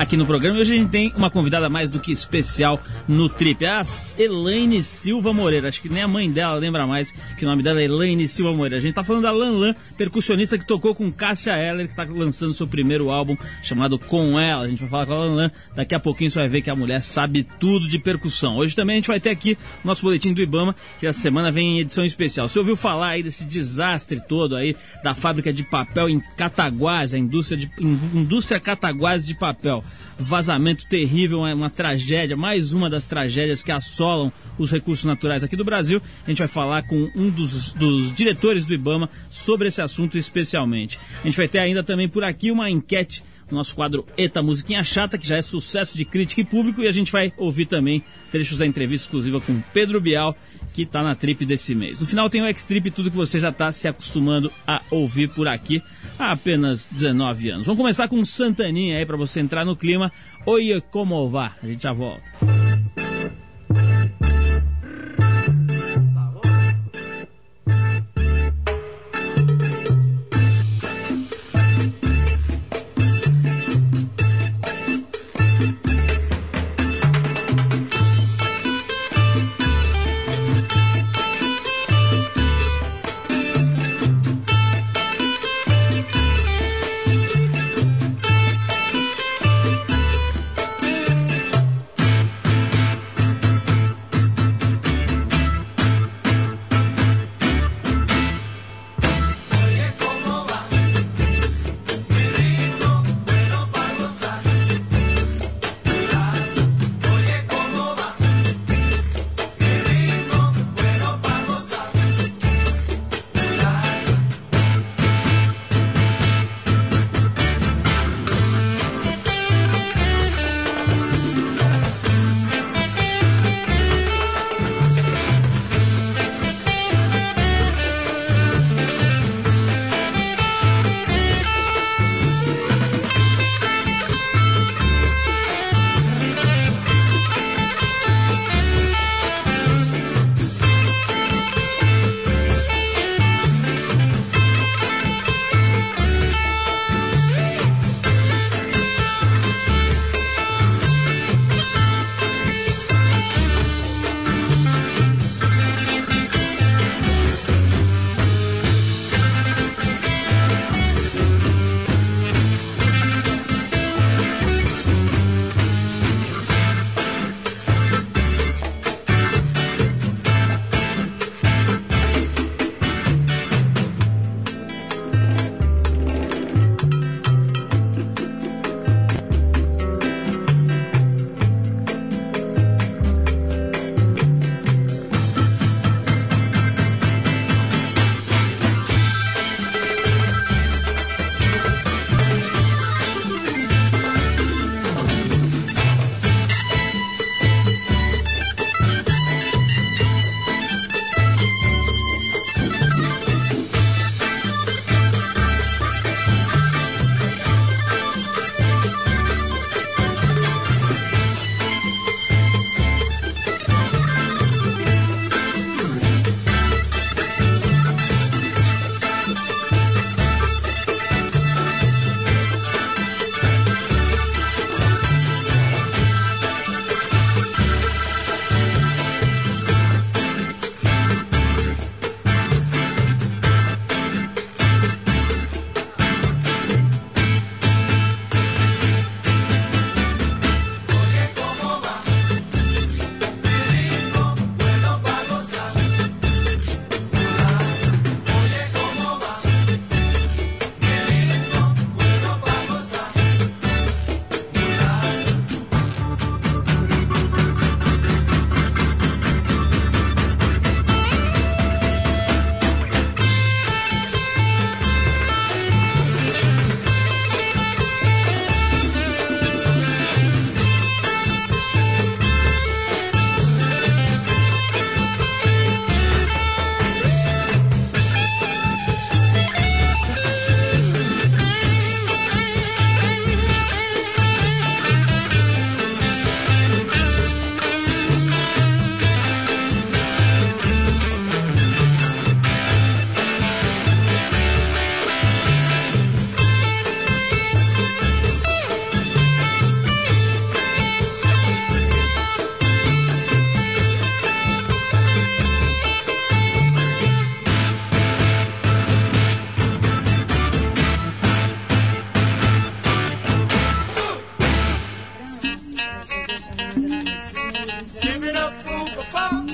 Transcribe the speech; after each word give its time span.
aqui 0.00 0.16
no 0.16 0.24
programa. 0.24 0.56
E 0.56 0.62
hoje 0.62 0.72
a 0.72 0.76
gente 0.76 0.88
tem 0.88 1.12
uma 1.14 1.28
convidada 1.28 1.68
mais 1.68 1.90
do 1.90 2.00
que 2.00 2.10
especial 2.10 2.80
no 3.06 3.28
Trip, 3.28 3.66
a 3.66 3.82
Elaine 4.16 4.82
Silva 4.82 5.30
Moreira. 5.30 5.68
Acho 5.68 5.82
que 5.82 5.90
nem 5.90 6.02
a 6.02 6.08
mãe 6.08 6.30
dela 6.30 6.54
lembra 6.54 6.86
mais 6.86 7.12
que 7.36 7.44
o 7.44 7.48
nome 7.48 7.62
dela 7.62 7.82
é 7.82 7.84
Elaine 7.84 8.26
Silva 8.26 8.50
Moreira. 8.50 8.78
A 8.78 8.80
gente 8.80 8.94
tá 8.94 9.04
falando 9.04 9.24
da 9.24 9.30
Lan 9.30 9.58
Lan, 9.58 9.74
percussionista 9.98 10.56
que 10.56 10.64
tocou 10.64 10.94
com 10.94 11.12
Cássia 11.12 11.52
Eller, 11.52 11.86
que 11.86 11.94
tá 11.94 12.06
lançando 12.08 12.54
seu 12.54 12.66
primeiro 12.66 13.10
álbum 13.10 13.36
chamado 13.62 13.98
Com 13.98 14.40
Ela. 14.40 14.64
A 14.64 14.68
gente 14.68 14.80
vai 14.80 14.88
falar 14.88 15.06
com 15.06 15.12
a 15.12 15.18
Lan 15.18 15.34
Lan. 15.34 15.50
Daqui 15.76 15.94
a 15.94 16.00
pouquinho 16.00 16.30
você 16.30 16.38
vai 16.38 16.48
ver 16.48 16.62
que 16.62 16.70
a 16.70 16.74
mulher 16.74 17.02
sabe 17.02 17.46
tudo 17.58 17.86
de 17.86 17.98
percussão. 17.98 18.56
Hoje 18.56 18.74
também 18.74 18.94
a 18.94 18.98
gente 18.98 19.08
vai 19.08 19.20
ter 19.20 19.28
aqui 19.28 19.58
o 19.84 19.86
nosso 19.86 20.00
boletim 20.00 20.32
do 20.32 20.40
Ibama, 20.40 20.74
que 20.98 21.06
essa 21.06 21.20
semana 21.20 21.52
vem 21.52 21.76
em 21.76 21.80
edição 21.80 22.06
especial. 22.06 22.48
Você 22.48 22.58
ouviu 22.58 22.74
falar 22.74 23.08
aí 23.08 23.22
desse 23.22 23.44
desastre 23.44 24.18
todo 24.18 24.56
aí 24.56 24.74
da 25.04 25.14
fábrica 25.14 25.52
de 25.52 25.62
papel 25.62 26.08
em 26.08 26.20
Cataguás, 26.38 27.12
a 27.12 27.18
indústria, 27.18 27.58
de, 27.58 27.70
indústria 28.14 28.58
Cataguás 28.58 29.26
de 29.26 29.34
papel? 29.34 29.84
Vazamento 30.18 30.86
terrível, 30.86 31.40
uma, 31.40 31.70
tragédia, 31.70 32.36
mais 32.36 32.72
uma 32.72 32.90
das 32.90 33.06
tragédias 33.06 33.62
que 33.62 33.72
assolam 33.72 34.32
os 34.58 34.70
recursos 34.70 35.04
naturais 35.04 35.42
aqui 35.42 35.56
do 35.56 35.64
Brasil. 35.64 36.00
A 36.26 36.30
gente 36.30 36.38
vai 36.38 36.48
falar 36.48 36.82
com 36.82 37.10
um 37.16 37.30
dos, 37.30 37.72
dos 37.72 38.12
diretores 38.14 38.64
do 38.64 38.74
Ibama 38.74 39.08
sobre 39.30 39.68
esse 39.68 39.80
assunto 39.80 40.18
especialmente. 40.18 40.98
A 41.22 41.26
gente 41.26 41.36
vai 41.36 41.48
ter 41.48 41.58
ainda 41.58 41.82
também 41.82 42.08
por 42.08 42.22
aqui 42.22 42.50
uma 42.50 42.68
enquete 42.68 43.24
no 43.50 43.58
nosso 43.58 43.74
quadro 43.74 44.06
Eta 44.16 44.42
Musiquinha 44.42 44.84
Chata, 44.84 45.18
que 45.18 45.26
já 45.26 45.36
é 45.36 45.42
sucesso 45.42 45.96
de 45.96 46.04
crítica 46.04 46.40
e 46.40 46.44
público, 46.44 46.82
e 46.82 46.88
a 46.88 46.92
gente 46.92 47.10
vai 47.10 47.32
ouvir 47.36 47.66
também 47.66 48.02
trechos 48.30 48.58
da 48.58 48.66
entrevista 48.66 49.06
exclusiva 49.06 49.40
com 49.40 49.60
Pedro 49.72 50.00
Bial, 50.00 50.36
que 50.72 50.82
está 50.82 51.02
na 51.02 51.14
trip 51.14 51.44
desse 51.44 51.74
mês. 51.74 52.00
No 52.00 52.06
final 52.06 52.30
tem 52.30 52.42
o 52.42 52.46
X-Trip 52.46 52.90
tudo 52.90 53.10
que 53.10 53.16
você 53.16 53.38
já 53.38 53.50
está 53.50 53.72
se 53.72 53.88
acostumando 53.88 54.52
a 54.66 54.82
ouvir 54.90 55.28
por 55.28 55.48
aqui 55.48 55.82
há 56.18 56.32
apenas 56.32 56.88
19 56.90 57.50
anos. 57.50 57.66
Vamos 57.66 57.80
começar 57.80 58.08
com 58.08 58.24
Santaninha 58.24 58.98
aí 58.98 59.06
para 59.06 59.16
você 59.16 59.40
entrar 59.40 59.64
no 59.64 59.76
clima. 59.76 60.12
Oi, 60.46 60.82
como 60.90 61.28
vá? 61.28 61.56
A 61.62 61.66
gente 61.66 61.82
já 61.82 61.92
volta. 61.92 62.59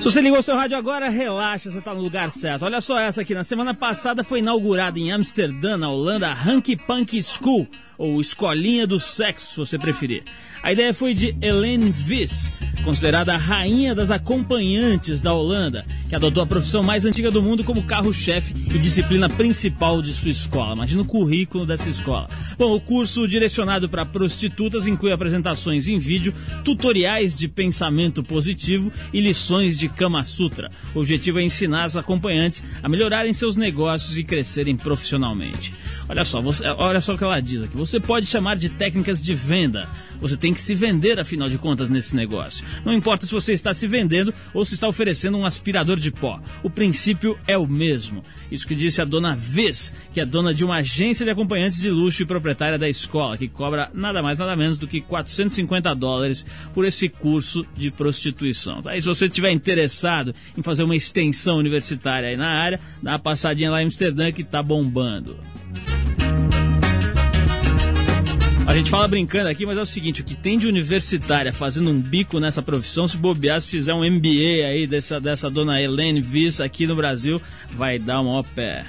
Se 0.07 0.13
você 0.13 0.21
ligou 0.21 0.41
seu 0.41 0.55
rádio 0.55 0.77
agora, 0.77 1.09
relaxa, 1.09 1.69
você 1.69 1.79
está 1.79 1.93
no 1.93 2.01
lugar 2.01 2.31
certo. 2.31 2.63
Olha 2.63 2.79
só 2.79 2.97
essa 2.97 3.23
aqui. 3.23 3.35
Na 3.35 3.43
semana 3.43 3.73
passada 3.73 4.23
foi 4.23 4.39
inaugurada 4.39 4.97
em 4.97 5.11
Amsterdã, 5.11 5.75
na 5.75 5.89
Holanda, 5.89 6.29
a 6.29 6.49
Hanky 6.49 6.77
Punk 6.77 7.21
School, 7.21 7.67
ou 7.97 8.21
Escolinha 8.21 8.87
do 8.87 9.01
Sexo, 9.01 9.49
se 9.49 9.57
você 9.57 9.77
preferir. 9.77 10.23
A 10.67 10.73
ideia 10.73 10.93
foi 10.93 11.13
de 11.13 11.33
Helene 11.41 11.89
Vis, 11.91 12.51
considerada 12.83 13.33
a 13.33 13.37
rainha 13.37 13.95
das 13.95 14.11
acompanhantes 14.11 15.21
da 15.21 15.33
Holanda, 15.33 15.85
que 16.09 16.13
adotou 16.13 16.43
a 16.43 16.45
profissão 16.45 16.83
mais 16.83 17.05
antiga 17.05 17.31
do 17.31 17.41
mundo 17.41 17.63
como 17.63 17.83
carro-chefe 17.83 18.53
e 18.75 18.77
disciplina 18.77 19.29
principal 19.29 20.01
de 20.01 20.11
sua 20.11 20.29
escola. 20.29 20.73
Imagina 20.73 21.03
o 21.03 21.05
currículo 21.05 21.65
dessa 21.65 21.89
escola. 21.89 22.29
Bom, 22.57 22.75
o 22.75 22.81
curso 22.81 23.25
direcionado 23.29 23.87
para 23.87 24.05
prostitutas 24.05 24.87
inclui 24.87 25.13
apresentações 25.13 25.87
em 25.87 25.97
vídeo, 25.97 26.33
tutoriais 26.65 27.37
de 27.37 27.47
pensamento 27.47 28.21
positivo 28.21 28.91
e 29.13 29.21
lições 29.21 29.77
de 29.77 29.87
Kama 29.87 30.21
Sutra. 30.25 30.69
O 30.93 30.99
objetivo 30.99 31.39
é 31.39 31.43
ensinar 31.43 31.85
as 31.85 31.95
acompanhantes 31.95 32.61
a 32.83 32.89
melhorarem 32.89 33.31
seus 33.31 33.55
negócios 33.55 34.17
e 34.17 34.23
crescerem 34.25 34.75
profissionalmente. 34.75 35.73
Olha 36.09 36.25
só, 36.25 36.41
você, 36.41 36.65
olha 36.67 36.99
só 36.99 37.13
o 37.13 37.17
que 37.17 37.23
ela 37.23 37.39
diz 37.39 37.63
aqui. 37.63 37.77
Você 37.77 38.01
pode 38.01 38.25
chamar 38.25 38.57
de 38.57 38.69
técnicas 38.69 39.23
de 39.23 39.33
venda. 39.33 39.89
Você 40.19 40.37
tem 40.37 40.53
que 40.53 40.61
se 40.61 40.75
vender, 40.75 41.19
afinal 41.19 41.49
de 41.49 41.57
contas, 41.57 41.89
nesse 41.89 42.15
negócio. 42.15 42.65
Não 42.85 42.93
importa 42.93 43.25
se 43.25 43.31
você 43.33 43.53
está 43.53 43.73
se 43.73 43.87
vendendo 43.87 44.33
ou 44.53 44.65
se 44.65 44.73
está 44.73 44.87
oferecendo 44.87 45.37
um 45.37 45.45
aspirador 45.45 45.97
de 45.97 46.11
pó. 46.11 46.41
O 46.63 46.69
princípio 46.69 47.37
é 47.47 47.57
o 47.57 47.67
mesmo. 47.67 48.23
Isso 48.51 48.67
que 48.67 48.75
disse 48.75 49.01
a 49.01 49.05
dona 49.05 49.35
Vez, 49.35 49.93
que 50.13 50.19
é 50.19 50.25
dona 50.25 50.53
de 50.53 50.63
uma 50.63 50.77
agência 50.77 51.25
de 51.25 51.31
acompanhantes 51.31 51.79
de 51.79 51.89
luxo 51.89 52.23
e 52.23 52.25
proprietária 52.25 52.77
da 52.77 52.89
escola, 52.89 53.37
que 53.37 53.47
cobra 53.47 53.89
nada 53.93 54.21
mais 54.21 54.39
nada 54.39 54.55
menos 54.55 54.77
do 54.77 54.87
que 54.87 55.01
450 55.01 55.93
dólares 55.95 56.45
por 56.73 56.85
esse 56.85 57.09
curso 57.09 57.65
de 57.75 57.91
prostituição. 57.91 58.81
Aí, 58.85 58.99
se 59.01 59.07
você 59.07 59.25
estiver 59.25 59.51
interessado 59.51 60.33
em 60.57 60.61
fazer 60.61 60.83
uma 60.83 60.95
extensão 60.95 61.57
universitária 61.57 62.29
aí 62.29 62.37
na 62.37 62.49
área, 62.49 62.79
dá 63.01 63.11
uma 63.11 63.19
passadinha 63.19 63.71
lá 63.71 63.81
em 63.81 63.85
Amsterdã 63.85 64.31
que 64.31 64.41
está 64.41 64.61
bombando. 64.61 65.37
A 68.67 68.75
gente 68.75 68.89
fala 68.89 69.07
brincando 69.07 69.47
aqui, 69.47 69.65
mas 69.65 69.77
é 69.77 69.81
o 69.81 69.85
seguinte: 69.85 70.21
o 70.21 70.25
que 70.25 70.35
tem 70.35 70.59
de 70.59 70.67
universitária 70.67 71.53
fazendo 71.53 71.89
um 71.89 72.01
bico 72.01 72.37
nessa 72.37 72.61
profissão, 72.61 73.07
se 73.07 73.15
bobear, 73.15 73.61
se 73.61 73.67
fizer 73.67 73.93
um 73.93 74.03
MBA 74.03 74.67
aí 74.67 74.85
dessa, 74.85 75.21
dessa 75.21 75.49
dona 75.49 75.81
Helene 75.81 76.19
Vissa 76.19 76.65
aqui 76.65 76.85
no 76.85 76.93
Brasil, 76.93 77.41
vai 77.71 77.97
dar 77.97 78.19
um 78.19 78.27
ó 78.27 78.43
pé. 78.43 78.85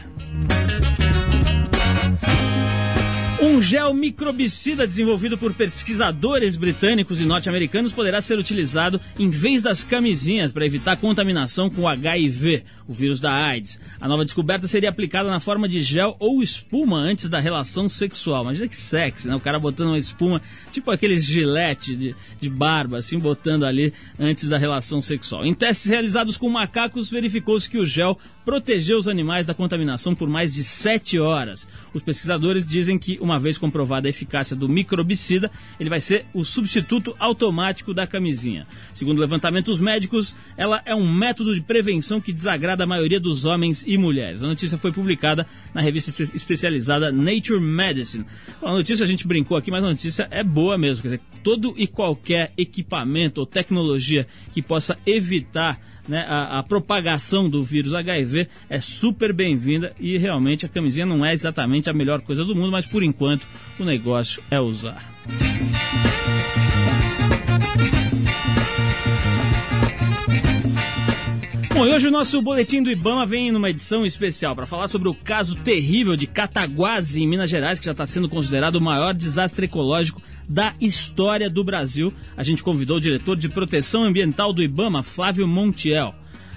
Um 3.59 3.61
gel 3.61 3.93
microbicida 3.93 4.87
desenvolvido 4.87 5.37
por 5.37 5.53
pesquisadores 5.53 6.55
britânicos 6.55 7.21
e 7.21 7.25
norte-americanos 7.25 7.93
poderá 7.93 8.21
ser 8.21 8.39
utilizado 8.39 9.01
em 9.19 9.29
vez 9.29 9.65
das 9.65 9.83
camisinhas 9.83 10.53
para 10.53 10.65
evitar 10.65 10.97
contaminação 10.97 11.69
com 11.69 11.83
o 11.83 11.89
HIV, 11.89 12.63
o 12.87 12.93
vírus 12.93 13.19
da 13.19 13.35
AIDS. 13.35 13.81
A 14.01 14.07
nova 14.07 14.25
descoberta 14.25 14.69
seria 14.69 14.89
aplicada 14.89 15.29
na 15.29 15.41
forma 15.41 15.69
de 15.69 15.83
gel 15.83 16.15
ou 16.21 16.41
espuma 16.41 17.01
antes 17.01 17.29
da 17.29 17.41
relação 17.41 17.89
sexual. 17.89 18.45
Imagina 18.45 18.69
que 18.69 18.77
sexy, 18.77 19.27
né? 19.27 19.35
O 19.35 19.41
cara 19.41 19.59
botando 19.59 19.89
uma 19.89 19.99
espuma, 19.99 20.41
tipo 20.71 20.93
aqueles 20.93 21.25
gilete 21.25 21.97
de, 21.97 22.15
de 22.41 22.49
barba, 22.49 22.99
assim, 22.99 23.19
botando 23.19 23.65
ali 23.65 23.93
antes 24.21 24.49
da 24.49 24.57
relação 24.57 25.03
sexual. 25.03 25.45
Em 25.45 25.53
testes 25.53 25.91
realizados 25.91 26.37
com 26.37 26.49
macacos, 26.49 27.11
verificou-se 27.11 27.69
que 27.69 27.79
o 27.79 27.85
gel 27.85 28.17
protegeu 28.49 28.97
os 28.97 29.07
animais 29.07 29.47
da 29.47 29.53
contaminação 29.53 30.15
por 30.15 30.27
mais 30.27 30.55
de 30.55 30.65
7 30.65 31.19
horas. 31.19 31.69
Os 31.93 32.03
pesquisadores 32.03 32.67
dizem 32.67 32.99
que 32.99 33.19
uma 33.21 33.39
vez 33.39 33.59
comprovada 33.59 34.09
a 34.09 34.11
eficácia 34.11 34.57
do 34.57 34.67
microbicida, 34.67 35.51
ele 35.79 35.91
vai 35.91 36.01
ser 36.01 36.25
o 36.33 36.43
substituto 36.43 37.15
automático 37.19 37.93
da 37.93 38.07
camisinha. 38.07 38.67
Segundo 38.91 39.19
levantamentos 39.19 39.83
médicos, 39.83 40.35
ela 40.57 40.81
é 40.87 40.95
um 40.95 41.07
método 41.07 41.55
de 41.55 41.61
prevenção 41.61 42.23
que 42.23 42.33
desagrada 42.33 42.85
a 42.85 42.87
maioria 42.87 43.21
dos 43.21 43.45
homens 43.45 43.85
e 43.87 43.99
mulheres. 43.99 44.43
A 44.43 44.47
notícia 44.47 44.79
foi 44.79 44.93
publicada 44.93 45.47
na 45.75 45.83
revista 45.83 46.11
especializada 46.35 47.13
Nature 47.13 47.61
Medicine. 47.61 48.25
Bom, 48.63 48.69
a 48.69 48.73
notícia 48.73 49.05
a 49.05 49.07
gente 49.07 49.29
brincou 49.29 49.59
aqui, 49.59 49.71
mas 49.71 49.85
a 49.85 49.89
notícia 49.89 50.27
é 50.31 50.43
boa 50.43 50.79
mesmo. 50.79 51.03
Quer 51.03 51.09
dizer, 51.09 51.21
todo 51.45 51.75
e 51.77 51.87
qualquer 51.87 52.51
equipamento 52.57 53.43
ou 53.43 53.47
tecnologia 53.47 54.27
que 54.55 54.63
possa 54.63 54.99
evitar 55.05 55.79
né, 56.09 56.25
a, 56.29 56.59
a, 56.59 56.63
propagação 56.63 57.49
do 57.49 57.63
vírus 57.63 57.93
HIV 57.93 58.49
é 58.69 58.81
super 58.81 59.33
bem-vinda 59.33 59.95
e 60.01 60.17
realmente 60.17 60.65
a 60.65 60.69
camisinha 60.69 61.05
não 61.05 61.25
é 61.25 61.33
exatamente 61.33 61.91
a 61.91 61.93
melhor 61.93 62.21
coisa 62.23 62.45
do 62.45 62.55
mundo, 62.55 62.73
mas 62.73 62.87
por 62.87 63.03
enquanto 63.03 63.47
o 63.79 63.85
negócio 63.85 64.43
é 64.51 64.59
usar. 64.59 65.18
Bom, 71.79 71.87
e 71.87 71.95
hoje 71.95 72.09
o 72.09 72.11
nosso 72.11 72.43
boletim 72.43 72.83
do 72.83 72.91
Ibama 72.91 73.25
vem 73.25 73.53
numa 73.53 73.71
edição 73.71 74.05
especial 74.05 74.57
para 74.57 74.67
falar 74.67 74.89
sobre 74.89 75.09
o 75.09 75.15
caso 75.15 75.55
terrível 75.55 76.17
de 76.17 76.27
Cataguases, 76.27 77.15
em 77.15 77.25
Minas 77.25 77.49
Gerais, 77.49 77.79
que 77.79 77.87
já 77.87 77.93
está 77.93 78.05
sendo 78.05 78.29
considerado 78.29 78.75
o 78.75 78.81
maior 78.81 79.15
desastre 79.15 79.67
ecológico 79.67 80.21
da 80.49 80.75
história 80.81 81.49
do 81.49 81.63
Brasil. 81.63 82.13
A 82.37 82.43
gente 82.43 82.65
convidou 82.65 82.97
o 82.97 83.01
diretor 83.01 83.37
de 83.37 83.49
proteção 83.49 84.03
ambiental 84.03 84.53
do 84.53 84.61
Ibama, 84.61 85.05
Flávio 85.05 85.47
Montiel. 85.47 86.17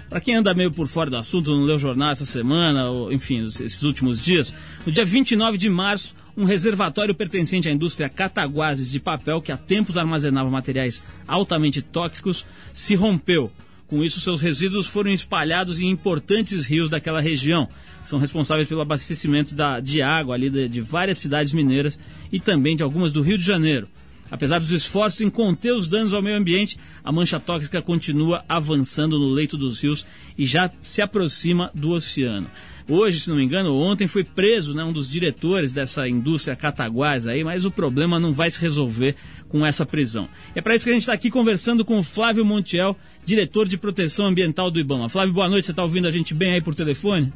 Para 0.09 0.19
quem 0.19 0.33
anda 0.33 0.55
meio 0.55 0.71
por 0.71 0.87
fora 0.87 1.11
do 1.11 1.17
assunto, 1.17 1.51
não 1.51 1.65
leu 1.65 1.77
jornal 1.77 2.13
essa 2.13 2.25
semana, 2.25 2.89
ou 2.89 3.13
enfim, 3.13 3.43
esses 3.43 3.83
últimos 3.83 4.19
dias, 4.19 4.51
no 4.87 4.91
dia 4.91 5.05
29 5.05 5.55
de 5.55 5.69
março, 5.69 6.15
um 6.35 6.45
reservatório 6.45 7.13
pertencente 7.13 7.69
à 7.69 7.71
indústria 7.71 8.09
Cataguases 8.09 8.89
de 8.89 8.99
papel, 8.99 9.39
que 9.39 9.51
há 9.51 9.57
tempos 9.57 9.99
armazenava 9.99 10.49
materiais 10.49 11.03
altamente 11.27 11.79
tóxicos, 11.79 12.43
se 12.73 12.95
rompeu. 12.95 13.51
Com 13.91 14.05
isso, 14.05 14.21
seus 14.21 14.39
resíduos 14.39 14.87
foram 14.87 15.11
espalhados 15.11 15.81
em 15.81 15.89
importantes 15.89 16.65
rios 16.65 16.89
daquela 16.89 17.19
região, 17.19 17.67
são 18.05 18.19
responsáveis 18.19 18.65
pelo 18.65 18.79
abastecimento 18.79 19.53
da, 19.53 19.81
de 19.81 20.01
água 20.01 20.33
ali 20.33 20.49
de, 20.49 20.69
de 20.69 20.79
várias 20.79 21.17
cidades 21.17 21.51
mineiras 21.51 21.99
e 22.31 22.39
também 22.39 22.73
de 22.73 22.83
algumas 22.83 23.11
do 23.11 23.21
Rio 23.21 23.37
de 23.37 23.43
Janeiro. 23.43 23.89
Apesar 24.31 24.59
dos 24.59 24.71
esforços 24.71 25.19
em 25.19 25.29
conter 25.29 25.73
os 25.73 25.89
danos 25.89 26.13
ao 26.13 26.21
meio 26.21 26.37
ambiente, 26.37 26.79
a 27.03 27.11
mancha 27.11 27.37
tóxica 27.37 27.81
continua 27.81 28.45
avançando 28.47 29.19
no 29.19 29.27
leito 29.27 29.57
dos 29.57 29.83
rios 29.83 30.05
e 30.37 30.45
já 30.45 30.71
se 30.81 31.01
aproxima 31.01 31.69
do 31.75 31.89
oceano. 31.89 32.49
Hoje, 32.87 33.19
se 33.19 33.29
não 33.29 33.37
me 33.37 33.43
engano, 33.43 33.75
ontem 33.75 34.07
foi 34.07 34.23
preso 34.23 34.73
né, 34.73 34.83
um 34.83 34.91
dos 34.91 35.09
diretores 35.09 35.71
dessa 35.71 36.07
indústria 36.07 36.55
Cataguás 36.55 37.27
aí, 37.27 37.43
mas 37.43 37.65
o 37.65 37.71
problema 37.71 38.19
não 38.19 38.33
vai 38.33 38.49
se 38.49 38.59
resolver 38.59 39.15
com 39.47 39.65
essa 39.65 39.85
prisão. 39.85 40.27
É 40.55 40.61
para 40.61 40.75
isso 40.75 40.85
que 40.85 40.89
a 40.89 40.93
gente 40.93 41.03
está 41.03 41.13
aqui 41.13 41.29
conversando 41.29 41.85
com 41.85 41.97
o 41.97 42.03
Flávio 42.03 42.45
Montiel, 42.45 42.97
diretor 43.23 43.67
de 43.67 43.77
proteção 43.77 44.27
ambiental 44.27 44.71
do 44.71 44.79
IBAMA. 44.79 45.09
Flávio, 45.09 45.33
boa 45.33 45.49
noite, 45.49 45.65
você 45.65 45.71
está 45.71 45.83
ouvindo 45.83 46.07
a 46.07 46.11
gente 46.11 46.33
bem 46.33 46.53
aí 46.53 46.61
por 46.61 46.75
telefone? 46.75 47.31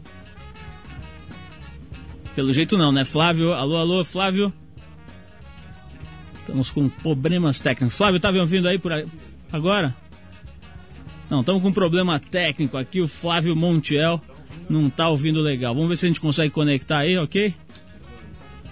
Pelo 2.36 2.52
jeito 2.52 2.78
não, 2.78 2.92
né? 2.92 3.06
Flávio, 3.06 3.54
alô, 3.54 3.78
alô, 3.78 4.04
Flávio? 4.04 4.54
Estamos 6.42 6.70
com 6.70 6.90
problemas 6.90 7.60
técnicos. 7.60 7.98
Flávio, 7.98 8.20
tá 8.20 8.32
me 8.32 8.40
ouvindo 8.40 8.68
aí 8.68 8.78
por 8.78 8.92
agora? 9.52 9.96
Não, 11.30 11.40
estamos 11.40 11.62
com 11.62 11.70
um 11.70 11.74
problema 11.74 12.20
técnico 12.20 12.78
aqui. 12.78 13.02
O 13.02 13.08
Flávio 13.08 13.56
Montiel 13.56 14.22
não 14.70 14.90
tá 14.90 15.10
ouvindo 15.10 15.42
legal. 15.42 15.74
Vamos 15.74 15.90
ver 15.90 15.98
se 15.98 16.06
a 16.06 16.10
gente 16.10 16.22
consegue 16.22 16.50
conectar 16.50 17.00
aí, 17.00 17.18
ok? 17.18 17.54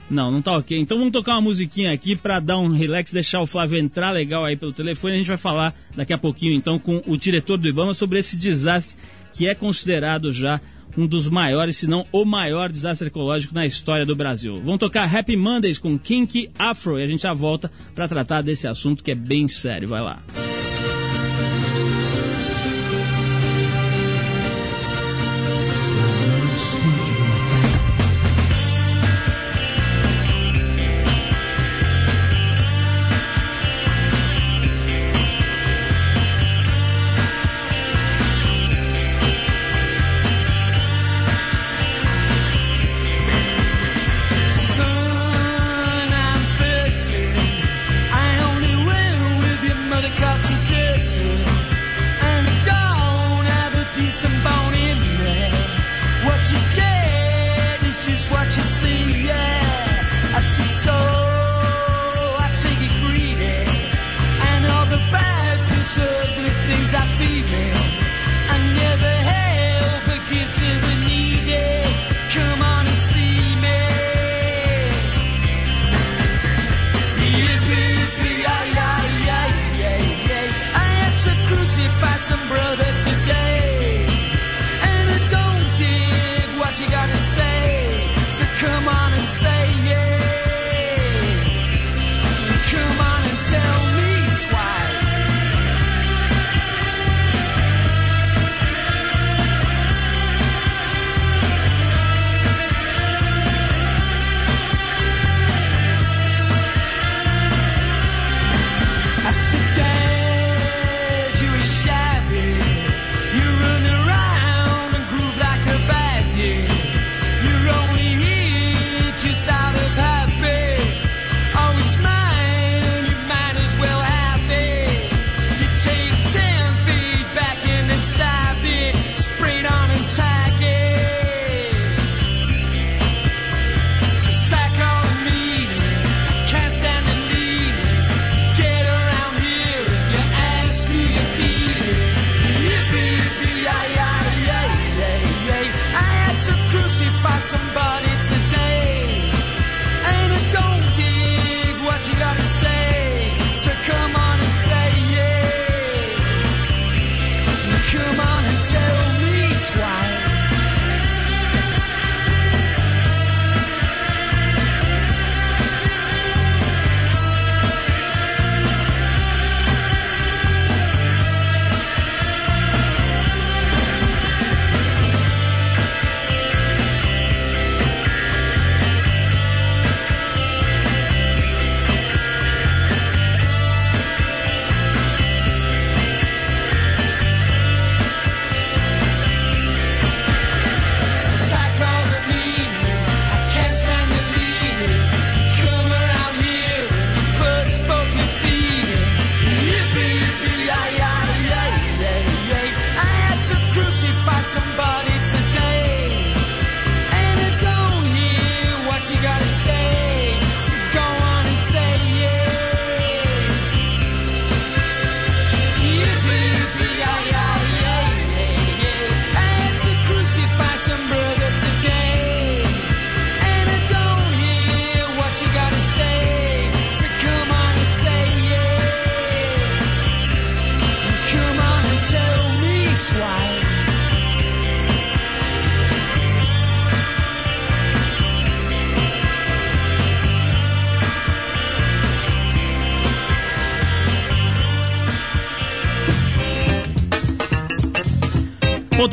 Não, 0.10 0.30
não 0.30 0.42
tá 0.42 0.58
ok. 0.58 0.78
Então 0.78 0.98
vamos 0.98 1.12
tocar 1.12 1.34
uma 1.34 1.42
musiquinha 1.42 1.92
aqui 1.92 2.16
para 2.16 2.40
dar 2.40 2.58
um 2.58 2.70
relax, 2.70 3.12
deixar 3.12 3.42
o 3.42 3.48
Flávio 3.48 3.80
entrar 3.80 4.12
legal 4.12 4.46
aí 4.46 4.56
pelo 4.56 4.74
telefone. 4.74 5.16
A 5.16 5.18
gente 5.18 5.28
vai 5.28 5.38
falar 5.38 5.74
daqui 5.96 6.14
a 6.14 6.18
pouquinho 6.18 6.54
então 6.54 6.78
com 6.78 7.02
o 7.08 7.18
diretor 7.18 7.58
do 7.58 7.68
Ibama 7.68 7.94
sobre 7.94 8.20
esse 8.20 8.38
desastre 8.38 9.00
que 9.32 9.48
é 9.48 9.56
considerado 9.56 10.32
já 10.32 10.62
um 10.96 11.08
dos 11.08 11.28
maiores, 11.28 11.78
se 11.78 11.88
não 11.88 12.06
o 12.12 12.24
maior 12.24 12.72
desastre 12.72 13.08
ecológico 13.08 13.56
na 13.56 13.66
história 13.66 14.06
do 14.06 14.16
Brasil. 14.16 14.62
Vamos 14.64 14.80
tocar 14.80 15.14
Happy 15.14 15.36
Mondays 15.36 15.80
com 15.80 15.98
Kinky 15.98 16.48
Afro 16.58 17.00
e 17.00 17.04
a 17.04 17.08
gente 17.08 17.24
já 17.24 17.34
volta 17.34 17.72
para 17.96 18.08
tratar 18.08 18.44
desse 18.44 18.68
assunto 18.68 19.04
que 19.04 19.12
é 19.12 19.16
bem 19.16 19.48
sério. 19.48 19.88
Vai 19.88 20.02
lá. 20.02 20.22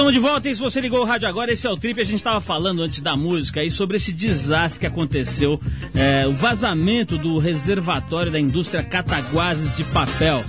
Voltamos 0.00 0.14
de 0.14 0.19
volta 0.19 0.49
e 0.49 0.54
se 0.54 0.61
você 0.62 0.80
ligou 0.80 1.00
o 1.00 1.04
rádio 1.04 1.28
agora, 1.28 1.52
esse 1.52 1.66
é 1.66 1.71
o 1.71 1.76
Trip. 1.76 2.00
A 2.00 2.04
gente 2.04 2.14
estava 2.14 2.40
falando 2.40 2.80
antes 2.80 3.02
da 3.02 3.14
música 3.14 3.61
aí 3.61 3.71
sobre 3.71 3.99
esse 3.99 4.14
desastre 4.14 4.80
que 4.80 4.87
aconteceu, 4.87 5.61
é, 5.95 6.26
o 6.26 6.33
vazamento 6.33 7.19
do 7.19 7.37
reservatório 7.37 8.33
da 8.33 8.40
indústria 8.40 8.83
Cataguases 8.83 9.76
de 9.76 9.85
papel 9.85 10.42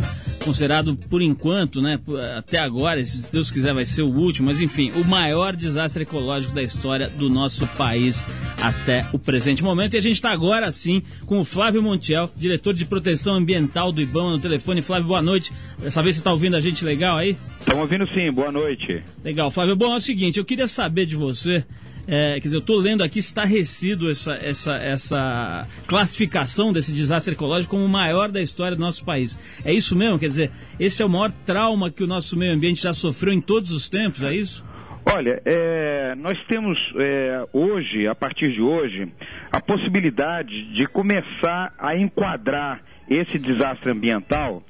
considerado 0.44 0.96
por 0.96 1.22
enquanto, 1.22 1.82
né, 1.82 2.00
até 2.38 2.58
agora, 2.58 3.04
se 3.04 3.32
Deus 3.32 3.52
quiser 3.52 3.74
vai 3.74 3.86
ser 3.86 4.04
o 4.04 4.10
último, 4.10 4.48
mas 4.48 4.60
enfim, 4.60 4.92
o 4.92 5.04
maior 5.04 5.56
desastre 5.56 6.04
ecológico 6.04 6.54
da 6.54 6.62
história 6.62 7.10
do 7.10 7.30
nosso 7.30 7.66
país 7.68 8.26
até 8.62 9.06
o 9.14 9.20
presente 9.20 9.64
momento. 9.64 9.94
E 9.94 9.98
a 9.98 10.02
gente 10.02 10.16
está 10.16 10.32
agora 10.32 10.72
sim 10.72 11.02
com 11.26 11.40
o 11.40 11.46
Flávio 11.46 11.82
Montiel, 11.82 12.30
diretor 12.36 12.74
de 12.74 12.86
proteção 12.86 13.36
ambiental 13.36 13.92
do 13.92 14.02
IBAMA 14.02 14.32
no 14.32 14.40
telefone. 14.40 14.82
Flávio, 14.82 15.08
boa 15.08 15.22
noite. 15.22 15.52
Dessa 15.80 16.02
vez 16.02 16.16
você 16.16 16.20
está 16.20 16.32
ouvindo 16.32 16.56
a 16.56 16.60
gente 16.60 16.84
legal 16.84 17.18
aí? 17.18 17.38
Estamos 17.60 17.82
ouvindo 17.82 18.08
sim, 18.08 18.32
boa 18.32 18.52
noite. 18.52 19.04
Legal, 19.24 19.52
Flávio. 19.52 19.76
Bom, 19.76 19.94
é 19.94 19.98
o 19.98 20.02
seguinte, 20.02 20.40
eu 20.40 20.46
queria 20.46 20.68
saber 20.68 21.06
de 21.06 21.16
você 21.16 21.64
é, 22.14 22.34
quer 22.34 22.42
dizer, 22.42 22.58
eu 22.58 22.60
estou 22.60 22.78
lendo 22.78 23.06
aqui 23.06 23.20
estarrecido 23.20 24.12
essa, 24.12 24.34
essa, 24.34 24.76
essa 24.76 25.68
classificação 25.88 26.74
desse 26.74 26.92
desastre 26.92 27.34
ecológico 27.34 27.72
como 27.72 27.86
o 27.86 27.90
maior 27.90 28.30
da 28.30 28.42
história 28.42 28.76
do 28.76 28.82
nosso 28.82 29.06
país. 29.06 29.40
É 29.64 29.72
isso 29.72 29.96
mesmo? 29.96 30.20
Quer 30.20 30.26
dizer, 30.26 30.52
esse 30.78 31.02
é 31.02 31.06
o 31.06 31.10
maior 31.10 31.32
trauma 31.46 31.90
que 31.90 32.04
o 32.04 32.08
nosso 32.08 32.38
meio 32.38 32.54
ambiente 32.54 32.84
já 32.84 32.92
sofreu 32.92 33.32
em 33.32 33.40
todos 33.40 33.72
os 33.72 33.88
tempos, 33.88 34.24
é 34.24 34.34
isso? 34.36 34.62
Olha, 35.06 35.42
é, 35.46 36.14
nós 36.16 36.38
temos 36.48 36.78
é, 37.00 37.48
hoje, 37.54 38.06
a 38.06 38.14
partir 38.14 38.52
de 38.52 38.62
hoje, 38.62 39.08
a 39.50 39.62
possibilidade 39.62 40.74
de 40.74 40.86
começar 40.88 41.74
a 41.80 41.96
enquadrar 41.96 42.82
esse 43.10 43.40
desastre 43.40 43.90
ambiental 43.90 44.62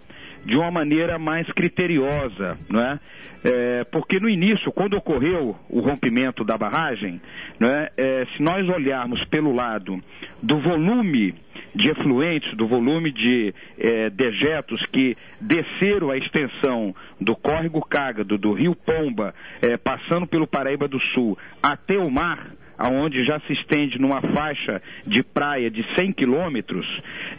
de 0.45 0.57
uma 0.57 0.71
maneira 0.71 1.19
mais 1.19 1.47
criteriosa, 1.51 2.57
não 2.69 2.81
é? 2.81 2.99
é 3.43 3.83
porque 3.85 4.19
no 4.19 4.29
início, 4.29 4.71
quando 4.71 4.95
ocorreu 4.95 5.55
o 5.69 5.79
rompimento 5.79 6.43
da 6.43 6.57
barragem, 6.57 7.21
é? 7.61 7.91
é, 7.97 8.25
se 8.25 8.41
nós 8.41 8.67
olharmos 8.67 9.23
pelo 9.25 9.53
lado 9.53 10.01
do 10.41 10.59
volume 10.59 11.35
de 11.73 11.89
efluentes, 11.89 12.55
do 12.57 12.67
volume 12.67 13.11
de 13.11 13.53
é, 13.77 14.09
dejetos 14.09 14.83
que 14.87 15.15
desceram 15.39 16.09
a 16.09 16.17
extensão 16.17 16.93
do 17.19 17.35
córrego 17.35 17.81
Cágado, 17.85 18.37
do 18.37 18.53
rio 18.53 18.75
Pomba, 18.75 19.33
é, 19.61 19.77
passando 19.77 20.27
pelo 20.27 20.47
Paraíba 20.47 20.87
do 20.87 20.99
Sul, 21.13 21.37
até 21.63 21.97
o 21.97 22.09
mar, 22.09 22.51
aonde 22.81 23.23
já 23.23 23.39
se 23.41 23.53
estende 23.53 23.99
numa 23.99 24.21
faixa 24.33 24.81
de 25.05 25.21
praia 25.23 25.69
de 25.69 25.85
100 25.95 26.13
quilômetros, 26.13 26.85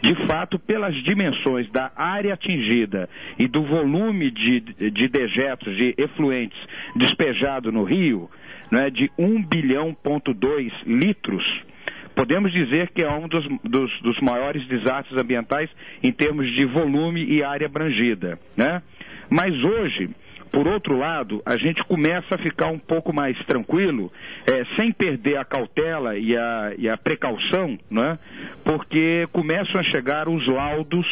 de 0.01 0.15
fato, 0.25 0.57
pelas 0.57 0.95
dimensões 1.03 1.69
da 1.69 1.91
área 1.97 2.33
atingida 2.33 3.09
e 3.37 3.45
do 3.45 3.61
volume 3.63 4.31
de, 4.31 4.61
de 4.61 5.07
dejetos, 5.09 5.75
de 5.75 5.93
efluentes 5.97 6.57
despejado 6.95 7.73
no 7.73 7.83
rio, 7.83 8.29
né, 8.71 8.89
de 8.89 9.11
1 9.19 9.43
bilhão 9.43 9.93
ponto 9.93 10.33
2 10.33 10.71
litros, 10.85 11.43
podemos 12.15 12.53
dizer 12.53 12.89
que 12.91 13.03
é 13.03 13.11
um 13.11 13.27
dos, 13.27 13.45
dos, 13.65 14.01
dos, 14.01 14.19
maiores 14.21 14.65
desastres 14.67 15.19
ambientais 15.19 15.69
em 16.01 16.11
termos 16.11 16.49
de 16.55 16.65
volume 16.65 17.25
e 17.25 17.43
área 17.43 17.67
abrangida. 17.67 18.39
Né? 18.55 18.81
Mas 19.29 19.53
hoje, 19.63 20.09
por 20.53 20.67
outro 20.67 20.95
lado, 20.95 21.41
a 21.47 21.57
gente 21.57 21.83
começa 21.85 22.35
a 22.35 22.37
ficar 22.37 22.67
um 22.67 22.77
pouco 22.77 23.11
mais 23.11 23.35
tranquilo, 23.47 24.11
é, 24.45 24.63
sem 24.75 24.91
perder 24.91 25.37
a 25.37 25.43
cautela 25.43 26.15
e 26.15 26.37
a, 26.37 26.73
e 26.77 26.87
a 26.87 26.95
precaução, 26.95 27.75
né? 27.89 28.19
porque 28.63 29.27
começam 29.31 29.81
a 29.81 29.83
chegar 29.83 30.29
os 30.29 30.47
laudos 30.47 31.07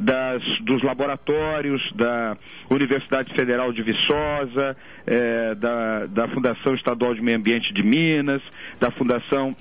das, 0.00 0.42
dos 0.62 0.82
laboratórios 0.82 1.82
da 1.94 2.34
Universidade 2.70 3.30
Federal 3.34 3.74
de 3.74 3.82
Viçosa, 3.82 4.74
é, 5.06 5.54
da, 5.54 6.06
da 6.06 6.28
Fundação 6.28 6.74
Estadual 6.74 7.14
de 7.14 7.20
Meio 7.20 7.36
Ambiente 7.36 7.74
de 7.74 7.82
Minas, 7.82 8.40
da 8.80 8.90
Fundação 8.92 9.54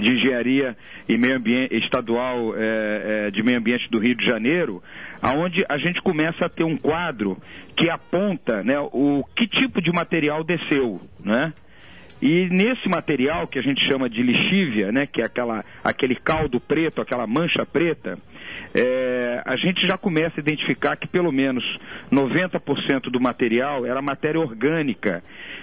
de 0.00 0.14
Engenharia 0.14 0.76
e 1.08 1.16
Meio 1.16 1.36
Ambiente 1.36 1.74
Estadual 1.76 2.54
é, 2.56 3.26
é, 3.26 3.30
de 3.30 3.42
Meio 3.42 3.58
Ambiente 3.58 3.88
do 3.90 3.98
Rio 3.98 4.14
de 4.14 4.24
Janeiro, 4.24 4.82
aonde 5.20 5.64
a 5.68 5.78
gente 5.78 6.00
começa 6.02 6.46
a 6.46 6.48
ter 6.48 6.64
um 6.64 6.76
quadro 6.76 7.36
que 7.74 7.90
aponta 7.90 8.62
né, 8.62 8.78
o 8.78 9.24
que 9.34 9.46
tipo 9.46 9.80
de 9.80 9.90
material 9.92 10.44
desceu, 10.44 11.00
né? 11.22 11.52
E 12.20 12.48
nesse 12.48 12.88
material 12.88 13.46
que 13.46 13.58
a 13.58 13.62
gente 13.62 13.84
chama 13.86 14.08
de 14.08 14.22
lixívia, 14.22 14.90
né, 14.90 15.04
que 15.04 15.20
é 15.20 15.26
aquela, 15.26 15.62
aquele 15.84 16.14
caldo 16.14 16.58
preto, 16.58 17.02
aquela 17.02 17.26
mancha 17.26 17.66
preta, 17.66 18.18
é, 18.74 19.42
a 19.44 19.54
gente 19.56 19.86
já 19.86 19.98
começa 19.98 20.38
a 20.38 20.40
identificar 20.40 20.96
que 20.96 21.06
pelo 21.06 21.30
menos 21.30 21.62
90% 22.10 23.10
do 23.10 23.20
material 23.20 23.84
era 23.84 24.00
matéria 24.00 24.40
orgânica 24.40 25.22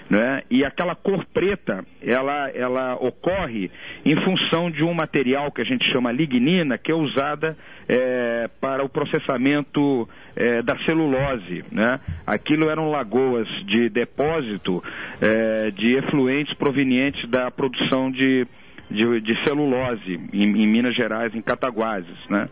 né? 0.09 0.43
E 0.49 0.63
aquela 0.63 0.95
cor 0.95 1.25
preta, 1.33 1.85
ela, 2.01 2.49
ela 2.49 2.95
ocorre 2.95 3.71
em 4.05 4.15
função 4.23 4.69
de 4.69 4.83
um 4.83 4.93
material 4.93 5.51
que 5.51 5.61
a 5.61 5.65
gente 5.65 5.89
chama 5.91 6.11
lignina, 6.11 6.77
que 6.77 6.91
é 6.91 6.95
usada 6.95 7.57
é, 7.87 8.49
para 8.59 8.83
o 8.83 8.89
processamento 8.89 10.07
é, 10.35 10.61
da 10.61 10.77
celulose. 10.85 11.63
Né? 11.71 11.99
Aquilo 12.25 12.69
eram 12.69 12.89
lagoas 12.89 13.47
de 13.65 13.89
depósito 13.89 14.83
é, 15.21 15.71
de 15.71 15.95
efluentes 15.95 16.53
provenientes 16.55 17.27
da 17.29 17.49
produção 17.49 18.11
de, 18.11 18.45
de, 18.89 19.21
de 19.21 19.43
celulose 19.43 20.19
em, 20.33 20.63
em, 20.63 20.67
Minas 20.67 20.95
Gerais, 20.95 21.33
em 21.33 21.41
Cataguases. 21.41 22.17
Né? 22.29 22.49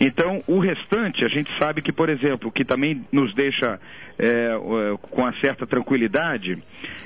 Então, 0.00 0.42
o 0.46 0.58
restante, 0.58 1.24
a 1.24 1.28
gente 1.28 1.50
sabe 1.58 1.80
que, 1.80 1.92
por 1.92 2.08
exemplo, 2.08 2.50
que 2.50 2.64
também 2.64 3.04
nos 3.12 3.34
deixa 3.34 3.78
é, 4.18 4.26
é, 4.26 4.96
com 5.00 5.22
uma 5.22 5.32
certa 5.40 5.66
tranquilidade, 5.66 6.62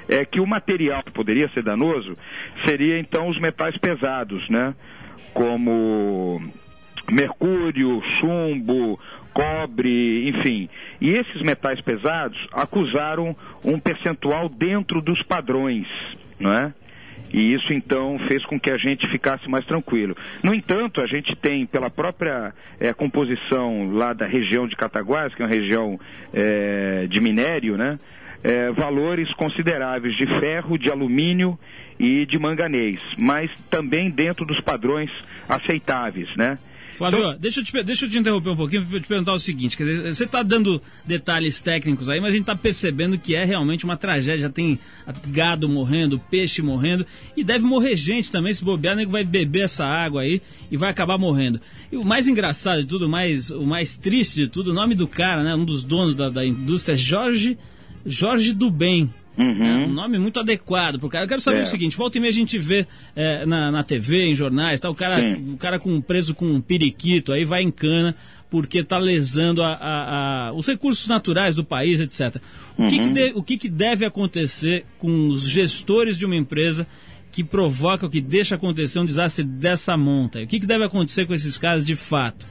é 0.09 0.25
que 0.25 0.41
o 0.41 0.47
material 0.47 1.03
que 1.03 1.13
poderia 1.13 1.49
ser 1.51 1.63
danoso 1.63 2.17
seria 2.65 2.99
então 2.99 3.29
os 3.29 3.39
metais 3.39 3.77
pesados, 3.79 4.49
né? 4.49 4.75
Como 5.33 6.41
mercúrio, 7.11 8.03
chumbo, 8.19 8.99
cobre, 9.33 10.29
enfim. 10.29 10.69
E 11.01 11.11
esses 11.11 11.43
metais 11.43 11.81
pesados 11.81 12.39
acusaram 12.53 13.37
um 13.65 13.79
percentual 13.79 14.49
dentro 14.49 15.01
dos 15.01 15.23
padrões, 15.23 15.87
não 16.39 16.53
é? 16.53 16.73
E 17.33 17.53
isso 17.55 17.73
então 17.73 18.19
fez 18.29 18.45
com 18.47 18.59
que 18.59 18.71
a 18.71 18.79
gente 18.79 19.09
ficasse 19.11 19.49
mais 19.49 19.65
tranquilo. 19.67 20.17
No 20.43 20.55
entanto, 20.55 21.01
a 21.01 21.07
gente 21.07 21.37
tem, 21.37 21.67
pela 21.67 21.91
própria 21.91 22.53
é, 22.81 22.93
composição 22.93 23.91
lá 23.93 24.13
da 24.13 24.27
região 24.27 24.67
de 24.67 24.77
Cataguás, 24.77 25.35
que 25.35 25.43
é 25.43 25.45
uma 25.45 25.51
região 25.51 25.99
é, 26.33 27.07
de 27.09 27.21
minério, 27.21 27.77
né? 27.77 27.99
É, 28.43 28.71
valores 28.71 29.33
consideráveis 29.35 30.15
de 30.17 30.27
ferro, 30.39 30.79
de 30.79 30.91
alumínio 30.91 31.59
e 31.99 32.25
de 32.25 32.39
manganês, 32.39 33.01
mas 33.19 33.51
também 33.69 34.11
dentro 34.11 34.47
dos 34.47 34.61
padrões 34.61 35.11
aceitáveis, 35.49 36.29
né? 36.37 36.57
Flávio, 36.99 37.21
então, 37.21 37.37
deixa, 37.39 37.61
eu 37.61 37.65
te, 37.65 37.83
deixa 37.85 38.05
eu 38.07 38.11
te 38.11 38.19
interromper 38.19 38.51
um 38.51 38.57
pouquinho 38.57 38.85
para 38.85 39.01
te 39.01 39.07
perguntar 39.07 39.33
o 39.33 39.39
seguinte: 39.39 39.77
quer 39.77 39.85
dizer, 39.85 40.15
você 40.17 40.25
está 40.25 40.43
dando 40.43 40.83
detalhes 41.07 41.63
técnicos 41.63 42.09
aí, 42.09 42.21
mas 42.21 42.31
a 42.31 42.33
gente 42.33 42.41
está 42.41 42.57
percebendo 42.57 43.17
que 43.17 43.37
é 43.37 43.45
realmente 43.45 43.85
uma 43.85 43.97
tragédia. 43.97 44.51
Tem 44.51 44.81
gado 45.29 45.69
morrendo, 45.69 46.19
peixe 46.19 46.61
morrendo, 46.61 47.07
e 47.37 47.45
deve 47.45 47.65
morrer 47.65 47.95
gente 47.95 48.33
também. 48.33 48.53
Se 48.53 48.65
bobear, 48.65 48.97
nego 48.97 49.13
vai 49.13 49.23
beber 49.23 49.67
essa 49.67 49.87
água 49.87 50.23
aí 50.23 50.43
e 50.73 50.77
vai 50.77 50.91
acabar 50.91 51.17
morrendo. 51.17 51.61
E 51.93 51.97
o 51.97 52.05
mais 52.05 52.27
engraçado 52.27 52.81
de 52.81 52.89
tudo, 52.89 53.09
mais, 53.09 53.51
o 53.51 53.65
mais 53.65 53.97
triste 53.97 54.35
de 54.35 54.49
tudo, 54.49 54.73
o 54.73 54.75
nome 54.75 54.97
do 54.97 55.07
cara, 55.07 55.45
né, 55.45 55.55
um 55.55 55.65
dos 55.65 55.85
donos 55.85 56.17
da, 56.17 56.29
da 56.29 56.45
indústria, 56.45 56.95
é 56.95 56.97
Jorge, 56.97 57.57
Jorge 58.05 58.53
do 58.53 58.73
Bem. 58.73 59.09
Uhum. 59.39 59.65
É 59.65 59.87
um 59.87 59.93
nome 59.93 60.19
muito 60.19 60.41
adequado 60.41 60.99
pro 60.99 61.09
cara. 61.09 61.25
Eu 61.25 61.29
quero 61.29 61.41
saber 61.41 61.61
é. 61.61 61.63
o 61.63 61.67
seguinte: 61.67 61.97
volta 61.97 62.19
e 62.19 62.21
meia 62.21 62.31
a 62.31 62.35
gente 62.35 62.59
vê 62.59 62.87
é, 63.15 63.47
na, 63.47 63.71
na 63.71 63.85
TV, 63.85 64.25
em 64.25 64.35
jornais, 64.35 64.81
tá, 64.81 64.91
o, 64.91 64.95
cara, 64.95 65.25
o 65.39 65.57
cara 65.57 65.79
com, 65.79 66.01
preso 66.01 66.35
com 66.35 66.45
um 66.45 66.61
periquito, 66.61 67.33
aí 67.33 67.45
vai 67.45 67.63
em 67.63 67.71
cana 67.71 68.17
porque 68.51 68.79
está 68.79 68.99
lesando 68.99 69.63
a, 69.63 69.75
a, 69.75 70.49
a, 70.49 70.53
os 70.55 70.67
recursos 70.67 71.07
naturais 71.07 71.55
do 71.55 71.63
país, 71.63 72.01
etc. 72.01 72.43
O, 72.77 72.83
uhum. 72.83 72.89
que, 72.89 72.99
que, 72.99 73.05
uhum. 73.05 73.13
de, 73.13 73.33
o 73.35 73.43
que, 73.43 73.59
que 73.59 73.69
deve 73.69 74.05
acontecer 74.05 74.85
com 74.99 75.29
os 75.29 75.49
gestores 75.49 76.17
de 76.17 76.27
uma 76.27 76.35
empresa 76.35 76.87
que 77.31 77.45
provoca, 77.45 78.09
que 78.09 78.21
deixa 78.21 78.57
acontecer 78.57 78.99
um 78.99 79.07
desastre 79.07 79.45
dessa 79.45 79.97
monta? 79.97 80.41
O 80.41 80.47
que, 80.47 80.59
que 80.59 80.67
deve 80.67 80.85
acontecer 80.85 81.27
com 81.27 81.35
esses 81.35 81.59
casos 81.59 81.87
de 81.87 81.95
fato? 81.95 82.47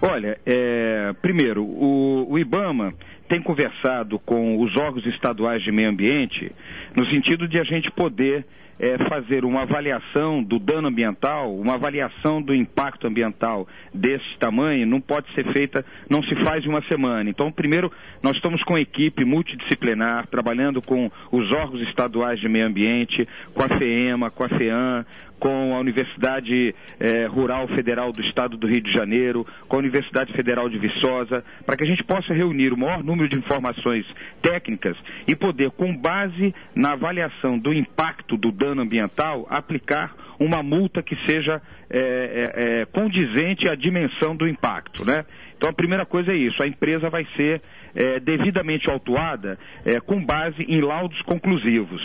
Olha, 0.00 0.38
é, 0.46 1.12
primeiro, 1.20 1.64
o, 1.64 2.26
o 2.30 2.38
IBAMA 2.38 2.94
tem 3.32 3.40
conversado 3.40 4.18
com 4.18 4.60
os 4.60 4.76
órgãos 4.76 5.06
estaduais 5.06 5.62
de 5.62 5.72
meio 5.72 5.88
ambiente 5.88 6.52
no 6.94 7.06
sentido 7.06 7.48
de 7.48 7.58
a 7.58 7.64
gente 7.64 7.90
poder 7.92 8.44
é, 8.78 8.98
fazer 9.08 9.42
uma 9.42 9.62
avaliação 9.62 10.42
do 10.42 10.58
dano 10.58 10.88
ambiental, 10.88 11.56
uma 11.56 11.74
avaliação 11.74 12.42
do 12.42 12.54
impacto 12.54 13.06
ambiental 13.06 13.66
desse 13.94 14.36
tamanho, 14.38 14.86
não 14.86 15.00
pode 15.00 15.32
ser 15.34 15.50
feita, 15.50 15.82
não 16.10 16.22
se 16.22 16.34
faz 16.44 16.62
em 16.62 16.68
uma 16.68 16.82
semana. 16.88 17.30
Então, 17.30 17.50
primeiro, 17.50 17.90
nós 18.22 18.36
estamos 18.36 18.62
com 18.64 18.76
equipe 18.76 19.24
multidisciplinar, 19.24 20.26
trabalhando 20.26 20.82
com 20.82 21.10
os 21.30 21.50
órgãos 21.52 21.80
estaduais 21.88 22.38
de 22.38 22.50
meio 22.50 22.66
ambiente, 22.66 23.26
com 23.54 23.62
a 23.62 23.68
FEEMA, 23.78 24.30
com 24.30 24.44
a 24.44 24.48
FEAM, 24.50 25.06
com 25.42 25.74
a 25.74 25.80
Universidade 25.80 26.72
eh, 27.00 27.26
Rural 27.26 27.66
Federal 27.66 28.12
do 28.12 28.22
Estado 28.22 28.56
do 28.56 28.68
Rio 28.68 28.80
de 28.80 28.92
Janeiro, 28.92 29.44
com 29.66 29.74
a 29.74 29.80
Universidade 29.80 30.32
Federal 30.34 30.68
de 30.68 30.78
Viçosa, 30.78 31.42
para 31.66 31.76
que 31.76 31.82
a 31.82 31.86
gente 31.86 32.04
possa 32.04 32.32
reunir 32.32 32.72
o 32.72 32.78
maior 32.78 33.02
número 33.02 33.28
de 33.28 33.36
informações 33.36 34.06
técnicas 34.40 34.96
e 35.26 35.34
poder, 35.34 35.72
com 35.72 35.96
base 35.96 36.54
na 36.76 36.92
avaliação 36.92 37.58
do 37.58 37.74
impacto 37.74 38.36
do 38.36 38.52
dano 38.52 38.82
ambiental, 38.82 39.44
aplicar 39.50 40.14
uma 40.38 40.62
multa 40.62 41.02
que 41.02 41.16
seja 41.26 41.60
é, 41.90 42.82
é, 42.82 42.84
condizente 42.86 43.68
à 43.68 43.74
dimensão 43.74 44.36
do 44.36 44.46
impacto, 44.46 45.04
né? 45.04 45.24
Então 45.56 45.68
a 45.68 45.72
primeira 45.72 46.06
coisa 46.06 46.30
é 46.30 46.36
isso, 46.36 46.62
a 46.62 46.68
empresa 46.68 47.10
vai 47.10 47.26
ser 47.36 47.60
é, 47.94 48.20
devidamente 48.20 48.90
autuada 48.90 49.58
é, 49.84 50.00
com 50.00 50.24
base 50.24 50.62
em 50.62 50.80
laudos 50.80 51.20
conclusivos. 51.22 52.00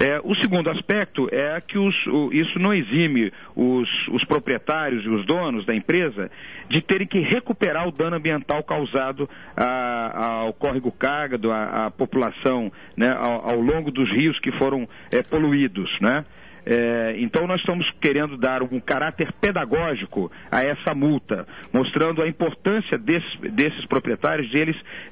É, 0.00 0.20
o 0.22 0.34
segundo 0.36 0.70
aspecto 0.70 1.28
é 1.32 1.60
que 1.60 1.78
os, 1.78 1.94
o, 2.06 2.30
isso 2.32 2.58
não 2.58 2.72
exime 2.72 3.32
os, 3.54 3.88
os, 4.08 4.24
proprietários 4.24 5.04
e 5.04 5.08
os 5.08 5.24
donos 5.26 5.64
da 5.64 5.74
empresa 5.74 6.30
de 6.68 6.80
terem 6.80 7.06
que 7.06 7.20
recuperar 7.20 7.86
o 7.86 7.92
dano 7.92 8.16
ambiental 8.16 8.62
causado 8.62 9.28
a, 9.56 10.40
ao 10.40 10.52
córrego 10.52 10.90
cágado, 10.92 11.50
à, 11.52 11.90
população 11.90 12.72
né, 12.96 13.12
ao, 13.12 13.50
ao, 13.50 13.60
longo 13.60 13.90
dos 13.90 14.10
rios 14.10 14.38
que 14.40 14.52
foram 14.52 14.88
é, 15.10 15.22
poluídos. 15.22 15.90
Né? 16.00 16.24
É, 16.66 17.14
então 17.18 17.46
nós 17.46 17.60
estamos 17.60 17.88
querendo 18.00 18.36
dar 18.36 18.62
um 18.62 18.80
caráter 18.80 19.32
pedagógico 19.40 20.30
a 20.50 20.62
essa 20.62 20.92
multa, 20.94 21.46
mostrando 21.72 22.20
a 22.20 22.28
importância 22.28 22.98
desses, 22.98 23.38
desses 23.52 23.86
proprietários 23.86 24.50
de 24.50 24.56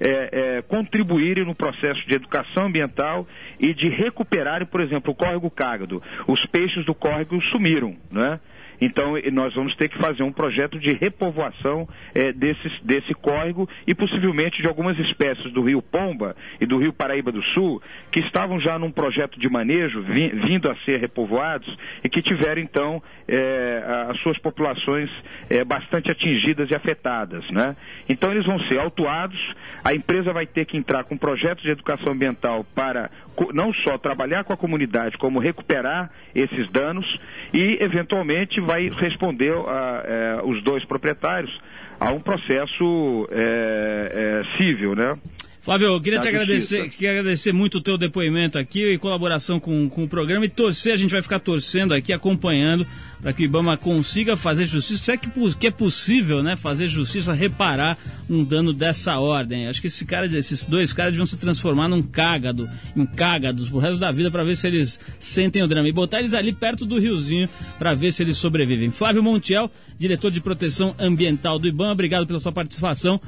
é, 0.01 0.59
é, 0.59 0.63
contribuírem 0.63 1.45
no 1.45 1.55
processo 1.55 2.05
de 2.09 2.15
educação 2.15 2.67
ambiental 2.67 3.27
e 3.61 3.73
de 3.73 3.89
recuperarem, 3.89 4.67
por 4.67 4.81
exemplo, 4.81 5.13
o 5.13 5.15
córrego 5.15 5.51
cágado. 5.51 6.03
Os 6.27 6.45
peixes 6.47 6.85
do 6.85 6.95
córrego 6.95 7.41
sumiram, 7.45 7.95
né? 8.11 8.41
Então, 8.81 9.15
nós 9.33 9.55
vamos 9.55 9.75
ter 9.77 9.89
que 9.89 9.99
fazer 9.99 10.23
um 10.23 10.33
projeto 10.33 10.79
de 10.79 10.93
repovoação 10.93 11.89
é, 12.15 12.33
desses, 12.33 12.73
desse 12.83 13.15
córrego 13.15 13.69
e 13.87 13.95
possivelmente 13.95 14.61
de 14.61 14.69
algumas 14.69 14.99
espécies 14.99 15.53
do 15.53 15.63
rio 15.63 15.83
Pomba 15.83 16.37
e 16.61 16.67
do 16.67 16.79
rio 16.79 16.93
Paraíba 16.93 17.31
do 17.31 17.43
Sul, 17.43 17.83
que 18.11 18.21
estavam 18.21 18.61
já 18.61 18.79
num 18.79 18.91
projeto 18.91 19.39
de 19.39 19.49
manejo, 19.49 20.03
vi, 20.03 20.29
vindo 20.29 20.71
a 20.71 20.77
ser 20.85 21.01
repovoados 21.01 21.77
e 22.03 22.09
que 22.09 22.23
tiveram, 22.23 22.61
então, 22.61 23.03
é, 23.27 23.83
as 24.11 24.19
suas 24.21 24.39
populações 24.39 25.11
é, 25.49 25.65
bastante 25.65 26.11
atingidas 26.11 26.71
e 26.71 26.75
afetadas. 26.75 27.49
Né? 27.51 27.77
Então, 28.09 28.31
eles 28.31 28.47
vão 28.47 28.59
ser 28.69 28.79
autuados, 28.79 29.39
a 29.83 29.95
empresa 29.95 30.33
vai 30.33 30.47
ter 30.47 30.67
que 30.67 30.77
entrar 30.77 31.05
com 31.05 31.17
projetos 31.17 31.63
de 31.63 31.71
educação 31.71 32.13
ambiental 32.13 32.65
para 32.75 33.11
não 33.53 33.73
só 33.73 33.99
trabalhar 33.99 34.45
com 34.45 34.53
a 34.53 34.57
comunidade, 34.57 35.19
como 35.19 35.39
recuperar 35.39 36.11
esses 36.35 36.71
danos 36.71 37.07
e, 37.53 37.79
eventualmente, 37.81 38.61
vai 38.61 38.89
responder 38.89 39.53
a, 39.53 40.03
é, 40.05 40.41
os 40.45 40.63
dois 40.63 40.85
proprietários 40.85 41.53
a 41.99 42.11
um 42.11 42.21
processo 42.21 43.29
é, 43.31 44.43
é, 44.43 44.59
civil, 44.59 44.95
né? 44.95 45.17
Flávio, 45.65 45.87
eu 45.87 46.01
queria 46.01 46.21
te 46.21 46.29
agradecer, 46.29 46.91
queria 46.91 47.13
agradecer 47.13 47.51
muito 47.51 47.79
o 47.79 47.81
teu 47.81 47.97
depoimento 47.97 48.59
aqui 48.59 48.93
e 48.93 48.99
colaboração 48.99 49.59
com, 49.59 49.89
com 49.89 50.05
o 50.05 50.09
programa 50.09 50.45
e 50.45 50.49
torcer, 50.51 50.93
a 50.93 50.97
gente 50.97 51.11
vai 51.11 51.23
ficar 51.23 51.39
torcendo 51.39 51.95
aqui, 51.95 52.13
acompanhando 52.13 52.87
para 53.25 53.33
que 53.33 53.43
o 53.43 53.47
Ibama 53.47 53.75
consiga 53.79 54.37
fazer 54.37 54.67
justiça, 54.67 55.05
se 55.05 55.13
é 55.13 55.17
que, 55.17 55.31
que, 55.59 55.67
é 55.67 55.71
possível, 55.71 56.43
né, 56.43 56.57
fazer 56.57 56.89
justiça, 56.89 57.33
reparar 57.33 57.97
um 58.29 58.45
dano 58.45 58.71
dessa 58.71 59.19
ordem. 59.19 59.67
Acho 59.67 59.81
que 59.81 59.87
esse 59.87 60.05
cara, 60.05 60.27
esses 60.27 60.67
dois 60.67 60.93
caras 60.93 61.15
deviam 61.15 61.25
se 61.25 61.39
transformar 61.39 61.89
num 61.89 62.03
cágado, 62.03 62.69
em 62.95 63.07
cágados 63.07 63.71
pro 63.71 63.79
resto 63.79 63.99
da 63.99 64.13
vida 64.13 64.31
para 64.31 64.45
ver 64.45 64.57
se 64.57 64.67
eles 64.67 65.01
sentem 65.19 65.63
o 65.63 65.67
drama 65.67 65.89
e 65.89 65.93
botar 65.93 66.21
eles 66.21 66.35
ali 66.35 66.53
perto 66.53 66.85
do 66.85 67.01
riozinho 67.01 67.49
para 67.79 67.95
ver 67.95 68.13
se 68.13 68.23
eles 68.23 68.37
sobrevivem. 68.37 68.91
Flávio 68.91 69.23
Montiel, 69.23 69.71
diretor 69.99 70.31
de 70.31 70.43
proteção 70.43 70.95
ambiental 70.99 71.59
do 71.59 71.67
Ibama, 71.67 71.93
obrigado 71.93 72.27
pela 72.27 72.41
sua 72.41 72.53
participação. 72.53 73.19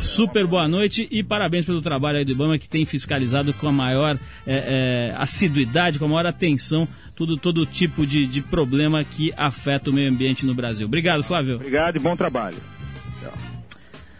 Super 0.00 0.44
boa 0.48 0.66
noite 0.66 1.06
e 1.08 1.22
parabéns 1.22 1.64
pelo 1.64 1.80
trabalho 1.80 2.18
aí 2.18 2.24
do 2.24 2.32
Ibama 2.32 2.58
que 2.58 2.68
tem 2.68 2.84
fiscalizado 2.84 3.54
com 3.54 3.68
a 3.68 3.72
maior 3.72 4.18
é, 4.44 5.12
é, 5.14 5.14
assiduidade, 5.16 6.00
com 6.00 6.06
a 6.06 6.08
maior 6.08 6.26
atenção 6.26 6.88
tudo, 7.16 7.38
todo 7.38 7.64
tipo 7.64 8.06
de, 8.06 8.26
de 8.26 8.42
problema 8.42 9.02
que 9.02 9.32
afeta 9.36 9.90
o 9.90 9.92
meio 9.92 10.10
ambiente 10.10 10.46
no 10.46 10.54
Brasil. 10.54 10.86
Obrigado, 10.86 11.22
Flávio. 11.22 11.56
Obrigado 11.56 11.96
e 11.96 12.00
bom 12.00 12.16
trabalho. 12.16 12.58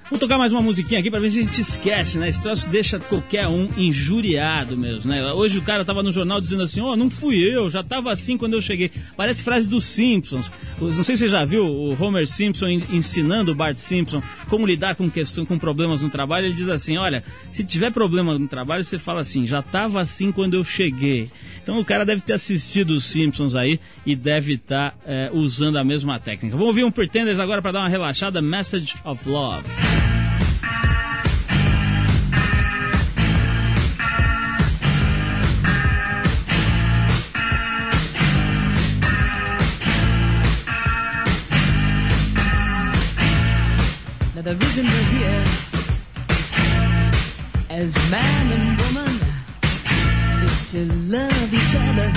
Vou 0.08 0.20
tocar 0.20 0.38
mais 0.38 0.52
uma 0.52 0.62
musiquinha 0.62 1.00
aqui 1.00 1.10
para 1.10 1.18
ver 1.18 1.30
se 1.30 1.40
a 1.40 1.42
gente 1.42 1.60
esquece, 1.60 2.16
né? 2.16 2.28
Esse 2.28 2.40
troço 2.40 2.68
deixa 2.68 2.96
qualquer 3.00 3.48
um 3.48 3.68
injuriado 3.76 4.76
mesmo, 4.76 5.10
né? 5.10 5.32
Hoje 5.32 5.58
o 5.58 5.62
cara 5.62 5.84
tava 5.84 6.00
no 6.00 6.12
jornal 6.12 6.40
dizendo 6.40 6.62
assim, 6.62 6.80
ó, 6.80 6.92
oh, 6.92 6.96
não 6.96 7.10
fui 7.10 7.36
eu, 7.36 7.68
já 7.68 7.82
tava 7.82 8.12
assim 8.12 8.38
quando 8.38 8.54
eu 8.54 8.62
cheguei. 8.62 8.88
Parece 9.16 9.42
frase 9.42 9.68
dos 9.68 9.82
Simpsons. 9.82 10.50
Não 10.80 11.02
sei 11.02 11.16
se 11.16 11.24
você 11.24 11.28
já 11.28 11.44
viu 11.44 11.64
o 11.64 12.00
Homer 12.00 12.24
Simpson 12.24 12.68
ensinando 12.68 13.50
o 13.50 13.54
Bart 13.54 13.74
Simpson 13.74 14.22
como 14.48 14.64
lidar 14.64 14.94
com 14.94 15.10
questão, 15.10 15.44
com 15.44 15.58
problemas 15.58 16.02
no 16.02 16.08
trabalho. 16.08 16.46
Ele 16.46 16.54
diz 16.54 16.68
assim, 16.68 16.96
olha, 16.96 17.24
se 17.50 17.64
tiver 17.64 17.90
problema 17.90 18.38
no 18.38 18.46
trabalho, 18.46 18.84
você 18.84 19.00
fala 19.00 19.22
assim, 19.22 19.44
já 19.44 19.60
tava 19.60 20.00
assim 20.00 20.30
quando 20.30 20.54
eu 20.54 20.62
cheguei. 20.62 21.28
Então 21.60 21.80
o 21.80 21.84
cara 21.84 22.04
deve 22.04 22.20
ter 22.20 22.34
assistido 22.34 22.90
os 22.90 23.04
Simpsons 23.06 23.56
aí 23.56 23.80
e 24.06 24.14
deve 24.14 24.54
estar 24.54 24.92
tá, 24.92 24.96
é, 25.04 25.30
usando 25.32 25.78
a 25.78 25.84
mesma 25.84 26.20
técnica. 26.20 26.56
Vamos 26.56 26.68
ouvir 26.68 26.84
um 26.84 26.92
Pretenders 26.92 27.40
agora 27.40 27.60
para 27.60 27.72
dar 27.72 27.80
uma 27.80 27.88
relaxada, 27.88 28.40
Message 28.40 28.94
of 29.04 29.28
Love. 29.28 29.66
As 47.76 47.94
man 48.10 48.52
and 48.52 48.80
woman 48.80 49.14
is 50.44 50.64
to 50.72 50.80
love 51.14 51.52
each 51.52 51.74
other, 51.86 52.10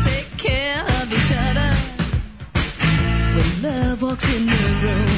take 0.00 0.30
care 0.38 0.82
of 1.00 1.12
each 1.12 1.32
other. 1.46 1.70
When 3.36 3.50
love 3.62 4.02
walks 4.02 4.26
in 4.34 4.46
the 4.46 4.62
room, 4.82 5.09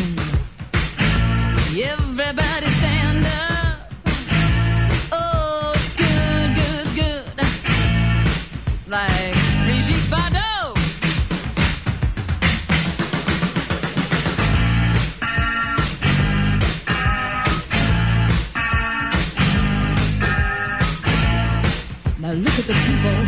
The 22.64 22.74
people 22.74 23.20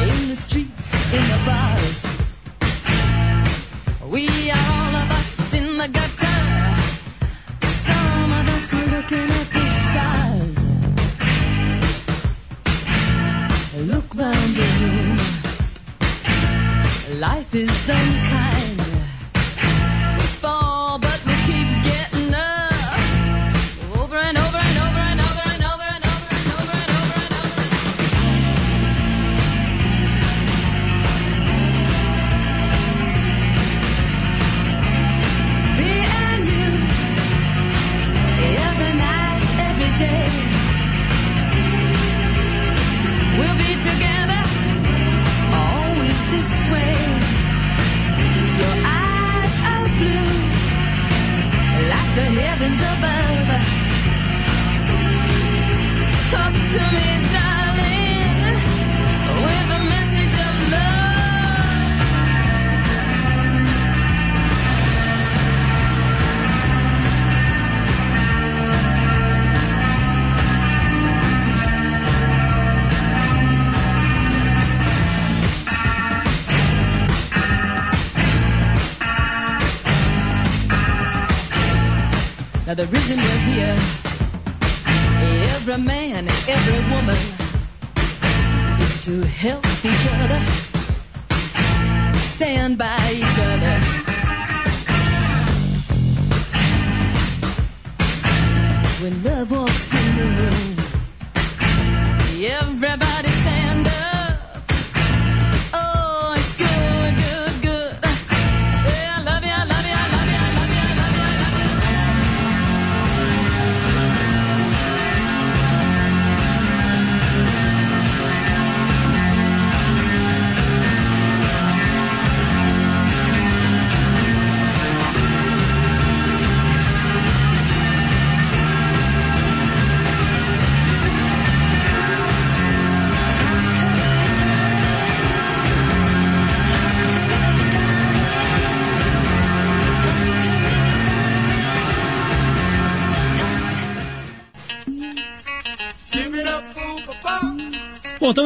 in 0.00 0.28
the 0.28 0.36
streets, 0.36 0.94
in 1.12 1.22
the 1.32 1.38
bars. 1.44 2.06
We 4.08 4.28
are 4.52 4.66
all 4.78 4.94
of 4.94 5.10
us 5.10 5.54
in 5.54 5.76
the 5.76 5.88
gutter. 5.88 6.40
Some 7.66 8.32
of 8.32 8.48
us 8.56 8.72
are 8.74 8.86
looking 8.94 9.28
at 9.40 9.48
the 9.56 9.64
stars. 9.88 10.58
Look 13.90 14.14
round 14.14 14.54
the 14.54 14.66
room. 14.80 15.18
Life 17.18 17.54
is 17.56 17.88
unkind. 17.88 18.23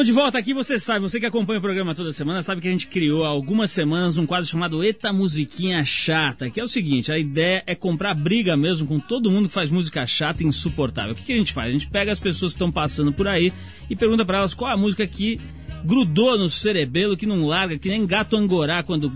De 0.09 0.12
volta 0.12 0.38
aqui. 0.38 0.55
Você 0.55 0.79
sabe, 0.79 1.01
você 1.01 1.21
que 1.21 1.27
acompanha 1.27 1.59
o 1.59 1.62
programa 1.62 1.94
toda 1.94 2.11
semana, 2.12 2.42
sabe 2.42 2.62
que 2.62 2.68
a 2.68 2.73
gente 2.73 2.87
criou 2.87 3.27
há 3.27 3.29
algumas 3.29 3.71
semanas 3.71 4.16
um 4.16 4.25
quadro 4.25 4.49
chamado 4.49 4.83
Eta 4.83 5.12
Musiquinha 5.12 5.85
Chata, 5.85 6.49
que 6.49 6.59
é 6.59 6.64
o 6.64 6.68
seguinte: 6.68 7.12
a 7.12 7.18
ideia 7.18 7.62
é 7.66 7.75
comprar 7.75 8.14
briga 8.14 8.57
mesmo 8.57 8.87
com 8.87 8.99
todo 8.99 9.31
mundo 9.31 9.49
que 9.49 9.55
faz 9.55 9.68
música 9.68 10.07
chata 10.07 10.42
e 10.42 10.47
insuportável. 10.47 11.12
O 11.12 11.14
que, 11.14 11.25
que 11.25 11.33
a 11.35 11.37
gente 11.37 11.53
faz? 11.53 11.68
A 11.68 11.73
gente 11.73 11.90
pega 11.90 12.11
as 12.11 12.18
pessoas 12.18 12.53
que 12.53 12.57
estão 12.57 12.73
passando 12.73 13.12
por 13.12 13.29
aí 13.29 13.53
e 13.90 13.94
pergunta 13.94 14.25
para 14.25 14.38
elas 14.38 14.55
qual 14.55 14.73
a 14.73 14.79
música 14.79 15.07
que 15.07 15.38
grudou 15.85 16.38
no 16.38 16.49
cerebelo, 16.49 17.14
que 17.14 17.27
não 17.27 17.47
larga, 17.47 17.77
que 17.77 17.90
nem 17.90 18.07
gato 18.07 18.35
angorá 18.35 18.83
quando 18.83 19.12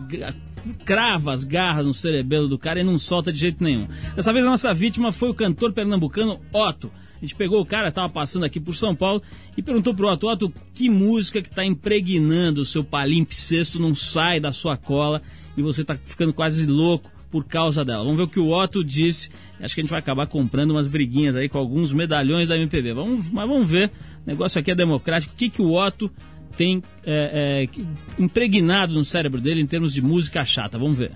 crava 0.85 1.33
as 1.33 1.43
garras 1.43 1.87
no 1.87 1.95
cerebelo 1.95 2.49
do 2.49 2.59
cara 2.59 2.81
e 2.81 2.85
não 2.85 2.99
solta 2.99 3.33
de 3.33 3.39
jeito 3.39 3.65
nenhum. 3.65 3.89
Dessa 4.15 4.31
vez 4.31 4.45
a 4.45 4.51
nossa 4.51 4.75
vítima 4.75 5.11
foi 5.11 5.31
o 5.31 5.35
cantor 5.35 5.73
pernambucano 5.73 6.39
Otto. 6.53 6.93
A 7.23 7.25
gente 7.25 7.37
pegou 7.37 7.61
o 7.61 7.65
cara, 7.65 7.93
tava 7.93 8.09
passando 8.09 8.45
aqui 8.45 8.59
por 8.59 8.75
São 8.75 8.97
Paulo 8.97 9.23
e 9.57 9.63
perguntou 9.63 9.95
pro 9.95 10.09
Otto, 10.09 10.29
Otto, 10.29 10.53
que 10.75 10.91
música 10.91 11.41
que 11.41 11.49
tá 11.49 11.65
impregnando 11.65 12.63
o 12.63 12.65
seu 12.65 12.83
palimpsesto, 12.83 13.79
não 13.79 13.95
sai 13.95 14.41
da 14.41 14.51
sua 14.51 14.77
cola 14.77 15.23
e 15.57 15.63
você 15.63 15.85
tá 15.85 15.97
ficando 15.97 16.33
quase 16.33 16.67
louco 16.67 17.09
por 17.31 17.45
causa 17.45 17.85
dela. 17.85 18.03
Vamos 18.03 18.17
ver 18.17 18.25
o 18.25 18.29
que 18.29 18.41
o 18.41 18.51
Otto 18.51 18.83
disse. 18.83 19.31
Acho 19.61 19.73
que 19.73 19.81
a 19.81 19.85
gente 19.85 19.91
vai 19.91 20.01
acabar 20.01 20.27
comprando 20.27 20.73
umas 20.73 20.89
briguinhas 20.89 21.37
aí 21.37 21.49
com 21.49 21.59
alguns 21.59 21.93
medalhões 21.93 22.49
da 22.49 22.59
MPB. 22.59 22.93
Vamos, 22.93 23.31
mas 23.31 23.49
vamos 23.49 23.71
ver. 23.71 23.93
O 24.27 24.29
negócio 24.29 24.61
aqui 24.61 24.73
é 24.73 24.75
democrático. 24.75 25.33
O 25.33 25.37
que, 25.37 25.49
que 25.49 25.63
o 25.63 25.75
Otto 25.75 26.11
tem 26.57 26.83
é, 27.07 27.69
é, 27.69 28.23
impregnado 28.23 28.95
no 28.95 29.05
cérebro 29.05 29.41
dele 29.41 29.61
em 29.61 29.67
termos 29.67 29.95
de 29.95 30.03
música 30.03 30.45
chata? 30.45 30.77
Vamos 30.77 30.99
ver. 30.99 31.13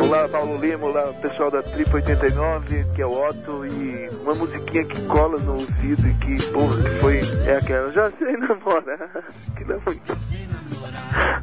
Olá, 0.00 0.28
Paulo 0.28 0.58
Lima, 0.58 0.86
olá, 0.86 1.12
pessoal 1.20 1.50
da 1.50 1.62
Trip 1.62 1.92
89, 1.94 2.84
que 2.94 3.02
é 3.02 3.06
o 3.06 3.28
Otto, 3.28 3.66
e 3.66 4.08
uma 4.22 4.34
musiquinha 4.34 4.84
que 4.84 5.00
cola 5.02 5.38
no 5.38 5.52
ouvido 5.52 6.08
e 6.08 6.14
que, 6.14 6.50
porra, 6.50 6.82
que 6.82 6.98
foi, 7.00 7.20
é 7.44 7.56
aquela, 7.56 7.92
já 7.92 8.10
sei 8.12 8.36
namorar, 8.36 9.10
que 9.56 9.64
não 9.64 9.76
é 9.76 9.80
muito. 9.84 10.16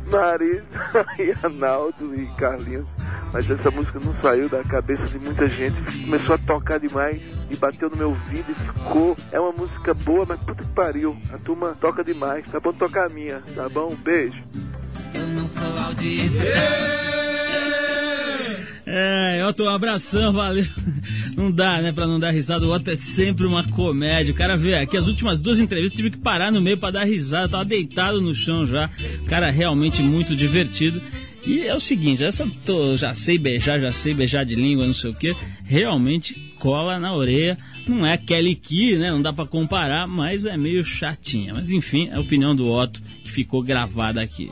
Marisa 0.10 1.06
e 1.19 1.32
Arnaldo 1.43 2.15
e 2.15 2.28
Carlinhos, 2.36 2.86
mas 3.32 3.50
essa 3.50 3.69
música 3.69 4.00
não 4.00 4.13
saiu 4.15 4.50
da 4.50 4.63
cabeça 4.63 5.04
de 5.04 5.19
muita 5.19 5.48
gente, 5.50 6.04
começou 6.06 6.36
a 6.36 6.38
tocar 6.39 6.80
demais 6.80 7.22
e 7.50 7.56
bateu 7.56 7.89
no 7.89 7.98
meu 7.98 8.10
ouvido 8.10 8.52
e 8.52 8.56
ficou, 8.56 9.15
é 9.32 9.39
uma 9.39 9.52
música 9.52 9.93
boa, 9.93 10.26
mas 10.28 10.39
puta 10.41 10.63
que 10.63 10.74
pariu, 10.74 11.15
a 11.32 11.38
turma 11.38 11.78
toca 11.80 12.04
demais, 12.04 12.46
tá 12.50 12.60
bom 12.60 12.74
tocar 12.74 13.08
a 13.08 13.10
minha, 13.10 13.43
tá 13.56 13.69
bom? 13.69 13.96
Beijo. 13.96 14.41
É, 18.95 19.43
Otto, 19.47 19.63
um 19.63 19.69
abração, 19.69 20.32
valeu. 20.32 20.67
Não 21.36 21.51
dá, 21.51 21.82
né, 21.82 21.91
pra 21.91 22.06
não 22.06 22.19
dar 22.19 22.29
risada. 22.29 22.63
O 22.63 22.71
Otto 22.71 22.91
é 22.91 22.95
sempre 22.95 23.43
uma 23.43 23.63
comédia. 23.63 24.32
O 24.32 24.38
cara 24.38 24.56
vê 24.56 24.75
aqui 24.75 24.95
as 24.95 25.08
últimas 25.08 25.39
duas 25.39 25.58
entrevistas 25.58 25.97
tive 25.97 26.12
que 26.12 26.17
parar 26.19 26.51
no 26.51 26.62
meio 26.62 26.77
pra 26.77 26.91
dar 26.91 27.03
risada. 27.03 27.49
Tava 27.49 27.65
deitado 27.65 28.21
no 28.21 28.36
chão 28.36 28.67
já. 28.67 28.88
O 29.23 29.25
cara 29.25 29.49
realmente 29.49 30.03
muito 30.03 30.36
divertido. 30.36 31.01
E 31.43 31.62
é 31.62 31.73
o 31.73 31.79
seguinte, 31.79 32.23
essa 32.23 32.47
tô, 32.63 32.95
já 32.95 33.15
sei 33.15 33.39
beijar, 33.39 33.79
já 33.79 33.91
sei 33.91 34.13
beijar 34.13 34.45
de 34.45 34.53
língua, 34.53 34.86
não 34.86 34.93
sei 34.93 35.10
o 35.10 35.15
que. 35.15 35.36
Realmente 35.65 36.53
cola 36.60 36.99
na 36.99 37.15
orelha. 37.15 37.58
Não 37.88 38.06
é 38.06 38.15
Kelly 38.15 38.56
Key, 38.56 38.95
né? 38.97 39.10
Não 39.10 39.23
dá 39.23 39.34
pra 39.34 39.47
comparar, 39.47 40.08
mas 40.08 40.45
é 40.45 40.56
meio 40.56 40.86
chatinha. 40.86 41.51
Mas 41.56 41.71
enfim, 41.71 42.10
é 42.12 42.17
a 42.17 42.19
opinião 42.19 42.56
do 42.56 42.71
Otto 42.71 43.01
que 43.23 43.32
ficou 43.32 43.63
gravada 43.63 44.21
aqui. 44.21 44.51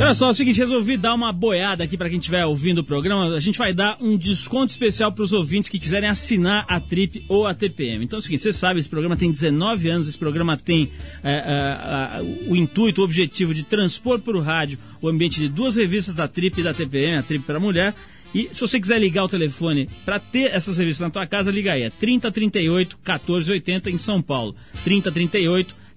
Olha 0.00 0.14
só, 0.14 0.28
é 0.28 0.30
o 0.30 0.34
seguinte, 0.34 0.58
resolvi 0.58 0.96
dar 0.96 1.12
uma 1.12 1.32
boiada 1.32 1.82
aqui 1.82 1.96
para 1.96 2.08
quem 2.08 2.20
estiver 2.20 2.46
ouvindo 2.46 2.78
o 2.78 2.84
programa. 2.84 3.34
A 3.34 3.40
gente 3.40 3.58
vai 3.58 3.74
dar 3.74 3.96
um 4.00 4.16
desconto 4.16 4.70
especial 4.70 5.10
para 5.10 5.24
os 5.24 5.32
ouvintes 5.32 5.68
que 5.68 5.76
quiserem 5.76 6.08
assinar 6.08 6.64
a 6.68 6.78
Trip 6.78 7.24
ou 7.28 7.48
a 7.48 7.52
TPM. 7.52 8.04
Então 8.04 8.16
é 8.16 8.20
o 8.20 8.22
seguinte, 8.22 8.42
você 8.44 8.52
sabe, 8.52 8.78
esse 8.78 8.88
programa 8.88 9.16
tem 9.16 9.28
19 9.28 9.88
anos, 9.88 10.06
esse 10.06 10.16
programa 10.16 10.56
tem 10.56 10.88
é, 11.24 11.32
é, 11.32 12.48
o 12.48 12.54
intuito, 12.54 13.00
o 13.00 13.04
objetivo 13.04 13.52
de 13.52 13.64
transpor 13.64 14.20
para 14.20 14.36
o 14.36 14.40
rádio 14.40 14.78
o 15.00 15.08
ambiente 15.08 15.40
de 15.40 15.48
duas 15.48 15.76
revistas 15.76 16.14
da 16.14 16.28
Trip 16.28 16.60
e 16.60 16.62
da 16.62 16.72
TPM, 16.72 17.16
a 17.16 17.22
Trip 17.22 17.44
para 17.44 17.58
Mulher. 17.58 17.92
E 18.34 18.48
se 18.52 18.60
você 18.60 18.78
quiser 18.78 19.00
ligar 19.00 19.24
o 19.24 19.28
telefone 19.28 19.88
para 20.04 20.20
ter 20.20 20.54
essas 20.54 20.78
revistas 20.78 21.06
na 21.06 21.10
tua 21.10 21.26
casa, 21.26 21.50
liga 21.50 21.72
aí. 21.72 21.82
É 21.82 21.90
3038 21.90 22.98
1480 22.98 23.90
em 23.90 23.98
São 23.98 24.20
Paulo. 24.20 24.54
3038 24.84 25.74
1480. 25.74 25.87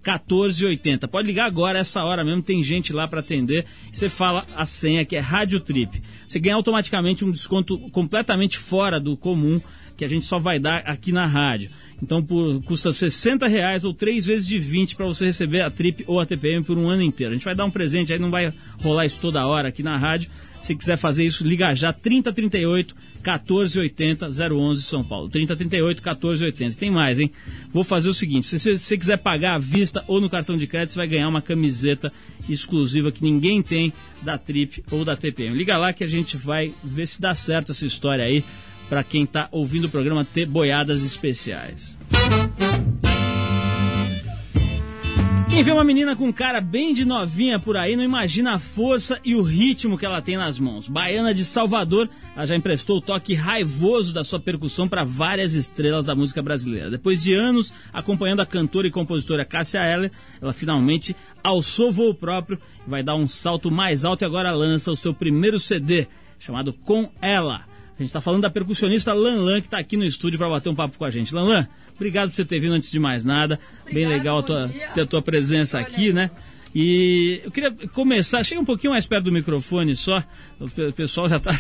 Pode 1.08 1.28
ligar 1.28 1.46
agora, 1.46 1.80
essa 1.80 2.04
hora 2.04 2.24
mesmo, 2.24 2.42
tem 2.42 2.64
gente 2.64 2.92
lá 2.92 3.08
para 3.08 3.20
atender. 3.20 3.66
Você 3.92 4.10
fala 4.10 4.46
a 4.56 4.66
senha 4.66 5.06
que 5.06 5.16
é 5.16 5.20
Rádio 5.20 5.60
Trip. 5.60 6.02
Você 6.26 6.40
ganha 6.40 6.56
automaticamente 6.56 7.26
um 7.26 7.32
desconto 7.32 7.78
completamente 7.92 8.58
fora 8.58 9.00
do 9.00 9.16
comum 9.18 9.62
que 9.98 10.06
a 10.06 10.08
gente 10.08 10.26
só 10.26 10.40
vai 10.40 10.58
dar 10.58 10.78
aqui 10.78 11.12
na 11.12 11.28
rádio. 11.28 11.70
Então 12.02 12.24
por, 12.24 12.64
custa 12.64 12.92
60 12.92 13.48
reais 13.48 13.84
ou 13.84 13.94
3 13.94 14.26
vezes 14.26 14.48
de 14.48 14.58
20 14.58 14.96
para 14.96 15.06
você 15.06 15.26
receber 15.26 15.62
a 15.62 15.70
Trip 15.70 16.04
ou 16.08 16.20
a 16.20 16.26
TPM 16.26 16.64
por 16.64 16.78
um 16.78 16.90
ano 16.90 17.04
inteiro. 17.04 17.34
A 17.34 17.36
gente 17.36 17.46
vai 17.46 17.54
dar 17.54 17.66
um 17.66 17.70
presente 17.70 18.12
aí, 18.12 18.18
não 18.18 18.32
vai 18.32 18.52
rolar 18.82 19.06
isso 19.06 19.20
toda 19.20 19.46
hora 19.46 19.68
aqui 19.68 19.84
na 19.84 19.98
rádio. 19.98 20.32
Se 20.62 20.76
quiser 20.76 20.98
fazer 20.98 21.26
isso, 21.26 21.46
liga 21.46 21.74
já 21.74 21.92
3038 21.92 22.96
1480 23.16 24.30
011 24.54 24.84
São 24.84 25.04
Paulo. 25.04 25.28
3038 25.28 25.98
1480. 25.98 26.78
Tem 26.78 26.92
mais, 26.92 27.20
hein? 27.20 27.32
Vou 27.74 27.84
fazer 27.84 28.10
o 28.10 28.14
seguinte: 28.14 28.46
se 28.46 28.60
você, 28.60 28.78
se 28.78 28.86
você 28.86 28.98
quiser 28.98 29.18
pagar 29.18 29.56
à 29.56 29.58
vista 29.58 30.04
ou 30.08 30.22
no 30.22 30.30
cartão 30.30 30.56
de 30.56 30.68
crédito, 30.68 30.92
você 30.94 31.00
vai 31.00 31.08
ganhar 31.08 31.28
uma 31.28 31.42
camiseta 31.42 32.12
exclusiva 32.48 33.12
que 33.12 33.24
ninguém 33.24 33.62
tem 33.62 33.92
da 34.22 34.38
Trip 34.38 34.84
ou 34.92 35.04
da 35.04 35.16
TPM. 35.16 35.58
Liga 35.58 35.78
lá 35.78 35.92
que 35.94 36.04
a 36.04 36.08
gente 36.08 36.38
vai 36.38 36.74
ver 36.84 37.08
se 37.08 37.20
dá 37.20 37.34
certo 37.34 37.72
essa 37.72 37.86
história 37.86 38.24
aí 38.24 38.44
para 38.88 39.04
quem 39.04 39.26
tá 39.26 39.48
ouvindo 39.52 39.86
o 39.86 39.90
programa 39.90 40.26
ter 40.26 40.46
boiadas 40.46 41.02
especiais. 41.02 41.98
Quem 45.62 45.66
vê 45.68 45.72
uma 45.74 45.84
menina 45.84 46.16
com 46.16 46.34
cara 46.34 46.60
bem 46.60 46.92
de 46.92 47.06
novinha 47.06 47.60
por 47.60 47.78
aí 47.78 47.96
não 47.96 48.04
imagina 48.04 48.56
a 48.56 48.58
força 48.58 49.20
e 49.24 49.36
o 49.36 49.44
ritmo 49.44 49.96
que 49.96 50.04
ela 50.04 50.20
tem 50.20 50.36
nas 50.36 50.58
mãos. 50.58 50.88
Baiana 50.88 51.36
de 51.36 51.46
Salvador, 51.46 52.10
ela 52.36 52.48
já 52.48 52.56
emprestou 52.56 52.98
o 52.98 53.02
toque 53.02 53.36
raivoso 53.36 54.12
da 54.12 54.24
sua 54.24 54.40
percussão 54.40 54.88
para 54.88 55.04
várias 55.04 55.54
estrelas 55.54 56.04
da 56.04 56.16
música 56.16 56.42
brasileira. 56.42 56.90
Depois 56.90 57.22
de 57.22 57.36
anos 57.36 57.72
acompanhando 57.94 58.40
a 58.40 58.46
cantora 58.46 58.88
e 58.88 58.92
compositora 58.92 59.46
Cássia 59.46 59.86
Eller, 59.86 60.12
ela 60.42 60.52
finalmente 60.52 61.16
alçou 61.44 61.92
voo 61.92 62.16
próprio 62.16 62.58
vai 62.88 63.04
dar 63.04 63.14
um 63.14 63.28
salto 63.28 63.70
mais 63.70 64.04
alto 64.04 64.24
e 64.24 64.26
agora 64.26 64.52
lança 64.52 64.92
o 64.92 64.96
seu 64.96 65.14
primeiro 65.14 65.60
CD, 65.60 66.08
chamado 66.40 66.74
Com 66.74 67.08
Ela. 67.22 67.70
A 68.00 68.02
gente 68.02 68.10
está 68.10 68.20
falando 68.20 68.42
da 68.42 68.50
percussionista 68.50 69.14
Lan 69.14 69.44
Lan, 69.44 69.62
que 69.62 69.68
está 69.68 69.78
aqui 69.78 69.96
no 69.96 70.04
estúdio 70.04 70.40
para 70.40 70.50
bater 70.50 70.70
um 70.70 70.76
papo 70.76 70.98
com 70.98 71.06
a 71.06 71.10
gente. 71.12 71.36
Lan 71.36 71.44
Lan, 71.44 71.68
obrigado 71.96 72.30
por 72.30 72.36
você 72.36 72.46
ter 72.46 72.60
vindo 72.60 72.74
antes 72.74 72.92
de 72.92 73.00
mais 73.00 73.24
nada. 73.26 73.56
Bem 73.86 74.06
Obrigada, 74.06 74.16
legal 74.16 74.38
a 74.40 74.44
tua, 74.44 74.72
ter 74.94 75.02
a 75.02 75.06
tua 75.06 75.22
presença 75.22 75.78
Olha 75.78 75.86
aqui, 75.88 76.12
né? 76.14 76.32
E 76.74 77.42
eu 77.44 77.52
queria 77.52 77.72
começar, 77.94 78.42
chega 78.46 78.62
um 78.62 78.66
pouquinho 78.66 78.94
mais 78.94 79.06
perto 79.06 79.26
do 79.26 79.32
microfone 79.32 79.94
só. 79.96 80.24
O 80.60 80.70
pe- 80.70 80.86
o 80.88 80.94
pessoal 80.94 81.28
já 81.28 81.36
está 81.38 81.52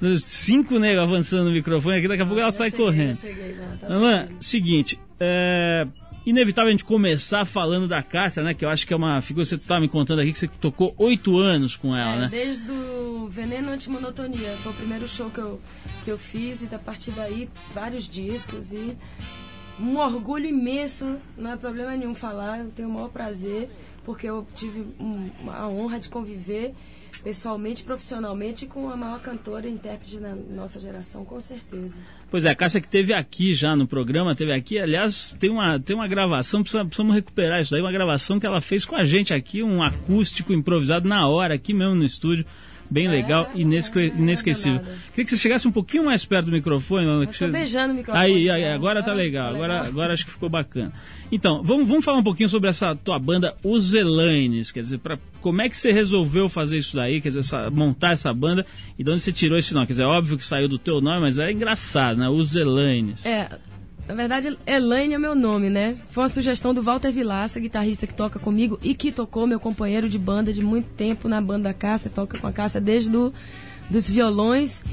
dando 0.00 0.18
cinco 0.18 0.78
negros 0.80 1.04
avançando 1.04 1.44
no 1.44 1.52
microfone 1.52 1.98
aqui, 1.98 2.08
daqui 2.08 2.22
a 2.22 2.26
pouco 2.26 2.40
ela 2.40 2.50
sai 2.50 2.70
cheguei, 2.70 2.84
correndo. 2.86 3.16
cheguei, 3.16 3.54
não, 3.54 3.76
tá 3.76 3.88
Lan, 3.88 4.16
tranquilo. 4.18 4.42
seguinte, 4.42 4.98
é, 5.20 5.86
Inevitável 6.26 6.70
a 6.70 6.72
gente 6.72 6.84
começar 6.84 7.44
falando 7.44 7.86
da 7.86 8.02
Cássia, 8.02 8.42
né? 8.42 8.52
Que 8.52 8.64
eu 8.64 8.68
acho 8.68 8.84
que 8.84 8.92
é 8.92 8.96
uma 8.96 9.20
figura, 9.22 9.44
você 9.44 9.54
estava 9.54 9.80
me 9.80 9.86
contando 9.88 10.18
aqui 10.20 10.32
que 10.32 10.38
você 10.40 10.48
tocou 10.48 10.92
oito 10.98 11.38
anos 11.38 11.76
com 11.76 11.96
ela, 11.96 12.16
É, 12.16 12.18
né? 12.22 12.28
Desde 12.28 12.68
o 12.68 13.28
Veneno 13.30 13.70
Antimonotonia. 13.70 14.56
Foi 14.60 14.72
o 14.72 14.74
primeiro 14.74 15.06
show 15.06 15.30
que 15.30 15.38
eu, 15.38 15.60
que 16.06 16.10
eu 16.12 16.16
fiz 16.18 16.62
e 16.62 16.72
a 16.72 16.78
partir 16.78 17.10
daí 17.10 17.48
vários 17.74 18.08
discos 18.08 18.72
e 18.72 18.96
um 19.80 19.98
orgulho 19.98 20.46
imenso, 20.46 21.16
não 21.36 21.50
é 21.52 21.56
problema 21.56 21.96
nenhum 21.96 22.14
falar, 22.14 22.60
eu 22.60 22.70
tenho 22.70 22.88
o 22.88 22.92
maior 22.92 23.08
prazer, 23.10 23.68
porque 24.04 24.24
eu 24.26 24.46
tive 24.54 24.86
a 25.48 25.68
honra 25.68 25.98
de 25.98 26.08
conviver 26.08 26.72
pessoalmente, 27.24 27.82
profissionalmente 27.82 28.66
com 28.66 28.88
a 28.88 28.96
maior 28.96 29.20
cantora 29.20 29.66
e 29.68 29.72
intérprete 29.72 30.18
da 30.18 30.32
nossa 30.34 30.78
geração, 30.78 31.24
com 31.24 31.40
certeza. 31.40 31.98
Pois 32.30 32.44
é, 32.44 32.50
a 32.50 32.54
Cássia 32.54 32.80
que 32.80 32.88
teve 32.88 33.12
aqui 33.12 33.52
já 33.52 33.74
no 33.74 33.84
programa, 33.86 34.34
teve 34.36 34.52
aqui, 34.52 34.78
aliás, 34.78 35.34
tem 35.40 35.50
uma, 35.50 35.80
tem 35.80 35.96
uma 35.96 36.06
gravação, 36.06 36.62
precisa- 36.62 36.84
precisamos 36.84 37.14
recuperar 37.16 37.60
isso 37.60 37.72
daí, 37.72 37.80
uma 37.80 37.90
gravação 37.90 38.38
que 38.38 38.46
ela 38.46 38.60
fez 38.60 38.84
com 38.84 38.94
a 38.94 39.02
gente 39.04 39.34
aqui, 39.34 39.60
um 39.62 39.82
acústico 39.82 40.52
improvisado 40.52 41.08
na 41.08 41.26
hora, 41.26 41.54
aqui 41.54 41.74
mesmo 41.74 41.96
no 41.96 42.04
estúdio. 42.04 42.46
Bem 42.90 43.08
legal 43.08 43.50
e 43.54 43.62
inesque- 43.62 44.12
inesquecível. 44.16 44.80
Queria 45.10 45.24
que 45.24 45.30
você 45.30 45.36
chegasse 45.36 45.66
um 45.66 45.72
pouquinho 45.72 46.04
mais 46.04 46.24
perto 46.24 46.46
do 46.46 46.52
microfone. 46.52 47.04
Eu 47.06 47.26
você- 47.26 47.48
beijando 47.48 47.92
o 47.92 47.96
microfone. 47.96 48.24
Aí, 48.24 48.50
aí, 48.50 48.62
cara. 48.62 48.74
agora 48.74 49.02
tá 49.02 49.10
Ah, 49.10 49.14
legal. 49.14 49.48
tá 49.50 49.54
Agora, 49.56 49.80
agora 49.86 50.12
acho 50.12 50.24
que 50.24 50.30
ficou 50.30 50.48
bacana. 50.48 50.92
Então, 51.32 51.62
vamos, 51.62 51.88
vamos 51.88 52.04
falar 52.04 52.18
um 52.18 52.22
pouquinho 52.22 52.48
sobre 52.48 52.70
essa 52.70 52.94
tua 52.94 53.18
banda 53.18 53.54
Os 53.64 53.92
Elaines. 53.94 54.70
Quer 54.70 54.80
dizer, 54.80 54.98
pra, 54.98 55.18
como 55.40 55.60
é 55.62 55.68
que 55.68 55.76
você 55.76 55.90
resolveu 55.92 56.48
fazer 56.48 56.78
isso 56.78 56.94
daí? 56.96 57.20
Quer 57.20 57.28
dizer, 57.30 57.40
essa- 57.40 57.70
montar 57.70 58.12
essa 58.12 58.32
banda 58.32 58.64
e 58.98 59.02
de 59.02 59.10
onde 59.10 59.20
você 59.20 59.32
tirou 59.32 59.58
esse 59.58 59.74
nome? 59.74 59.86
Quer 59.86 59.94
dizer, 59.94 60.02
é 60.04 60.06
óbvio 60.06 60.36
que 60.36 60.44
saiu 60.44 60.68
do 60.68 60.78
teu 60.78 61.00
nome, 61.00 61.20
mas 61.20 61.38
é 61.38 61.50
engraçado, 61.50 62.18
né? 62.18 62.28
Os 62.28 62.54
Elaines. 62.54 63.26
É, 63.26 63.48
na 64.08 64.14
verdade, 64.14 64.56
Elaine 64.66 65.14
é 65.14 65.18
meu 65.18 65.34
nome, 65.34 65.68
né? 65.68 65.96
Foi 66.10 66.22
uma 66.22 66.28
sugestão 66.28 66.72
do 66.72 66.82
Walter 66.82 67.10
Vilaça, 67.10 67.58
guitarrista 67.58 68.06
que 68.06 68.14
toca 68.14 68.38
comigo 68.38 68.78
e 68.82 68.94
que 68.94 69.10
tocou 69.10 69.46
meu 69.46 69.58
companheiro 69.58 70.08
de 70.08 70.18
banda 70.18 70.52
de 70.52 70.62
muito 70.62 70.88
tempo 70.90 71.28
na 71.28 71.40
banda 71.40 71.64
da 71.64 71.74
Cássia, 71.74 72.08
toca 72.08 72.38
com 72.38 72.46
a 72.46 72.52
Cássia 72.52 72.80
desde 72.80 73.10
do, 73.10 73.34
dos 73.90 74.08
violões. 74.08 74.84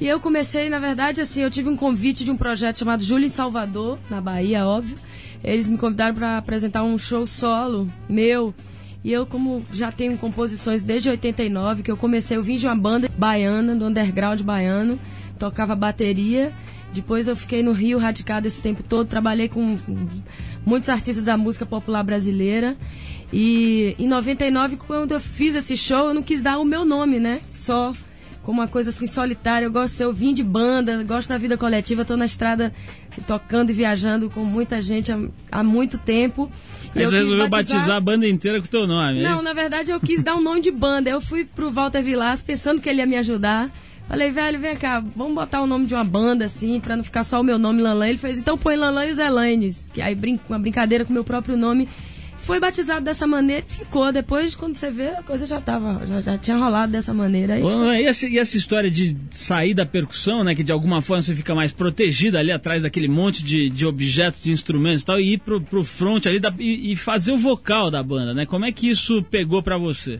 E 0.00 0.06
eu 0.06 0.20
comecei, 0.20 0.70
na 0.70 0.78
verdade, 0.78 1.20
assim, 1.20 1.42
eu 1.42 1.50
tive 1.50 1.68
um 1.68 1.76
convite 1.76 2.24
de 2.24 2.30
um 2.30 2.36
projeto 2.36 2.78
chamado 2.78 3.02
Júlio 3.02 3.26
em 3.26 3.30
Salvador, 3.30 3.98
na 4.08 4.20
Bahia, 4.20 4.64
óbvio. 4.64 4.96
Eles 5.42 5.68
me 5.68 5.76
convidaram 5.76 6.14
para 6.14 6.38
apresentar 6.38 6.84
um 6.84 6.96
show 6.96 7.26
solo 7.26 7.88
meu. 8.08 8.54
E 9.02 9.12
eu, 9.12 9.26
como 9.26 9.64
já 9.72 9.90
tenho 9.90 10.16
composições 10.16 10.84
desde 10.84 11.10
89, 11.10 11.82
que 11.82 11.90
eu 11.90 11.96
comecei, 11.96 12.36
eu 12.36 12.42
vim 12.42 12.56
de 12.56 12.66
uma 12.66 12.76
banda 12.76 13.08
baiana, 13.16 13.74
do 13.74 13.86
underground 13.86 14.40
baiano, 14.42 14.98
tocava 15.38 15.74
bateria. 15.74 16.52
Depois 16.92 17.28
eu 17.28 17.36
fiquei 17.36 17.62
no 17.62 17.72
Rio 17.72 17.98
radicado 17.98 18.46
esse 18.46 18.60
tempo 18.60 18.82
todo, 18.82 19.06
trabalhei 19.06 19.48
com 19.48 19.78
muitos 20.64 20.88
artistas 20.88 21.24
da 21.24 21.36
música 21.36 21.64
popular 21.64 22.02
brasileira. 22.02 22.76
E 23.32 23.94
em 23.98 24.08
99, 24.08 24.76
quando 24.76 25.12
eu 25.12 25.20
fiz 25.20 25.54
esse 25.54 25.76
show, 25.76 26.08
eu 26.08 26.14
não 26.14 26.22
quis 26.22 26.42
dar 26.42 26.58
o 26.58 26.64
meu 26.64 26.84
nome, 26.84 27.20
né? 27.20 27.40
Só 27.52 27.92
como 28.42 28.60
uma 28.60 28.68
coisa 28.68 28.90
assim 28.90 29.06
solitária. 29.06 29.66
Eu 29.66 29.72
gosto, 29.72 30.00
eu 30.00 30.12
vim 30.12 30.34
de 30.34 30.42
banda, 30.42 31.04
gosto 31.04 31.28
da 31.28 31.38
vida 31.38 31.56
coletiva, 31.56 32.02
estou 32.02 32.16
na 32.16 32.24
estrada 32.24 32.72
tocando 33.26 33.70
e 33.70 33.72
viajando 33.72 34.30
com 34.30 34.40
muita 34.40 34.80
gente 34.80 35.12
há, 35.12 35.18
há 35.52 35.62
muito 35.62 35.98
tempo. 35.98 36.50
Aí 36.94 37.06
você 37.06 37.18
resolveu 37.18 37.48
batizar... 37.48 37.96
a 37.96 38.00
banda 38.00 38.26
inteira 38.26 38.58
com 38.60 38.66
o 38.66 38.70
teu 38.70 38.86
nome, 38.86 39.20
é 39.20 39.22
Não, 39.22 39.34
isso? 39.34 39.44
na 39.44 39.52
verdade 39.52 39.90
eu 39.92 40.00
quis 40.00 40.22
dar 40.22 40.34
um 40.34 40.40
nome 40.40 40.60
de 40.60 40.70
banda. 40.70 41.08
Eu 41.08 41.20
fui 41.20 41.44
pro 41.44 41.70
Walter 41.70 42.02
Vilas 42.02 42.42
pensando 42.42 42.80
que 42.80 42.88
ele 42.88 42.98
ia 42.98 43.06
me 43.06 43.16
ajudar. 43.16 43.70
Falei, 44.10 44.32
velho, 44.32 44.58
vem 44.58 44.74
cá, 44.74 44.98
vamos 45.14 45.36
botar 45.36 45.62
o 45.62 45.68
nome 45.68 45.86
de 45.86 45.94
uma 45.94 46.02
banda 46.02 46.44
assim, 46.44 46.80
pra 46.80 46.96
não 46.96 47.04
ficar 47.04 47.22
só 47.22 47.40
o 47.40 47.44
meu 47.44 47.60
nome 47.60 47.80
Lanlan. 47.80 48.08
Ele 48.08 48.18
fez, 48.18 48.38
então 48.40 48.58
põe 48.58 48.74
Lanlan 48.74 49.06
e 49.06 49.10
os 49.12 49.18
Elaines. 49.20 49.88
Que 49.94 50.02
aí 50.02 50.16
brin 50.16 50.38
uma 50.48 50.58
brincadeira 50.58 51.04
com 51.04 51.10
o 51.12 51.14
meu 51.14 51.22
próprio 51.22 51.56
nome. 51.56 51.88
Foi 52.36 52.58
batizado 52.58 53.04
dessa 53.04 53.24
maneira 53.24 53.64
e 53.68 53.72
ficou. 53.72 54.10
Depois, 54.10 54.56
quando 54.56 54.74
você 54.74 54.90
vê, 54.90 55.10
a 55.10 55.22
coisa 55.22 55.46
já 55.46 55.60
tava, 55.60 56.04
já, 56.06 56.20
já 56.22 56.38
tinha 56.38 56.56
rolado 56.56 56.90
dessa 56.90 57.14
maneira. 57.14 57.54
Aí 57.54 57.62
Ô, 57.62 57.92
E 57.92 58.04
essa, 58.04 58.26
e 58.26 58.36
essa 58.38 58.56
história 58.56 58.90
de 58.90 59.16
sair 59.30 59.74
da 59.74 59.86
percussão, 59.86 60.42
né? 60.42 60.56
Que 60.56 60.64
de 60.64 60.72
alguma 60.72 61.00
forma 61.02 61.22
você 61.22 61.36
fica 61.36 61.54
mais 61.54 61.70
protegida 61.70 62.40
ali 62.40 62.50
atrás 62.50 62.82
daquele 62.82 63.06
monte 63.08 63.44
de, 63.44 63.70
de 63.70 63.86
objetos, 63.86 64.42
de 64.42 64.50
instrumentos 64.50 65.02
e 65.02 65.06
tal, 65.06 65.20
e 65.20 65.34
ir 65.34 65.38
pro, 65.38 65.60
pro 65.60 65.84
front 65.84 66.26
ali 66.26 66.40
da- 66.40 66.52
e, 66.58 66.92
e 66.92 66.96
fazer 66.96 67.30
o 67.30 67.38
vocal 67.38 67.90
da 67.92 68.02
banda, 68.02 68.34
né? 68.34 68.44
Como 68.44 68.64
é 68.64 68.72
que 68.72 68.88
isso 68.88 69.22
pegou 69.30 69.62
pra 69.62 69.78
você? 69.78 70.18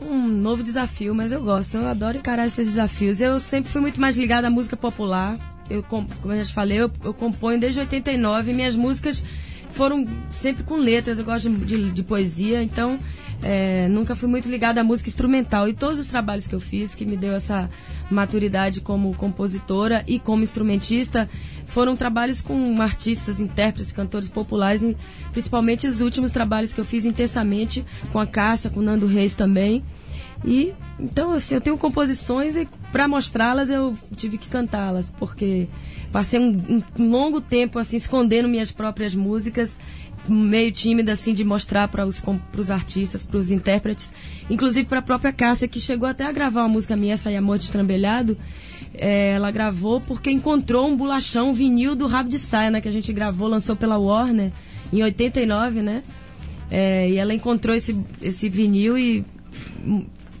Um 0.00 0.28
novo 0.28 0.62
desafio, 0.62 1.14
mas 1.14 1.32
eu 1.32 1.42
gosto, 1.42 1.76
eu 1.76 1.86
adoro 1.86 2.18
encarar 2.18 2.46
esses 2.46 2.66
desafios. 2.66 3.20
Eu 3.20 3.38
sempre 3.40 3.70
fui 3.70 3.80
muito 3.80 4.00
mais 4.00 4.16
ligada 4.16 4.46
à 4.46 4.50
música 4.50 4.76
popular. 4.76 5.38
Eu, 5.70 5.82
com- 5.82 6.06
como 6.22 6.32
eu 6.34 6.38
já 6.38 6.44
te 6.46 6.52
falei, 6.54 6.78
eu, 6.80 6.90
eu 7.04 7.12
componho 7.12 7.60
desde 7.60 7.80
89 7.80 8.50
e 8.50 8.54
minhas 8.54 8.74
músicas 8.74 9.22
foram 9.70 10.06
sempre 10.30 10.62
com 10.64 10.76
letras. 10.76 11.18
Eu 11.18 11.24
gosto 11.24 11.48
de, 11.50 11.64
de- 11.64 11.90
de 11.90 12.02
poesia, 12.02 12.62
então 12.62 12.98
é, 13.42 13.86
nunca 13.88 14.16
fui 14.16 14.28
muito 14.28 14.48
ligada 14.48 14.80
à 14.80 14.84
música 14.84 15.08
instrumental. 15.08 15.68
E 15.68 15.74
todos 15.74 15.98
os 15.98 16.08
trabalhos 16.08 16.46
que 16.46 16.54
eu 16.54 16.60
fiz, 16.60 16.94
que 16.94 17.04
me 17.04 17.16
deu 17.16 17.34
essa 17.34 17.68
maturidade 18.10 18.80
como 18.80 19.14
compositora 19.14 20.02
e 20.06 20.18
como 20.18 20.42
instrumentista, 20.42 21.28
foram 21.66 21.94
trabalhos 21.96 22.40
com 22.40 22.80
artistas, 22.80 23.38
intérpretes, 23.40 23.92
cantores 23.92 24.28
populares, 24.28 24.82
principalmente 25.32 25.86
os 25.86 26.00
últimos 26.00 26.32
trabalhos 26.32 26.72
que 26.72 26.80
eu 26.80 26.84
fiz 26.84 27.04
intensamente 27.04 27.84
com 28.10 28.18
a 28.18 28.26
Cássia, 28.26 28.70
com 28.70 28.80
o 28.80 28.82
Nando 28.82 29.06
Reis 29.06 29.34
também. 29.34 29.84
E 30.44 30.72
então 30.98 31.30
assim, 31.32 31.54
eu 31.56 31.60
tenho 31.60 31.76
composições 31.76 32.56
e 32.56 32.68
para 32.92 33.08
mostrá-las 33.08 33.70
eu 33.70 33.96
tive 34.16 34.38
que 34.38 34.48
cantá-las, 34.48 35.10
porque 35.18 35.68
passei 36.12 36.38
um, 36.38 36.82
um 36.98 37.10
longo 37.10 37.40
tempo 37.40 37.78
assim 37.78 37.96
escondendo 37.96 38.48
minhas 38.48 38.70
próprias 38.70 39.14
músicas, 39.14 39.80
meio 40.28 40.70
tímida 40.70 41.12
assim 41.12 41.34
de 41.34 41.42
mostrar 41.44 41.88
para 41.88 42.06
os 42.06 42.20
com- 42.20 42.38
pros 42.38 42.70
artistas, 42.70 43.24
para 43.24 43.36
os 43.36 43.50
intérpretes, 43.50 44.12
inclusive 44.48 44.86
para 44.88 45.00
a 45.00 45.02
própria 45.02 45.32
Cássia 45.32 45.66
que 45.66 45.80
chegou 45.80 46.08
até 46.08 46.24
a 46.24 46.32
gravar 46.32 46.62
uma 46.62 46.68
música 46.68 46.96
minha, 46.96 47.14
essa 47.14 47.30
Amor 47.30 47.58
Destrambelhado. 47.58 48.36
É, 48.94 49.32
ela 49.32 49.50
gravou 49.50 50.00
porque 50.00 50.30
encontrou 50.30 50.88
um 50.88 50.96
bolachão 50.96 51.50
um 51.50 51.52
vinil 51.52 51.94
do 51.94 52.06
Rabo 52.06 52.28
de 52.28 52.38
Saia, 52.38 52.70
né, 52.70 52.80
que 52.80 52.88
a 52.88 52.92
gente 52.92 53.12
gravou, 53.12 53.46
lançou 53.46 53.76
pela 53.76 53.98
Warner 53.98 54.50
em 54.92 55.02
89, 55.02 55.82
né? 55.82 56.02
É, 56.70 57.08
e 57.08 57.16
ela 57.16 57.32
encontrou 57.34 57.74
esse, 57.74 57.96
esse 58.20 58.48
vinil 58.48 58.98
e 58.98 59.24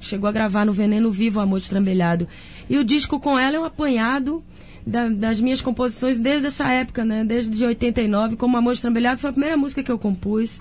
chegou 0.00 0.28
a 0.28 0.32
gravar 0.32 0.64
no 0.64 0.72
Veneno 0.72 1.10
Vivo 1.10 1.40
Amor 1.40 1.60
Destrambelhado. 1.60 2.26
E 2.68 2.76
o 2.78 2.84
disco 2.84 3.18
com 3.20 3.38
ela 3.38 3.56
é 3.56 3.60
um 3.60 3.64
apanhado 3.64 4.42
da- 4.86 5.08
das 5.08 5.40
minhas 5.40 5.60
composições 5.60 6.18
desde 6.18 6.46
essa 6.46 6.68
época, 6.72 7.04
né? 7.04 7.24
Desde 7.24 7.56
de 7.56 7.64
89, 7.64 8.36
como 8.36 8.56
Amor 8.56 8.72
Destrambelhado 8.72 9.20
foi 9.20 9.30
a 9.30 9.32
primeira 9.32 9.56
música 9.56 9.82
que 9.82 9.90
eu 9.90 9.98
compus. 9.98 10.60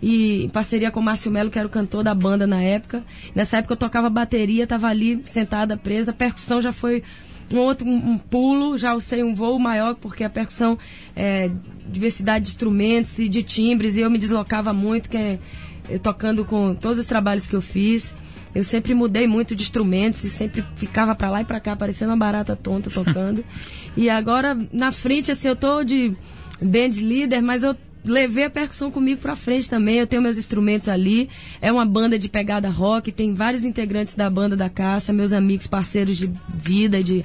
E 0.00 0.44
em 0.44 0.48
parceria 0.48 0.90
com 0.92 1.00
o 1.00 1.02
Márcio 1.02 1.30
Melo, 1.30 1.50
que 1.50 1.58
era 1.58 1.66
o 1.66 1.70
cantor 1.70 2.04
da 2.04 2.14
banda 2.14 2.46
na 2.46 2.62
época. 2.62 3.02
Nessa 3.34 3.56
época 3.56 3.72
eu 3.72 3.76
tocava 3.76 4.08
bateria, 4.08 4.62
estava 4.64 4.86
ali 4.88 5.20
sentada, 5.24 5.76
presa. 5.76 6.12
A 6.12 6.14
percussão 6.14 6.60
já 6.62 6.72
foi 6.72 7.02
um 7.52 7.56
outro 7.58 7.86
um, 7.86 8.12
um 8.12 8.18
pulo, 8.18 8.76
já 8.78 8.94
usei 8.94 9.22
um 9.24 9.34
voo 9.34 9.58
maior, 9.58 9.94
porque 9.96 10.22
a 10.22 10.30
percussão 10.30 10.78
é 11.16 11.50
diversidade 11.90 12.44
de 12.44 12.50
instrumentos 12.50 13.18
e 13.18 13.28
de 13.28 13.42
timbres, 13.42 13.96
e 13.96 14.00
eu 14.02 14.10
me 14.10 14.18
deslocava 14.18 14.72
muito, 14.72 15.08
que 15.08 15.16
é, 15.16 15.38
eu 15.88 15.98
tocando 15.98 16.44
com 16.44 16.74
todos 16.74 16.98
os 16.98 17.06
trabalhos 17.06 17.46
que 17.46 17.56
eu 17.56 17.62
fiz. 17.62 18.14
Eu 18.58 18.64
sempre 18.64 18.92
mudei 18.92 19.24
muito 19.28 19.54
de 19.54 19.62
instrumentos 19.62 20.24
e 20.24 20.28
sempre 20.28 20.64
ficava 20.74 21.14
pra 21.14 21.30
lá 21.30 21.42
e 21.42 21.44
pra 21.44 21.60
cá, 21.60 21.76
parecendo 21.76 22.10
uma 22.10 22.16
barata 22.16 22.56
tonta 22.56 22.90
tocando. 22.90 23.44
e 23.96 24.10
agora, 24.10 24.58
na 24.72 24.90
frente, 24.90 25.30
assim, 25.30 25.46
eu 25.46 25.54
tô 25.54 25.84
de 25.84 26.12
band 26.60 26.90
leader, 27.00 27.40
mas 27.40 27.62
eu 27.62 27.76
levei 28.04 28.42
a 28.42 28.50
percussão 28.50 28.90
comigo 28.90 29.20
pra 29.20 29.36
frente 29.36 29.70
também. 29.70 29.98
Eu 29.98 30.08
tenho 30.08 30.20
meus 30.20 30.36
instrumentos 30.36 30.88
ali. 30.88 31.30
É 31.62 31.70
uma 31.70 31.84
banda 31.84 32.18
de 32.18 32.28
pegada 32.28 32.68
rock, 32.68 33.12
tem 33.12 33.32
vários 33.32 33.62
integrantes 33.64 34.14
da 34.14 34.28
banda 34.28 34.56
da 34.56 34.68
caça, 34.68 35.12
meus 35.12 35.32
amigos, 35.32 35.68
parceiros 35.68 36.16
de 36.16 36.28
vida, 36.52 37.00
de 37.00 37.24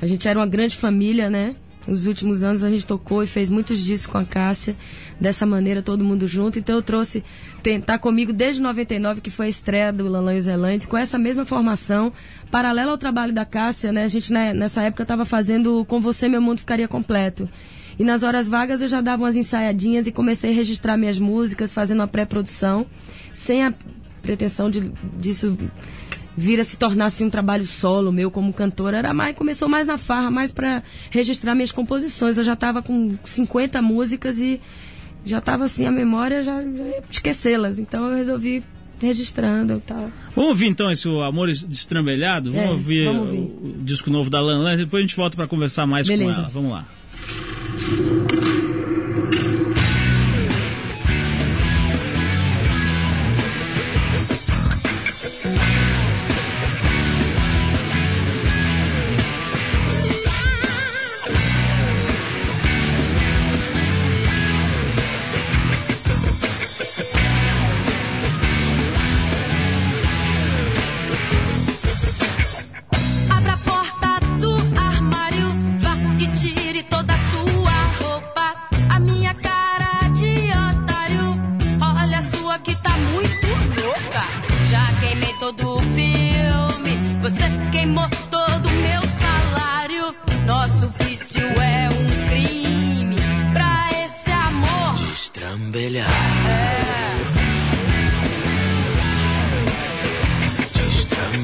a 0.00 0.06
gente 0.06 0.26
era 0.26 0.38
uma 0.38 0.46
grande 0.46 0.76
família, 0.76 1.28
né? 1.28 1.56
Nos 1.86 2.06
últimos 2.06 2.42
anos 2.42 2.62
a 2.62 2.70
gente 2.70 2.86
tocou 2.86 3.22
e 3.22 3.26
fez 3.26 3.48
muitos 3.48 3.78
discos 3.78 4.12
com 4.12 4.18
a 4.18 4.24
Cássia, 4.24 4.76
dessa 5.18 5.46
maneira, 5.46 5.82
todo 5.82 6.04
mundo 6.04 6.26
junto. 6.26 6.58
Então 6.58 6.76
eu 6.76 6.82
trouxe 6.82 7.24
tentar 7.62 7.98
comigo 7.98 8.32
desde 8.32 8.60
99, 8.60 9.20
que 9.20 9.30
foi 9.30 9.46
a 9.46 9.48
estreia 9.48 9.92
do 9.92 10.06
Lanlan 10.06 10.34
e 10.34 10.38
os 10.38 10.46
Elantes, 10.46 10.86
com 10.86 10.96
essa 10.96 11.18
mesma 11.18 11.44
formação, 11.44 12.12
paralela 12.50 12.92
ao 12.92 12.98
trabalho 12.98 13.32
da 13.32 13.44
Cássia, 13.44 13.92
né? 13.92 14.04
A 14.04 14.08
gente 14.08 14.32
né, 14.32 14.52
nessa 14.52 14.82
época 14.82 15.02
estava 15.02 15.24
fazendo 15.24 15.84
Com 15.86 16.00
Você 16.00 16.28
Meu 16.28 16.40
Mundo 16.40 16.58
Ficaria 16.58 16.86
Completo. 16.86 17.48
E 17.98 18.04
nas 18.04 18.22
horas 18.22 18.48
vagas 18.48 18.80
eu 18.80 18.88
já 18.88 19.00
dava 19.00 19.24
umas 19.24 19.36
ensaiadinhas 19.36 20.06
e 20.06 20.12
comecei 20.12 20.52
a 20.52 20.54
registrar 20.54 20.96
minhas 20.96 21.18
músicas, 21.18 21.72
fazendo 21.72 22.00
uma 22.00 22.08
pré-produção, 22.08 22.86
sem 23.32 23.62
a 23.62 23.74
pretensão 24.22 24.70
de, 24.70 24.90
disso 25.18 25.56
vir 26.40 26.58
a 26.58 26.64
se 26.64 26.76
tornar 26.76 27.06
assim, 27.06 27.24
um 27.26 27.30
trabalho 27.30 27.66
solo 27.66 28.10
meu 28.10 28.30
como 28.30 28.52
cantora. 28.52 28.96
Era 28.96 29.12
mais, 29.14 29.36
começou 29.36 29.68
mais 29.68 29.86
na 29.86 29.98
farra, 29.98 30.30
mais 30.30 30.50
para 30.50 30.82
registrar 31.10 31.54
minhas 31.54 31.70
composições. 31.70 32.38
Eu 32.38 32.44
já 32.44 32.54
estava 32.54 32.82
com 32.82 33.14
50 33.24 33.80
músicas 33.82 34.38
e 34.40 34.60
já 35.24 35.38
estava 35.38 35.64
assim, 35.64 35.86
a 35.86 35.90
memória 35.90 36.42
já, 36.42 36.62
já 36.62 36.68
ia 36.68 37.02
esquecê-las. 37.10 37.78
Então 37.78 38.06
eu 38.10 38.16
resolvi 38.16 38.62
registrando 39.02 39.74
e 39.74 39.80
tal. 39.80 40.10
Vamos 40.34 40.50
ouvir 40.50 40.66
então 40.66 40.90
esse 40.90 41.08
Amores 41.22 41.62
Destrambelhado? 41.62 42.50
Vamos 42.50 42.66
É, 42.66 42.70
ouvir, 42.70 43.04
vamos 43.04 43.20
ouvir. 43.20 43.38
O, 43.38 43.74
disco 43.82 44.10
novo 44.10 44.30
da 44.30 44.40
Lan 44.40 44.58
Lan, 44.62 44.76
depois 44.76 45.00
a 45.00 45.06
gente 45.06 45.16
volta 45.16 45.36
pra 45.36 45.46
conversar 45.46 45.86
mais 45.86 46.06
Beleza. 46.08 46.34
com 46.34 46.40
ela. 46.40 46.50
Vamos 46.50 46.70
lá. 46.72 46.86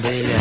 Sunday 0.03 0.36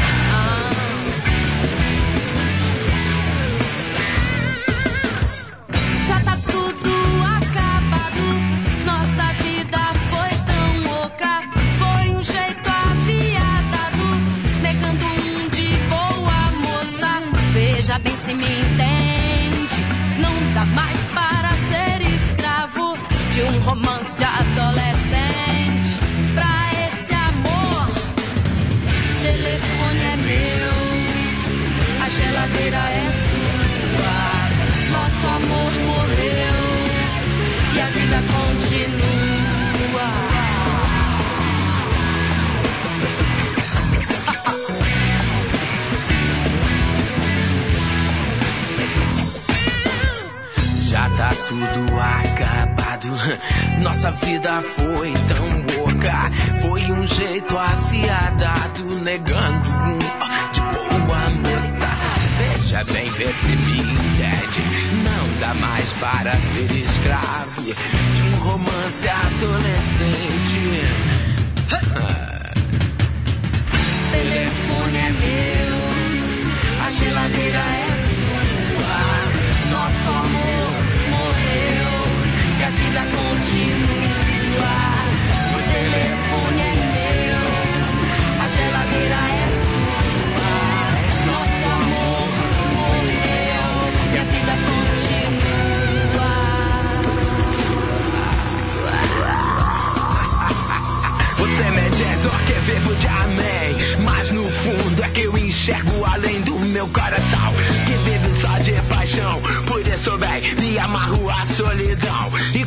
enxergo 105.66 106.06
além 106.06 106.42
do 106.42 106.60
meu 106.60 106.88
coração. 106.90 107.54
Que 107.86 107.94
vive 108.08 108.40
só 108.40 108.58
de 108.60 108.74
paixão 108.88 109.42
Por 109.66 109.82
isso 109.82 110.16
bem, 110.20 110.54
me 110.56 110.78
amarro 110.78 111.28
à 111.28 111.44
solidão. 111.48 112.32
E 112.54 112.65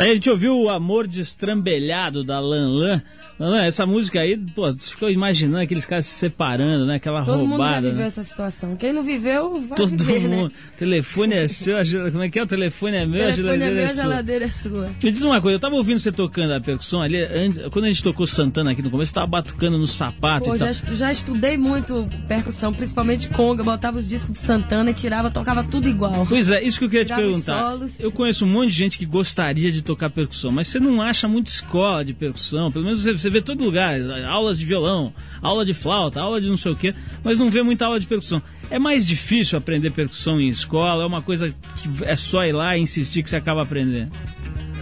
Aí 0.00 0.12
a 0.12 0.14
gente 0.14 0.30
ouviu 0.30 0.58
o 0.58 0.70
Amor 0.70 1.06
Destrambelhado 1.06 2.24
da 2.24 2.40
Lan 2.40 2.70
Lan. 2.70 3.02
Lan 3.40 3.48
Lan, 3.50 3.62
essa 3.64 3.86
música 3.86 4.20
aí, 4.20 4.36
pô, 4.36 4.70
você 4.70 4.90
ficou 4.90 5.08
imaginando 5.10 5.62
aqueles 5.62 5.86
caras 5.86 6.04
se 6.04 6.14
separando, 6.14 6.84
né? 6.84 6.96
Aquela 6.96 7.24
Todo 7.24 7.38
mundo 7.38 7.48
já 7.52 7.56
roubada. 7.56 7.80
viveu 7.88 7.96
né? 8.00 8.06
essa 8.06 8.22
situação. 8.22 8.76
Quem 8.76 8.92
não 8.92 9.02
viveu, 9.02 9.58
vai 9.62 9.76
Todo 9.78 9.96
viver, 10.04 10.20
mundo. 10.28 10.44
né? 10.48 10.50
Telefone 10.76 11.34
é 11.34 11.48
seu, 11.48 11.78
a 11.78 11.82
gel- 11.82 12.12
como 12.12 12.22
é 12.22 12.28
que 12.28 12.38
é? 12.38 12.42
O 12.42 12.46
telefone 12.46 12.96
é 12.98 13.06
meu, 13.06 13.22
a 13.28 13.32
Telefone 13.32 13.48
é 13.48 13.52
geladeira 13.58 13.74
meu, 13.74 13.82
é 13.82 13.84
a 13.86 13.88
sua. 13.88 14.02
geladeira 14.02 14.44
é 14.44 14.48
sua. 14.48 14.86
Me 15.02 15.10
diz 15.10 15.22
uma 15.22 15.40
coisa, 15.40 15.56
eu 15.56 15.60
tava 15.60 15.74
ouvindo 15.74 15.98
você 15.98 16.12
tocando 16.12 16.52
a 16.52 16.60
percussão 16.60 17.00
ali, 17.00 17.16
antes, 17.22 17.58
quando 17.70 17.86
a 17.86 17.88
gente 17.88 18.02
tocou 18.02 18.26
Santana 18.26 18.72
aqui 18.72 18.82
no 18.82 18.90
começo, 18.90 19.08
você 19.10 19.14
tava 19.14 19.26
batucando 19.28 19.78
no 19.78 19.86
sapato 19.86 20.44
Pô, 20.50 20.54
e 20.54 20.58
tal. 20.58 20.66
já, 20.66 20.70
estu- 20.72 20.94
já 20.94 21.10
estudei 21.10 21.56
muito 21.56 22.04
percussão, 22.28 22.74
principalmente 22.74 23.26
conga, 23.30 23.64
botava 23.64 23.98
os 23.98 24.06
discos 24.06 24.32
de 24.32 24.38
Santana 24.38 24.90
e 24.90 24.94
tirava, 24.94 25.30
tocava 25.30 25.64
tudo 25.64 25.88
igual. 25.88 26.26
Pois 26.28 26.50
é, 26.50 26.62
isso 26.62 26.78
que 26.78 26.84
eu 26.84 26.90
queria 26.90 27.04
te 27.06 27.08
Tirava 27.08 27.26
os 27.26 27.44
perguntar. 27.46 27.78
Eu 28.00 28.12
conheço 28.12 28.44
um 28.44 28.48
monte 28.48 28.70
de 28.70 28.76
gente 28.76 28.98
que 28.98 29.06
gostaria 29.06 29.72
de 29.72 29.80
tocar 29.80 30.10
percussão, 30.10 30.52
mas 30.52 30.68
você 30.68 30.78
não 30.78 31.00
acha 31.00 31.26
muito 31.26 31.46
escola 31.48 32.04
de 32.04 32.12
percussão. 32.12 32.70
Pelo 32.70 32.84
menos 32.84 33.02
você, 33.02 33.29
você 33.30 33.34
vê 33.34 33.40
todo 33.40 33.64
lugar, 33.64 33.94
aulas 34.28 34.58
de 34.58 34.66
violão, 34.66 35.14
aula 35.40 35.64
de 35.64 35.72
flauta, 35.72 36.20
aula 36.20 36.40
de 36.40 36.48
não 36.48 36.56
sei 36.56 36.72
o 36.72 36.76
quê, 36.76 36.92
mas 37.22 37.38
não 37.38 37.50
vê 37.50 37.62
muita 37.62 37.86
aula 37.86 38.00
de 38.00 38.06
percussão. 38.06 38.42
É 38.68 38.78
mais 38.78 39.06
difícil 39.06 39.56
aprender 39.56 39.90
percussão 39.90 40.40
em 40.40 40.48
escola, 40.48 41.04
é 41.04 41.06
uma 41.06 41.22
coisa 41.22 41.50
que 41.50 42.04
é 42.04 42.16
só 42.16 42.44
ir 42.44 42.52
lá 42.52 42.76
e 42.76 42.80
insistir 42.80 43.22
que 43.22 43.30
você 43.30 43.36
acaba 43.36 43.62
aprendendo. 43.62 44.10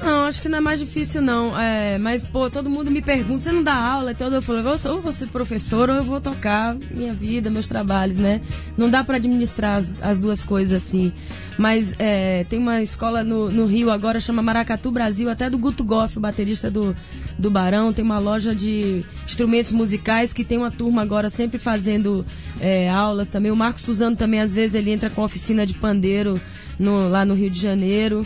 Não, 0.02 0.24
acho 0.26 0.40
que 0.40 0.48
não 0.48 0.58
é 0.58 0.60
mais 0.60 0.78
difícil, 0.78 1.20
não. 1.20 1.58
É, 1.58 1.98
mas, 1.98 2.24
pô, 2.24 2.48
todo 2.48 2.70
mundo 2.70 2.90
me 2.90 3.02
pergunta, 3.02 3.40
você 3.42 3.52
não 3.52 3.62
dá 3.62 3.74
aula 3.74 4.12
e 4.12 4.14
tudo. 4.14 4.36
Eu 4.36 4.42
falo, 4.42 4.60
ou 4.66 4.76
eu 4.96 5.00
vou 5.02 5.12
ser 5.12 5.26
professor 5.28 5.90
ou 5.90 5.96
eu 5.96 6.04
vou 6.04 6.20
tocar 6.20 6.74
minha 6.90 7.12
vida, 7.12 7.50
meus 7.50 7.68
trabalhos, 7.68 8.16
né? 8.16 8.40
Não 8.76 8.88
dá 8.88 9.02
pra 9.02 9.16
administrar 9.16 9.76
as, 9.76 9.92
as 10.00 10.18
duas 10.18 10.44
coisas 10.44 10.82
assim. 10.82 11.12
Mas 11.58 11.94
é, 11.98 12.44
tem 12.48 12.58
uma 12.58 12.80
escola 12.80 13.24
no, 13.24 13.50
no 13.50 13.66
Rio 13.66 13.90
agora, 13.90 14.20
chama 14.20 14.40
Maracatu 14.40 14.90
Brasil, 14.90 15.28
até 15.28 15.50
do 15.50 15.58
Guto 15.58 15.82
Goff, 15.82 16.16
o 16.16 16.20
baterista 16.20 16.70
do, 16.70 16.94
do 17.38 17.50
Barão. 17.50 17.92
Tem 17.92 18.04
uma 18.04 18.18
loja 18.20 18.54
de 18.54 19.04
instrumentos 19.26 19.72
musicais 19.72 20.32
que 20.32 20.44
tem 20.44 20.56
uma 20.58 20.70
turma 20.70 21.02
agora 21.02 21.28
sempre 21.28 21.58
fazendo 21.58 22.24
é, 22.60 22.88
aulas 22.88 23.28
também. 23.30 23.50
O 23.50 23.56
Marco 23.56 23.80
Suzano 23.80 24.16
também, 24.16 24.40
às 24.40 24.54
vezes, 24.54 24.74
ele 24.76 24.90
entra 24.92 25.10
com 25.10 25.22
oficina 25.22 25.66
de 25.66 25.74
pandeiro 25.74 26.40
no- 26.78 27.08
lá 27.08 27.24
no 27.24 27.34
Rio 27.34 27.50
de 27.50 27.60
Janeiro. 27.60 28.24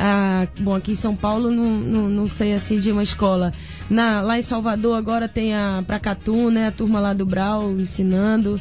Ah, 0.00 0.46
bom, 0.60 0.76
aqui 0.76 0.92
em 0.92 0.94
São 0.94 1.16
Paulo 1.16 1.50
não, 1.50 1.64
não, 1.64 2.08
não 2.08 2.28
sei 2.28 2.54
assim 2.54 2.78
de 2.78 2.92
uma 2.92 3.02
escola. 3.02 3.52
Na, 3.90 4.20
lá 4.20 4.38
em 4.38 4.42
Salvador 4.42 4.96
agora 4.96 5.28
tem 5.28 5.56
a 5.56 5.82
Pracatu, 5.84 6.52
né? 6.52 6.68
A 6.68 6.70
turma 6.72 7.00
lá 7.00 7.12
do 7.12 7.26
Brau 7.26 7.72
ensinando. 7.72 8.60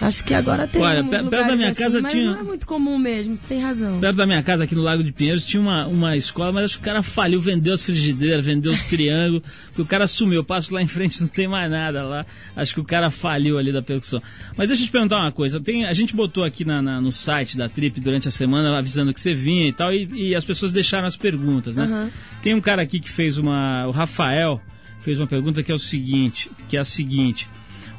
Acho 0.00 0.24
que 0.24 0.34
agora 0.34 0.66
tem 0.66 0.82
Olha, 0.82 1.02
perto 1.02 1.30
da 1.30 1.56
minha 1.56 1.70
assim, 1.70 1.82
casa 1.82 2.00
mas 2.02 2.12
tinha- 2.12 2.32
não 2.32 2.40
é 2.40 2.42
muito 2.42 2.66
comum 2.66 2.98
mesmo, 2.98 3.34
você 3.34 3.46
tem 3.46 3.60
razão. 3.60 3.98
Perto 3.98 4.16
da 4.16 4.26
minha 4.26 4.42
casa, 4.42 4.64
aqui 4.64 4.74
no 4.74 4.82
Lago 4.82 5.02
de 5.02 5.10
Pinheiros, 5.12 5.44
tinha 5.46 5.60
uma, 5.60 5.86
uma 5.86 6.16
escola, 6.16 6.52
mas 6.52 6.66
acho 6.66 6.74
que 6.76 6.82
o 6.82 6.84
cara 6.84 7.02
faliu, 7.02 7.40
vendeu 7.40 7.72
as 7.72 7.82
frigideiras, 7.82 8.44
vendeu 8.44 8.72
os 8.72 8.82
triângulos, 8.84 9.42
que 9.74 9.80
o 9.80 9.86
cara 9.86 10.06
sumiu. 10.06 10.36
Eu 10.40 10.44
passo 10.44 10.74
lá 10.74 10.82
em 10.82 10.86
frente, 10.86 11.20
não 11.22 11.28
tem 11.28 11.48
mais 11.48 11.70
nada 11.70 12.04
lá. 12.04 12.26
Acho 12.54 12.74
que 12.74 12.80
o 12.80 12.84
cara 12.84 13.08
faliu 13.10 13.56
ali 13.58 13.72
da 13.72 13.80
percussão. 13.80 14.22
Mas 14.56 14.68
deixa 14.68 14.82
eu 14.82 14.86
te 14.86 14.92
perguntar 14.92 15.16
uma 15.18 15.32
coisa. 15.32 15.58
Tem, 15.60 15.86
a 15.86 15.92
gente 15.94 16.14
botou 16.14 16.44
aqui 16.44 16.64
na- 16.64 16.82
na- 16.82 17.00
no 17.00 17.10
site 17.10 17.56
da 17.56 17.68
Trip 17.68 17.98
durante 18.00 18.28
a 18.28 18.30
semana, 18.30 18.76
avisando 18.78 19.14
que 19.14 19.20
você 19.20 19.32
vinha 19.34 19.66
e 19.68 19.72
tal, 19.72 19.92
e, 19.92 20.28
e 20.30 20.34
as 20.34 20.44
pessoas 20.44 20.72
deixaram 20.72 21.06
as 21.06 21.16
perguntas, 21.16 21.76
né? 21.78 21.84
Aham. 21.84 22.10
Tem 22.42 22.54
um 22.54 22.60
cara 22.60 22.82
aqui 22.82 23.00
que 23.00 23.10
fez 23.10 23.38
uma. 23.38 23.86
O 23.86 23.90
Rafael 23.92 24.60
fez 25.00 25.18
uma 25.18 25.26
pergunta 25.26 25.62
que 25.62 25.72
é 25.72 25.74
o 25.74 25.78
seguinte, 25.78 26.50
que 26.68 26.76
é 26.76 26.80
a 26.80 26.84
seguinte. 26.84 27.48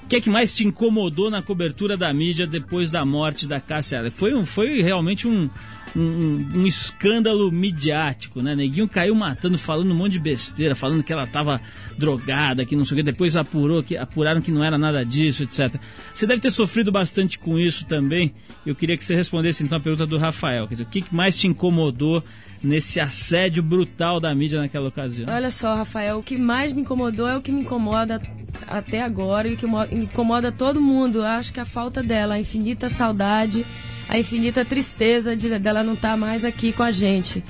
O 0.08 0.10
que 0.10 0.16
é 0.16 0.22
que 0.22 0.30
mais 0.30 0.56
te 0.56 0.66
incomodou 0.66 1.30
na 1.30 1.42
cobertura 1.42 1.98
da 1.98 2.14
mídia 2.14 2.48
depois 2.48 2.90
da 2.90 3.04
morte 3.04 3.46
da 3.46 3.60
Cássia? 3.60 4.10
Foi, 4.10 4.34
um, 4.34 4.46
foi 4.46 4.82
realmente 4.82 5.28
um, 5.28 5.50
um, 5.98 6.60
um 6.62 6.68
escândalo 6.68 7.52
midiático, 7.52 8.42
né? 8.42 8.56
Neguinho 8.56 8.88
caiu 8.88 9.16
matando, 9.16 9.58
falando 9.58 9.92
um 9.92 9.96
monte 9.96 10.14
de 10.14 10.20
besteira, 10.20 10.76
falando 10.76 11.04
que 11.04 11.12
ela 11.12 11.24
estava 11.24 11.60
drogada, 11.98 12.64
que 12.66 12.76
não 12.76 12.86
sei 12.86 12.96
o 12.96 12.98
que, 12.98 13.04
depois 13.04 13.36
apurou, 13.36 13.82
que, 13.82 13.98
apuraram 13.98 14.40
que 14.42 14.52
não 14.52 14.64
era 14.64 14.78
nada 14.78 15.04
disso, 15.04 15.44
etc. 15.44 15.76
Você 16.14 16.28
deve 16.28 16.42
ter 16.42 16.52
sofrido 16.52 16.92
bastante 16.92 17.40
com 17.40 17.58
isso 17.58 17.86
também. 17.86 18.32
Eu 18.66 18.76
queria 18.76 18.96
que 18.96 19.04
você 19.04 19.16
respondesse 19.16 19.64
então 19.64 19.78
a 19.78 19.82
pergunta 19.82 20.06
do 20.06 20.18
Rafael. 20.18 20.68
Quer 20.68 20.74
dizer, 20.76 20.84
o 20.84 20.88
que 20.88 21.04
mais 21.12 21.36
te 21.36 21.48
incomodou 21.48 22.24
nesse 22.62 23.00
assédio 23.00 23.64
brutal 23.64 24.20
da 24.20 24.34
mídia 24.36 24.60
naquela 24.60 24.88
ocasião? 24.90 25.28
Olha 25.34 25.50
só, 25.52 25.76
Rafael, 25.76 26.20
o 26.20 26.24
que 26.24 26.38
mais 26.38 26.74
me 26.74 26.82
incomodou 26.82 27.28
é 27.28 27.36
o 27.38 27.42
que 27.42 27.52
me 27.52 27.62
incomoda 27.62 28.22
até 28.68 29.02
agora 29.02 29.48
e 29.48 29.54
o 29.54 29.58
que 29.58 29.66
mo- 29.66 29.86
incomoda 29.92 30.52
todo 30.52 30.80
mundo. 30.82 31.24
Acho 31.24 31.54
que 31.54 31.60
a 31.60 31.66
falta 31.66 32.04
dela, 32.04 32.36
a 32.36 32.40
infinita 32.40 32.90
saudade, 32.90 33.66
a 34.10 34.18
infinita 34.18 34.64
tristeza 34.64 35.36
de, 35.36 35.60
dela 35.60 35.84
não 35.84 35.94
estar 35.94 36.18
mais 36.18 36.46
aqui 36.46 36.72
com 36.72 36.84
a 36.84 36.92
gente. 36.92 37.44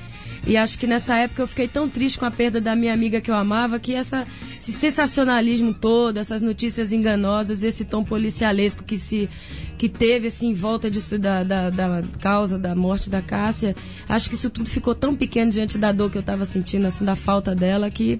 E 0.46 0.56
acho 0.56 0.78
que 0.78 0.86
nessa 0.86 1.16
época 1.16 1.42
eu 1.42 1.46
fiquei 1.46 1.68
tão 1.68 1.88
triste 1.88 2.18
com 2.18 2.24
a 2.24 2.30
perda 2.30 2.60
da 2.60 2.74
minha 2.74 2.94
amiga 2.94 3.20
que 3.20 3.30
eu 3.30 3.34
amava 3.34 3.78
que 3.78 3.94
essa, 3.94 4.26
esse 4.58 4.72
sensacionalismo 4.72 5.74
todo, 5.74 6.16
essas 6.16 6.42
notícias 6.42 6.90
enganosas, 6.90 7.62
esse 7.62 7.84
tom 7.84 8.02
policialesco 8.02 8.82
que 8.82 8.96
se 8.96 9.28
que 9.76 9.88
teve 9.88 10.26
assim 10.26 10.50
em 10.50 10.54
volta 10.54 10.90
disso 10.90 11.18
da, 11.18 11.44
da, 11.44 11.70
da 11.70 12.02
causa 12.20 12.58
da 12.58 12.74
morte 12.74 13.08
da 13.08 13.22
Cássia, 13.22 13.76
acho 14.08 14.28
que 14.28 14.34
isso 14.34 14.50
tudo 14.50 14.68
ficou 14.68 14.94
tão 14.94 15.14
pequeno 15.14 15.52
diante 15.52 15.78
da 15.78 15.92
dor 15.92 16.10
que 16.10 16.18
eu 16.18 16.20
estava 16.20 16.44
sentindo, 16.44 16.86
assim, 16.86 17.04
da 17.04 17.14
falta 17.14 17.54
dela, 17.54 17.88
que 17.88 18.18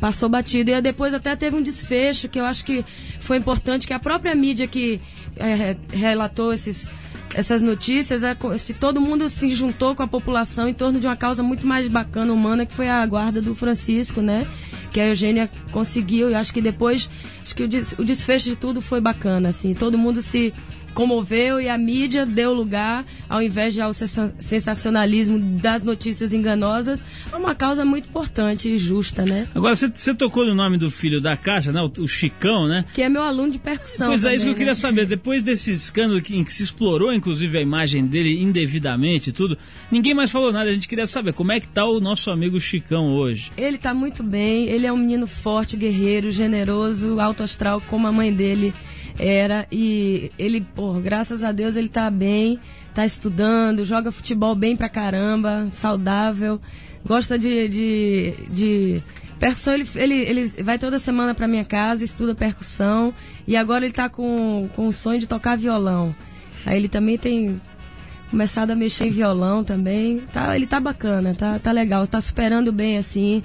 passou 0.00 0.30
batido. 0.30 0.70
E 0.70 0.80
depois 0.80 1.12
até 1.12 1.36
teve 1.36 1.56
um 1.56 1.62
desfecho 1.62 2.28
que 2.28 2.40
eu 2.40 2.46
acho 2.46 2.64
que 2.64 2.84
foi 3.20 3.36
importante, 3.36 3.86
que 3.86 3.92
a 3.92 3.98
própria 3.98 4.34
mídia 4.34 4.66
que 4.66 4.98
eh, 5.36 5.76
relatou 5.92 6.54
esses, 6.54 6.90
essas 7.36 7.60
notícias, 7.60 8.22
é 8.22 8.34
se 8.56 8.72
todo 8.72 8.98
mundo 8.98 9.28
se 9.28 9.50
juntou 9.50 9.94
com 9.94 10.02
a 10.02 10.08
população 10.08 10.66
em 10.66 10.72
torno 10.72 10.98
de 10.98 11.06
uma 11.06 11.16
causa 11.16 11.42
muito 11.42 11.66
mais 11.66 11.86
bacana, 11.86 12.32
humana, 12.32 12.64
que 12.64 12.72
foi 12.72 12.88
a 12.88 13.04
guarda 13.04 13.42
do 13.42 13.54
Francisco, 13.54 14.22
né? 14.22 14.46
Que 14.90 14.98
a 14.98 15.08
Eugênia 15.08 15.50
conseguiu, 15.70 16.30
e 16.30 16.34
acho 16.34 16.50
que 16.50 16.62
depois, 16.62 17.10
acho 17.42 17.54
que 17.54 17.62
o 17.62 18.04
desfecho 18.04 18.48
de 18.48 18.56
tudo 18.56 18.80
foi 18.80 19.02
bacana, 19.02 19.50
assim, 19.50 19.74
todo 19.74 19.98
mundo 19.98 20.22
se 20.22 20.54
comoveu 20.96 21.60
e 21.60 21.68
a 21.68 21.76
mídia 21.76 22.24
deu 22.24 22.54
lugar, 22.54 23.04
ao 23.28 23.42
invés 23.42 23.74
de 23.74 23.82
ao 23.82 23.92
sensa- 23.92 24.34
sensacionalismo 24.40 25.38
das 25.38 25.82
notícias 25.82 26.32
enganosas, 26.32 27.04
a 27.30 27.36
uma 27.36 27.54
causa 27.54 27.84
muito 27.84 28.08
importante 28.08 28.70
e 28.70 28.78
justa, 28.78 29.22
né? 29.24 29.46
Agora, 29.54 29.74
você, 29.76 30.14
tocou 30.14 30.46
no 30.46 30.54
nome 30.54 30.78
do 30.78 30.90
filho 30.90 31.20
da 31.20 31.36
Caixa, 31.36 31.70
né? 31.70 31.82
O, 31.82 32.02
o 32.02 32.08
Chicão, 32.08 32.66
né? 32.66 32.86
Que 32.94 33.02
é 33.02 33.08
meu 33.10 33.22
aluno 33.22 33.52
de 33.52 33.58
percussão. 33.58 34.08
Pois 34.08 34.24
é, 34.24 34.34
isso 34.34 34.44
que 34.46 34.50
eu 34.50 34.54
também, 34.54 34.54
queria 34.54 34.70
né? 34.70 34.74
saber. 34.74 35.04
Depois 35.06 35.42
desse 35.42 35.70
escândalo 35.70 36.22
que- 36.22 36.34
em 36.34 36.42
que 36.42 36.52
se 36.52 36.62
explorou, 36.62 37.12
inclusive, 37.12 37.58
a 37.58 37.60
imagem 37.60 38.06
dele 38.06 38.40
indevidamente 38.42 39.28
e 39.28 39.32
tudo, 39.34 39.58
ninguém 39.92 40.14
mais 40.14 40.30
falou 40.30 40.50
nada. 40.50 40.70
A 40.70 40.72
gente 40.72 40.88
queria 40.88 41.06
saber 41.06 41.34
como 41.34 41.52
é 41.52 41.60
que 41.60 41.68
tá 41.68 41.84
o 41.84 42.00
nosso 42.00 42.30
amigo 42.30 42.58
Chicão 42.58 43.08
hoje. 43.12 43.52
Ele 43.58 43.76
tá 43.76 43.92
muito 43.92 44.22
bem, 44.22 44.64
ele 44.68 44.86
é 44.86 44.92
um 44.92 44.96
menino 44.96 45.26
forte, 45.26 45.76
guerreiro, 45.76 46.30
generoso, 46.30 47.20
alto 47.20 47.42
astral, 47.42 47.82
como 47.86 48.06
a 48.06 48.12
mãe 48.12 48.32
dele 48.32 48.72
era. 49.18 49.66
E 49.70 50.30
ele, 50.38 50.60
pô, 50.60 50.94
graças 50.94 51.42
a 51.42 51.52
Deus, 51.52 51.76
ele 51.76 51.88
tá 51.88 52.10
bem, 52.10 52.58
tá 52.94 53.04
estudando, 53.04 53.84
joga 53.84 54.12
futebol 54.12 54.54
bem 54.54 54.76
pra 54.76 54.88
caramba, 54.88 55.68
saudável, 55.72 56.60
gosta 57.04 57.38
de. 57.38 57.68
de, 57.68 58.34
de 58.50 59.02
percussão, 59.38 59.74
ele, 59.74 59.86
ele, 59.94 60.14
ele 60.14 60.46
vai 60.62 60.78
toda 60.78 60.98
semana 60.98 61.34
pra 61.34 61.46
minha 61.46 61.64
casa, 61.64 62.02
estuda 62.02 62.34
percussão, 62.34 63.12
e 63.46 63.54
agora 63.56 63.84
ele 63.84 63.92
tá 63.92 64.08
com, 64.08 64.68
com 64.74 64.86
o 64.86 64.92
sonho 64.92 65.20
de 65.20 65.26
tocar 65.26 65.56
violão. 65.56 66.14
Aí 66.64 66.76
ele 66.76 66.88
também 66.88 67.18
tem 67.18 67.60
começado 68.30 68.70
a 68.70 68.76
mexer 68.76 69.06
em 69.06 69.10
violão 69.10 69.62
também. 69.62 70.20
Tá, 70.32 70.56
ele 70.56 70.66
tá 70.66 70.80
bacana, 70.80 71.34
tá, 71.34 71.58
tá 71.58 71.72
legal, 71.72 72.06
tá 72.06 72.20
superando 72.20 72.72
bem 72.72 72.98
assim. 72.98 73.42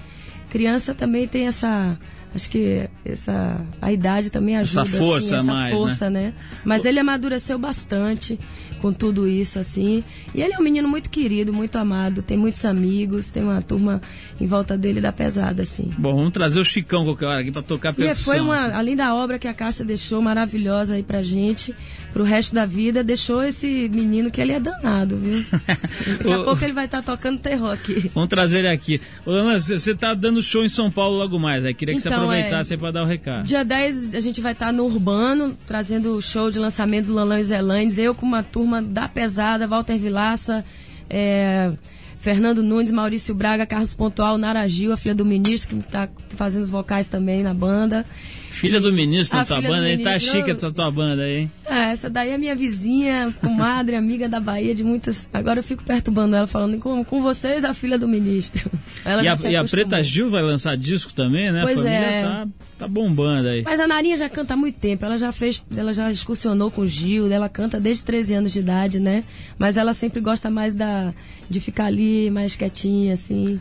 Criança 0.49 0.93
também 0.93 1.27
tem 1.27 1.47
essa. 1.47 1.97
Acho 2.33 2.49
que 2.49 2.89
essa 3.03 3.57
a 3.81 3.91
idade 3.91 4.29
também 4.29 4.55
ajuda 4.57 4.81
Essa 4.83 4.97
força 4.97 5.35
assim, 5.35 5.35
essa 5.35 5.53
mais, 5.53 5.77
força, 5.77 6.09
né? 6.09 6.33
Mas 6.63 6.85
ele 6.85 6.97
amadureceu 6.99 7.59
bastante 7.59 8.39
com 8.81 8.93
tudo 8.93 9.27
isso 9.27 9.59
assim. 9.59 10.03
E 10.33 10.41
ele 10.41 10.53
é 10.53 10.57
um 10.57 10.63
menino 10.63 10.87
muito 10.87 11.09
querido, 11.09 11.51
muito 11.53 11.75
amado, 11.75 12.21
tem 12.21 12.37
muitos 12.37 12.63
amigos, 12.63 13.31
tem 13.31 13.43
uma 13.43 13.61
turma 13.61 13.99
em 14.39 14.47
volta 14.47 14.77
dele 14.77 15.01
da 15.01 15.11
pesada 15.11 15.61
assim. 15.63 15.91
Bom, 15.97 16.15
vamos 16.15 16.31
trazer 16.31 16.59
o 16.61 16.65
Chicão 16.65 17.03
qualquer 17.03 17.25
hora 17.25 17.41
aqui 17.41 17.51
pra 17.51 17.61
tocar 17.61 17.91
E 17.91 17.95
percussão. 17.95 18.23
foi 18.33 18.39
uma, 18.41 18.71
além 18.73 18.95
da 18.95 19.13
obra 19.13 19.37
que 19.37 19.47
a 19.47 19.53
Cássia 19.53 19.83
deixou 19.83 20.21
maravilhosa 20.21 20.95
aí 20.95 21.03
pra 21.03 21.21
gente, 21.21 21.75
pro 22.11 22.23
resto 22.23 22.53
da 22.53 22.65
vida, 22.65 23.03
deixou 23.03 23.43
esse 23.43 23.89
menino 23.89 24.29
que 24.29 24.41
ele 24.41 24.51
é 24.51 24.59
danado, 24.59 25.17
viu? 25.17 25.43
Daqui 25.51 26.31
a 26.31 26.43
pouco 26.43 26.63
ele 26.63 26.73
vai 26.73 26.85
estar 26.85 27.01
tocando 27.01 27.39
terror 27.39 27.71
aqui. 27.71 28.11
Vamos 28.13 28.29
trazer 28.29 28.59
ele 28.59 28.67
aqui. 28.67 29.01
Ô, 29.25 29.31
Ana, 29.31 29.59
você 29.59 29.95
tá 29.95 30.13
dando 30.13 30.41
show 30.41 30.63
em 30.63 30.69
São 30.69 30.91
Paulo 30.91 31.17
logo 31.17 31.39
mais, 31.39 31.63
aí 31.65 31.73
queria 31.73 31.95
que 31.95 32.01
você 32.01 32.09
Então, 32.09 32.23
aproveitasse 32.23 32.73
é. 32.73 32.77
pra 32.77 32.91
dar 32.91 33.03
o 33.03 33.05
recado. 33.05 33.45
Dia 33.45 33.63
10 33.63 34.15
a 34.15 34.19
gente 34.19 34.41
vai 34.41 34.51
estar 34.53 34.71
no 34.71 34.85
Urbano, 34.85 35.57
trazendo 35.65 36.15
o 36.15 36.21
show 36.21 36.51
de 36.51 36.59
lançamento 36.59 37.07
do 37.07 37.13
Lalão 37.13 37.37
e 37.37 37.43
Zelandes. 37.43 37.97
Eu 37.97 38.13
com 38.13 38.25
uma 38.25 38.43
turma 38.43 38.81
da 38.81 39.07
pesada, 39.07 39.67
Walter 39.67 39.97
Vilaça, 39.97 40.65
é, 41.09 41.71
Fernando 42.19 42.61
Nunes, 42.61 42.91
Maurício 42.91 43.33
Braga, 43.33 43.65
Carlos 43.65 43.93
Pontual, 43.93 44.37
Nara 44.37 44.67
Gil, 44.67 44.91
a 44.91 44.97
filha 44.97 45.15
do 45.15 45.25
ministro, 45.25 45.77
que 45.77 45.85
está 45.85 46.09
fazendo 46.29 46.63
os 46.63 46.69
vocais 46.69 47.07
também 47.07 47.41
na 47.41 47.53
banda. 47.53 48.05
Filha 48.51 48.81
do 48.81 48.91
ministro 48.91 49.39
da 49.39 49.45
tua 49.45 49.61
banda, 49.61 49.87
aí 49.87 49.97
tá 50.03 50.19
chique 50.19 50.51
essa 50.51 50.71
tua 50.71 50.91
banda 50.91 51.23
aí, 51.23 51.37
hein? 51.37 51.51
É, 51.65 51.91
essa 51.91 52.09
daí 52.09 52.31
é 52.31 52.37
minha 52.37 52.53
vizinha, 52.53 53.33
comadre, 53.39 53.95
amiga 53.97 54.27
da 54.27 54.39
Bahia 54.39 54.75
de 54.75 54.83
muitas. 54.83 55.29
Agora 55.33 55.59
eu 55.59 55.63
fico 55.63 55.83
perturbando 55.83 56.35
ela, 56.35 56.45
falando 56.45 56.77
com, 56.77 57.03
com 57.03 57.21
vocês, 57.21 57.63
a 57.63 57.73
filha 57.73 57.97
do 57.97 58.07
ministro. 58.07 58.69
Ela 59.03 59.23
E 59.23 59.27
a, 59.27 59.35
e 59.49 59.55
a. 59.55 59.63
Preta 59.63 60.03
Gil 60.03 60.29
vai 60.29 60.43
lançar 60.43 60.77
disco 60.77 61.11
também, 61.13 61.51
né? 61.51 61.61
Pois 61.63 61.79
a 61.79 61.81
família 61.81 62.05
é. 62.05 62.21
tá, 62.21 62.47
tá 62.79 62.87
bombando 62.87 63.47
aí. 63.47 63.63
Mas 63.63 63.79
a 63.79 63.87
Narinha 63.87 64.15
já 64.15 64.29
canta 64.29 64.53
há 64.53 64.57
muito 64.57 64.77
tempo. 64.77 65.03
Ela 65.03 65.17
já 65.17 65.31
fez, 65.31 65.65
ela 65.75 65.91
já 65.91 66.11
excursionou 66.11 66.69
com 66.69 66.81
o 66.81 66.87
Gil, 66.87 67.31
ela 67.31 67.49
canta 67.49 67.79
desde 67.79 68.03
13 68.03 68.35
anos 68.35 68.51
de 68.51 68.59
idade, 68.59 68.99
né? 68.99 69.23
Mas 69.57 69.75
ela 69.77 69.93
sempre 69.93 70.21
gosta 70.21 70.51
mais 70.51 70.75
da 70.75 71.13
de 71.49 71.59
ficar 71.59 71.85
ali, 71.85 72.29
mais 72.29 72.55
quietinha, 72.55 73.13
assim. 73.13 73.59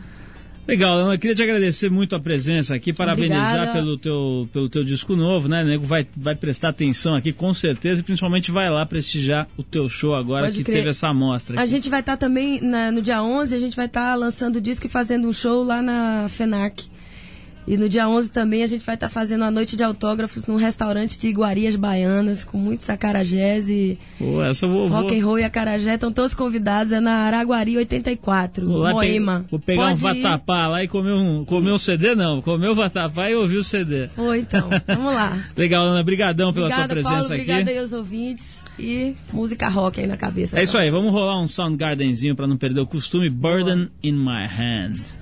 Legal, 0.71 0.97
Ana, 0.99 1.15
eu 1.15 1.19
queria 1.19 1.35
te 1.35 1.43
agradecer 1.43 1.89
muito 1.91 2.15
a 2.15 2.19
presença 2.19 2.73
aqui, 2.73 2.93
parabenizar 2.93 3.45
Obrigada. 3.55 3.73
pelo 3.73 3.97
teu, 3.97 4.47
pelo 4.53 4.69
teu 4.69 4.85
disco 4.85 5.17
novo, 5.17 5.49
né? 5.49 5.61
O 5.63 5.65
nego 5.65 5.83
vai, 5.85 6.07
vai 6.15 6.33
prestar 6.33 6.69
atenção 6.69 7.13
aqui 7.13 7.33
com 7.33 7.53
certeza 7.53 7.99
e 7.99 8.03
principalmente 8.03 8.51
vai 8.51 8.69
lá 8.69 8.85
prestigiar 8.85 9.49
o 9.57 9.63
teu 9.63 9.89
show 9.89 10.15
agora 10.15 10.45
Pode 10.45 10.59
que 10.59 10.63
crer. 10.63 10.77
teve 10.77 10.89
essa 10.91 11.09
amostra. 11.09 11.59
A 11.59 11.63
aqui. 11.63 11.71
gente 11.71 11.89
vai 11.89 11.99
estar 11.99 12.15
também 12.15 12.61
na- 12.61 12.89
no 12.89 13.01
dia 13.01 13.21
11, 13.21 13.53
a 13.53 13.59
gente 13.59 13.75
vai 13.75 13.87
estar 13.87 14.15
lançando 14.15 14.55
o 14.55 14.61
disco 14.61 14.85
e 14.85 14.89
fazendo 14.89 15.27
um 15.27 15.33
show 15.33 15.61
lá 15.61 15.81
na 15.81 16.27
FENAC. 16.29 16.85
E 17.71 17.77
no 17.77 17.87
dia 17.87 18.07
11 18.09 18.33
também 18.33 18.63
a 18.63 18.67
gente 18.67 18.85
vai 18.85 18.95
estar 18.95 19.07
fazendo 19.07 19.45
a 19.45 19.49
noite 19.49 19.77
de 19.77 19.83
autógrafos 19.83 20.45
num 20.45 20.57
restaurante 20.57 21.17
de 21.17 21.29
iguarias 21.29 21.77
baianas, 21.77 22.43
com 22.43 22.57
muitos 22.57 22.89
acarajés 22.89 23.69
e 23.69 23.97
Pô, 24.19 24.43
essa 24.43 24.67
rock 24.67 25.17
and 25.17 25.25
roll 25.25 25.39
e 25.39 25.43
acarajé. 25.45 25.93
Estão 25.93 26.11
todos 26.11 26.33
convidados, 26.35 26.91
é 26.91 26.99
na 26.99 27.13
Araguari 27.27 27.77
84, 27.77 28.67
vou 28.67 28.77
lá 28.79 28.89
pe- 28.89 28.93
Moema. 28.95 29.45
vou 29.49 29.57
pegar 29.57 29.87
um 29.93 29.97
Pode 29.97 30.19
ir. 30.19 30.21
vatapá 30.21 30.67
lá 30.67 30.83
e 30.83 30.87
comer 30.89 31.13
um, 31.13 31.45
comer 31.45 31.71
um 31.71 31.77
CD, 31.77 32.13
não. 32.13 32.41
Comer 32.41 32.67
o 32.67 32.75
vatapá 32.75 33.29
e 33.29 33.35
ouvir 33.35 33.55
o 33.57 33.63
CD. 33.63 34.09
Foi, 34.09 34.39
então. 34.39 34.69
Vamos 34.87 35.13
lá. 35.13 35.37
Legal, 35.55 35.85
Ana, 35.85 36.03
brigadão 36.03 36.51
pela 36.51 36.65
Obrigada, 36.65 36.87
tua 36.93 36.93
presença 36.95 37.11
Paulo. 37.29 37.33
aqui. 37.33 37.41
Obrigada 37.43 37.71
aí 37.71 37.77
aos 37.77 37.93
ouvintes. 37.93 38.65
E 38.77 39.15
música 39.31 39.69
rock 39.69 40.01
aí 40.01 40.07
na 40.07 40.17
cabeça. 40.17 40.59
É 40.59 40.63
isso 40.63 40.73
pra 40.73 40.81
aí, 40.81 40.89
vocês. 40.89 41.01
vamos 41.01 41.13
rolar 41.13 41.41
um 41.41 41.47
Soundgardenzinho 41.47 42.35
pra 42.35 42.47
não 42.47 42.57
perder 42.57 42.81
o 42.81 42.85
costume. 42.85 43.29
Burden 43.29 43.87
in 44.03 44.11
my 44.13 44.45
hand. 44.45 45.20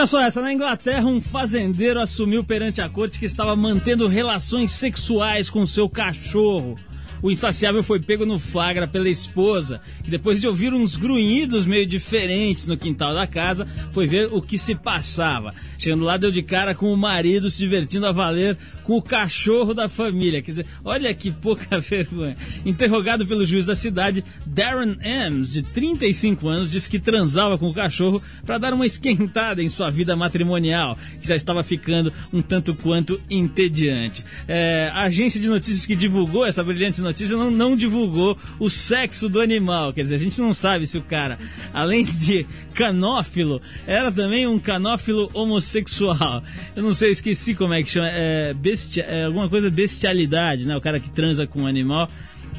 Olha 0.00 0.06
só 0.06 0.22
essa, 0.22 0.40
na 0.40 0.50
Inglaterra 0.50 1.06
um 1.06 1.20
fazendeiro 1.20 2.00
assumiu 2.00 2.42
perante 2.42 2.80
a 2.80 2.88
corte 2.88 3.18
que 3.18 3.26
estava 3.26 3.54
mantendo 3.54 4.06
relações 4.06 4.70
sexuais 4.70 5.50
com 5.50 5.66
seu 5.66 5.90
cachorro. 5.90 6.78
O 7.22 7.30
insaciável 7.30 7.82
foi 7.82 8.00
pego 8.00 8.24
no 8.24 8.38
flagra 8.38 8.88
pela 8.88 9.08
esposa, 9.08 9.80
que 10.02 10.10
depois 10.10 10.40
de 10.40 10.48
ouvir 10.48 10.72
uns 10.72 10.96
grunhidos 10.96 11.66
meio 11.66 11.86
diferentes 11.86 12.66
no 12.66 12.78
quintal 12.78 13.12
da 13.12 13.26
casa, 13.26 13.66
foi 13.92 14.06
ver 14.06 14.28
o 14.32 14.40
que 14.40 14.56
se 14.56 14.74
passava. 14.74 15.54
Chegando 15.78 16.04
lá, 16.04 16.16
deu 16.16 16.30
de 16.30 16.42
cara 16.42 16.74
com 16.74 16.90
o 16.90 16.96
marido 16.96 17.50
se 17.50 17.58
divertindo 17.58 18.06
a 18.06 18.12
valer 18.12 18.56
com 18.84 18.96
o 18.96 19.02
cachorro 19.02 19.74
da 19.74 19.88
família. 19.88 20.40
Quer 20.40 20.50
dizer, 20.52 20.66
olha 20.82 21.12
que 21.12 21.30
pouca 21.30 21.78
vergonha. 21.80 22.36
Interrogado 22.64 23.26
pelo 23.26 23.44
juiz 23.44 23.66
da 23.66 23.76
cidade, 23.76 24.24
Darren 24.46 24.96
Ames, 25.04 25.52
de 25.52 25.62
35 25.62 26.48
anos, 26.48 26.70
disse 26.70 26.88
que 26.88 26.98
transava 26.98 27.58
com 27.58 27.68
o 27.68 27.74
cachorro 27.74 28.22
para 28.46 28.56
dar 28.56 28.72
uma 28.72 28.86
esquentada 28.86 29.62
em 29.62 29.68
sua 29.68 29.90
vida 29.90 30.16
matrimonial, 30.16 30.96
que 31.20 31.28
já 31.28 31.36
estava 31.36 31.62
ficando 31.62 32.12
um 32.32 32.40
tanto 32.40 32.74
quanto 32.74 33.20
entediante. 33.28 34.24
É, 34.48 34.90
a 34.94 35.02
agência 35.02 35.38
de 35.38 35.48
notícias 35.48 35.84
que 35.84 35.94
divulgou 35.94 36.46
essa 36.46 36.64
brilhante 36.64 37.00
notícia 37.00 37.09
não, 37.30 37.50
não 37.50 37.76
divulgou 37.76 38.36
o 38.58 38.68
sexo 38.68 39.28
do 39.28 39.40
animal. 39.40 39.92
Quer 39.92 40.02
dizer, 40.02 40.14
a 40.16 40.18
gente 40.18 40.40
não 40.40 40.54
sabe 40.54 40.86
se 40.86 40.98
o 40.98 41.02
cara, 41.02 41.38
além 41.72 42.04
de 42.04 42.46
canófilo, 42.74 43.60
era 43.86 44.10
também 44.10 44.46
um 44.46 44.58
canófilo 44.58 45.30
homossexual. 45.34 46.42
Eu 46.74 46.82
não 46.82 46.94
sei, 46.94 47.10
esqueci 47.10 47.54
como 47.54 47.74
é 47.74 47.82
que 47.82 47.90
chama. 47.90 48.08
É, 48.08 48.54
bestia, 48.54 49.04
é 49.04 49.24
alguma 49.24 49.48
coisa 49.48 49.70
bestialidade, 49.70 50.66
né? 50.66 50.76
O 50.76 50.80
cara 50.80 51.00
que 51.00 51.10
transa 51.10 51.46
com 51.46 51.62
um 51.62 51.66
animal. 51.66 52.10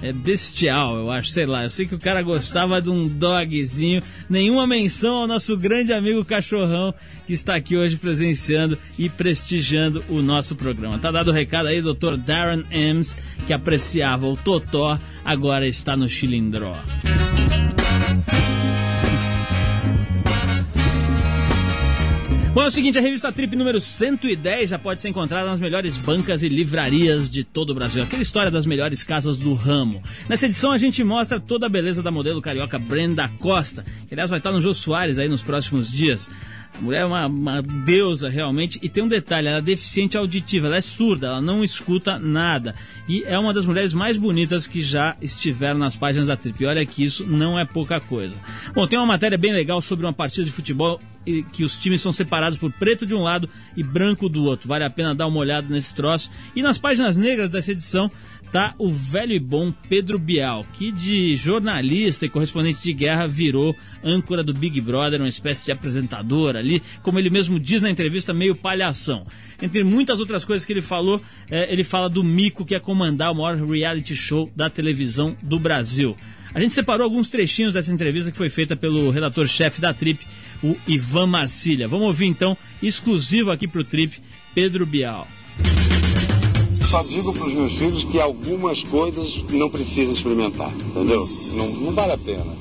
É 0.02 0.12
bestial, 0.12 0.98
eu 0.98 1.12
acho, 1.12 1.30
sei 1.30 1.46
lá. 1.46 1.64
Eu 1.64 1.70
sei 1.70 1.86
que 1.86 1.94
o 1.94 2.00
cara 2.00 2.22
gostava 2.22 2.82
de 2.82 2.90
um 2.90 3.08
dogzinho. 3.08 4.02
Nenhuma 4.30 4.66
menção 4.66 5.14
ao 5.14 5.28
nosso 5.28 5.56
grande 5.56 5.94
amigo 5.94 6.26
cachorrão 6.26 6.94
que 7.28 7.34
está 7.34 7.56
aqui 7.56 7.78
hoje 7.78 7.98
presenciando 7.98 8.78
e 8.98 9.10
prestigiando 9.10 10.04
o 10.10 10.22
nosso 10.22 10.56
programa. 10.56 10.98
Tá 10.98 11.12
dado 11.12 11.30
o 11.30 11.34
recado 11.34 11.68
aí, 11.68 11.82
Dr. 11.82 12.18
Darren 12.18 12.64
Ames, 12.74 13.18
que 13.46 13.54
apreciava 13.54 14.26
o 14.26 14.36
Totó, 14.36 15.00
agora 15.24 15.68
está 15.68 15.96
no 15.96 16.10
Chilindró. 16.10 16.78
Bom, 22.54 22.64
é 22.64 22.68
o 22.68 22.72
seguinte, 22.72 22.98
a 22.98 23.02
revista 23.02 23.32
Trip 23.32 23.56
número 23.56 23.80
110 23.80 24.72
já 24.72 24.78
pode 24.78 25.00
ser 25.00 25.08
encontrada 25.08 25.48
nas 25.48 25.62
melhores 25.62 25.98
bancas 25.98 26.44
e 26.44 26.50
livrarias 26.50 27.30
de 27.30 27.46
todo 27.46 27.70
o 27.70 27.74
Brasil. 27.74 28.04
Aquela 28.04 28.22
história 28.22 28.52
das 28.52 28.66
melhores 28.66 29.06
casas 29.06 29.38
do 29.38 29.54
ramo. 29.54 30.02
Nessa 30.28 30.48
edição 30.48 30.70
a 30.70 30.78
gente 30.78 31.02
mostra 31.02 31.40
toda 31.40 31.68
a 31.68 31.70
beleza 31.70 32.04
da 32.04 32.12
modelo 32.12 32.42
carioca 32.42 32.78
Brenda 32.78 33.30
Costa, 33.40 33.86
que 34.06 34.14
aliás 34.14 34.30
vai 34.30 34.40
estar 34.40 34.52
no 34.52 34.60
Jô 34.60 34.74
Soares 34.74 35.18
aí 35.18 35.30
nos 35.30 35.42
próximos 35.42 35.90
dias. 35.90 36.30
A 36.78 36.82
mulher 36.82 37.02
é 37.02 37.06
uma, 37.06 37.26
uma 37.28 37.62
deusa 37.62 38.30
realmente 38.30 38.78
e 38.82 38.90
tem 38.90 39.02
um 39.02 39.08
detalhe, 39.08 39.48
ela 39.48 39.60
é 39.60 39.62
deficiente 39.62 40.18
auditiva, 40.18 40.68
ela 40.68 40.78
é 40.78 40.82
surda, 40.82 41.28
ela 41.28 41.42
não 41.42 41.64
escuta 41.64 42.20
nada. 42.20 42.76
E 43.08 43.24
é 43.24 43.40
uma 43.40 43.54
das 43.54 43.66
mulheres 43.66 43.94
mais 43.94 44.18
bonitas 44.18 44.68
que 44.68 44.82
já 44.82 45.16
estiveram 45.22 45.80
nas 45.80 45.96
páginas 45.96 46.28
da 46.28 46.36
Trip. 46.36 46.62
E 46.62 46.66
olha 46.66 46.86
que 46.86 47.02
isso 47.02 47.26
não 47.26 47.58
é 47.58 47.64
pouca 47.64 48.02
coisa. 48.02 48.36
Bom, 48.74 48.86
tem 48.88 49.00
uma 49.00 49.06
matéria 49.06 49.38
bem 49.38 49.54
legal 49.54 49.80
sobre 49.80 50.06
uma 50.06 50.14
partida 50.14 50.44
de 50.44 50.52
futebol 50.52 51.00
que 51.52 51.64
os 51.64 51.78
times 51.78 52.02
são 52.02 52.12
separados 52.12 52.58
por 52.58 52.72
preto 52.72 53.06
de 53.06 53.14
um 53.14 53.22
lado 53.22 53.50
e 53.76 53.84
branco 53.84 54.28
do 54.28 54.44
outro. 54.44 54.68
Vale 54.68 54.84
a 54.84 54.90
pena 54.90 55.16
dar 55.16 55.28
uma 55.28 55.40
olhada 55.40 55.68
nesse 55.70 55.94
troço. 55.94 56.32
E 56.56 56.62
nas 56.62 56.78
páginas 56.78 57.18
negras 57.18 57.50
dessa 57.50 57.72
edição 57.72 58.12
tá 58.52 58.76
o 58.78 58.92
velho 58.92 59.32
e 59.32 59.40
bom 59.40 59.72
Pedro 59.88 60.20
Bial, 60.20 60.66
que 60.74 60.92
de 60.92 61.36
jornalista 61.38 62.26
e 62.26 62.30
correspondente 62.30 62.84
de 62.84 62.92
guerra 62.92 63.26
virou 63.26 63.74
âncora 64.04 64.44
do 64.44 64.54
Big 64.54 64.82
Brother, 64.82 65.22
uma 65.22 65.30
espécie 65.30 65.66
de 65.66 65.72
apresentador 65.72 66.58
ali, 66.58 66.84
como 67.02 67.18
ele 67.18 67.30
mesmo 67.30 67.58
diz 67.58 67.82
na 67.82 67.90
entrevista, 67.90 68.34
meio 68.34 68.54
palhação. 68.54 69.24
Entre 69.62 69.84
muitas 69.86 70.20
outras 70.20 70.44
coisas 70.44 70.66
que 70.66 70.74
ele 70.74 70.82
falou, 70.82 71.22
eh, 71.50 71.72
ele 71.72 71.84
fala 71.84 72.10
do 72.10 72.24
mico 72.26 72.66
que 72.66 72.76
é 72.76 72.80
comandar 72.80 73.32
o 73.32 73.36
maior 73.36 73.56
reality 73.56 74.16
show 74.16 74.52
da 74.54 74.70
televisão 74.70 75.36
do 75.42 75.58
Brasil. 75.58 76.18
A 76.54 76.60
gente 76.60 76.74
separou 76.74 77.06
alguns 77.06 77.30
trechinhos 77.30 77.72
dessa 77.72 77.94
entrevista 77.94 78.32
que 78.32 78.38
foi 78.38 78.50
feita 78.50 78.76
pelo 78.76 79.10
redator-chefe 79.10 79.80
da 79.80 79.94
Trip, 79.94 80.20
o 80.64 80.76
Ivan 80.88 81.28
Marcília. 81.28 81.88
Vamos 81.88 82.08
ouvir 82.08 82.28
então, 82.28 82.58
exclusivo 82.82 83.52
aqui 83.52 83.68
pro 83.68 83.84
Trip, 83.84 84.22
Pedro 84.54 84.86
Bial. 84.86 85.28
Só 86.90 87.04
digo 87.04 87.34
para 87.34 87.48
os 87.48 87.54
meus 87.54 87.74
filhos 87.74 88.04
que 88.04 88.20
algumas 88.20 88.84
coisas 88.84 89.34
não 89.52 89.70
precisa 89.70 90.12
experimentar, 90.12 90.74
entendeu? 90.76 91.30
Não, 91.54 91.70
não 91.70 91.92
vale 91.94 92.12
a 92.12 92.18
pena. 92.18 92.54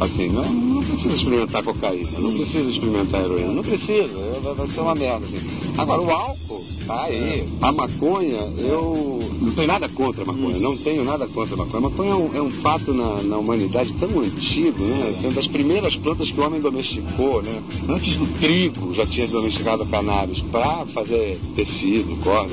Assim, 0.00 0.28
não, 0.28 0.44
não 0.44 0.82
precisa 0.82 1.14
experimentar 1.14 1.62
cocaína, 1.62 2.18
não 2.18 2.32
precisa 2.32 2.70
experimentar 2.70 3.24
heroína, 3.24 3.52
não 3.52 3.62
precisa, 3.62 4.40
vai, 4.42 4.54
vai 4.54 4.68
ser 4.68 4.80
uma 4.80 4.94
merda. 4.94 5.24
Assim. 5.26 5.38
Agora, 5.78 6.02
o 6.02 6.10
álcool, 6.10 6.64
tá 6.86 7.04
aí. 7.04 7.48
A 7.60 7.72
maconha, 7.72 8.42
eu 8.58 9.20
não 9.40 9.50
tenho 9.52 9.66
nada 9.66 9.88
contra 9.88 10.22
a 10.22 10.26
maconha, 10.26 10.58
não 10.58 10.76
tenho 10.76 11.04
nada 11.04 11.26
contra 11.26 11.54
a 11.54 11.58
maconha. 11.58 11.78
A 11.78 11.90
maconha 11.90 12.10
é 12.10 12.14
um, 12.14 12.36
é 12.36 12.42
um 12.42 12.50
fato 12.50 12.92
na, 12.92 13.22
na 13.22 13.38
humanidade 13.38 13.92
tão 13.94 14.20
antigo, 14.20 14.82
né? 14.82 15.14
É 15.22 15.26
uma 15.26 15.32
das 15.32 15.46
primeiras 15.46 15.96
plantas 15.96 16.30
que 16.30 16.40
o 16.40 16.44
homem 16.44 16.60
domesticou, 16.60 17.42
né? 17.42 17.62
Antes 17.88 18.16
do 18.16 18.26
trigo 18.38 18.94
já 18.94 19.06
tinha 19.06 19.26
domesticado 19.26 19.86
cannabis 19.86 20.40
para 20.40 20.86
fazer 20.86 21.38
tecido, 21.54 22.16
corda. 22.22 22.52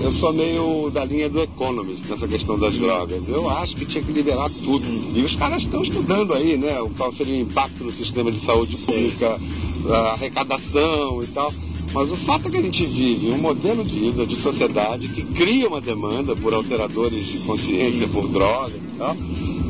Eu 0.00 0.10
sou 0.12 0.32
meio 0.32 0.90
da 0.90 1.04
linha 1.04 1.28
do 1.28 1.40
Economist 1.42 2.08
nessa 2.08 2.26
questão 2.26 2.58
das 2.58 2.74
drogas. 2.78 3.28
Eu 3.28 3.48
acho 3.50 3.76
que 3.76 3.84
tinha 3.84 4.02
que 4.02 4.12
liberar 4.12 4.50
tudo. 4.64 4.84
E 5.14 5.20
os 5.22 5.34
caras 5.34 5.62
estão 5.62 5.82
estudando 5.82 6.32
aí, 6.32 6.49
né? 6.56 6.80
O 6.80 6.90
qual 6.90 7.12
seria 7.12 7.34
o 7.34 7.40
impacto 7.40 7.84
no 7.84 7.92
sistema 7.92 8.30
de 8.30 8.44
saúde 8.44 8.76
pública, 8.76 9.38
a 9.88 9.96
arrecadação 10.12 11.22
e 11.22 11.26
tal. 11.28 11.52
Mas 11.92 12.10
o 12.10 12.16
fato 12.16 12.46
é 12.46 12.50
que 12.50 12.56
a 12.56 12.62
gente 12.62 12.84
vive 12.84 13.30
um 13.30 13.38
modelo 13.38 13.82
de 13.82 13.98
vida, 13.98 14.24
de 14.24 14.36
sociedade, 14.36 15.08
que 15.08 15.24
cria 15.24 15.66
uma 15.68 15.80
demanda 15.80 16.36
por 16.36 16.54
alteradores 16.54 17.26
de 17.26 17.38
consciência, 17.38 18.06
por 18.08 18.28
drogas 18.28 18.74
e 18.76 18.96
tal, 18.96 19.16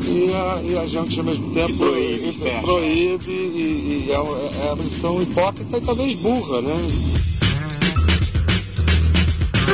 e 0.06 0.30
a, 0.34 0.62
e 0.62 0.76
a 0.76 0.86
gente 0.86 1.18
ao 1.18 1.24
mesmo 1.24 1.50
tempo 1.54 1.74
proíbe, 1.78 2.28
e- 2.28 2.60
proíbe 2.60 3.30
e, 3.32 4.04
e 4.06 4.10
é, 4.10 4.14
é 4.14 4.72
uma 4.72 4.76
missão 4.84 5.22
hipócrita 5.22 5.78
e 5.78 5.80
talvez 5.80 6.18
burra, 6.20 6.60
né? 6.60 6.74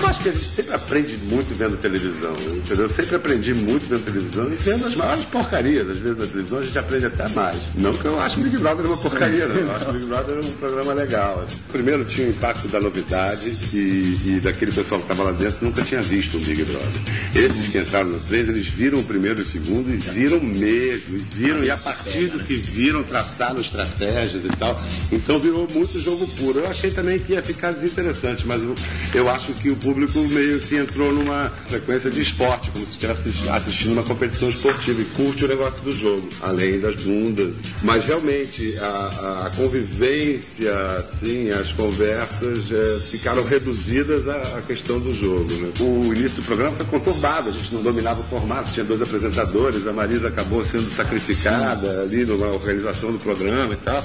Eu 0.06 0.10
acho 0.10 0.20
que 0.20 0.28
a 0.28 0.32
gente 0.32 0.44
sempre 0.44 0.72
aprende 0.72 1.16
muito 1.16 1.54
vendo 1.56 1.76
televisão, 1.78 2.32
entendeu? 2.34 2.86
Eu 2.86 2.94
sempre 2.94 3.16
aprendi 3.16 3.52
muito 3.52 3.88
vendo 3.88 4.04
televisão 4.04 4.52
e 4.52 4.54
vendo 4.54 4.86
as 4.86 4.94
maiores 4.94 5.24
porcarias. 5.24 5.90
Às 5.90 5.98
vezes 5.98 6.18
na 6.18 6.26
televisão 6.26 6.58
a 6.60 6.62
gente 6.62 6.78
aprende 6.78 7.06
até 7.06 7.28
mais. 7.30 7.56
Não 7.74 7.92
que 7.92 8.04
eu 8.04 8.20
acho 8.20 8.36
que 8.36 8.44
Big 8.44 8.56
Brother 8.56 8.84
é 8.84 8.88
uma 8.88 8.96
porcaria, 8.98 9.48
não. 9.48 9.56
Eu 9.56 9.72
acho 9.74 9.84
que 9.86 9.92
Big 9.94 10.06
Brother 10.06 10.36
é 10.36 10.40
um 10.40 10.52
programa 10.52 10.92
legal. 10.92 11.44
Primeiro 11.72 12.04
tinha 12.04 12.28
o 12.28 12.30
impacto 12.30 12.68
da 12.68 12.80
novidade 12.80 13.48
e, 13.72 14.16
e 14.26 14.40
daquele 14.40 14.70
pessoal 14.70 15.00
que 15.00 15.12
estava 15.12 15.28
lá 15.28 15.36
dentro 15.36 15.66
nunca 15.66 15.82
tinha 15.82 16.00
visto 16.00 16.36
um 16.36 16.40
Big 16.40 16.62
Brother. 16.62 17.02
Esses 17.34 17.68
que 17.68 17.78
entraram 17.78 18.10
no 18.10 18.20
3, 18.20 18.48
eles 18.50 18.66
viram 18.68 19.00
o 19.00 19.04
primeiro 19.04 19.40
e 19.40 19.42
o 19.42 19.50
segundo 19.50 19.92
e 19.92 19.96
viram 19.96 20.38
mesmo. 20.38 21.16
E 21.16 21.18
viram, 21.34 21.64
e 21.64 21.70
a 21.70 21.76
partir 21.76 22.28
do 22.28 22.38
que 22.44 22.54
viram, 22.54 23.02
traçaram 23.02 23.60
estratégias 23.60 24.44
e 24.44 24.56
tal. 24.56 24.80
Então 25.10 25.40
virou 25.40 25.66
muito 25.74 26.00
jogo 26.00 26.28
puro. 26.38 26.60
Eu 26.60 26.68
achei 26.68 26.92
também 26.92 27.18
que 27.18 27.32
ia 27.32 27.42
ficar 27.42 27.72
desinteressante, 27.72 28.46
mas 28.46 28.62
eu, 28.62 28.74
eu 29.12 29.28
acho 29.28 29.52
que 29.54 29.68
o 29.68 29.74
público 29.74 29.95
meio 30.28 30.60
que 30.60 30.76
entrou 30.76 31.12
numa 31.12 31.50
frequência 31.68 32.10
de 32.10 32.20
esporte, 32.20 32.70
como 32.70 32.84
se 32.84 32.92
estivesse 32.92 33.48
assistindo 33.50 33.92
uma 33.92 34.02
competição 34.02 34.48
esportiva 34.48 35.00
e 35.00 35.04
curte 35.04 35.44
o 35.44 35.48
negócio 35.48 35.80
do 35.82 35.92
jogo, 35.92 36.28
além 36.42 36.80
das 36.80 36.96
bundas. 36.96 37.54
Mas 37.82 38.04
realmente 38.06 38.76
a, 38.78 39.46
a 39.46 39.50
convivência, 39.56 40.72
assim, 40.98 41.50
as 41.50 41.72
conversas 41.72 42.70
eh, 42.70 42.98
ficaram 43.10 43.44
reduzidas 43.44 44.28
à, 44.28 44.58
à 44.58 44.62
questão 44.62 44.98
do 44.98 45.14
jogo. 45.14 45.52
né? 45.54 45.72
O 45.80 46.12
início 46.14 46.36
do 46.36 46.42
programa 46.42 46.76
foi 46.76 46.86
conturbado, 46.86 47.48
a 47.48 47.52
gente 47.52 47.74
não 47.74 47.82
dominava 47.82 48.20
o 48.20 48.24
formato, 48.24 48.72
tinha 48.72 48.84
dois 48.84 49.00
apresentadores, 49.00 49.86
a 49.86 49.92
Marisa 49.92 50.28
acabou 50.28 50.64
sendo 50.64 50.90
sacrificada 50.94 52.02
ali 52.02 52.24
numa 52.24 52.48
organização 52.48 53.12
do 53.12 53.18
programa 53.18 53.72
e 53.72 53.76
tal. 53.76 54.02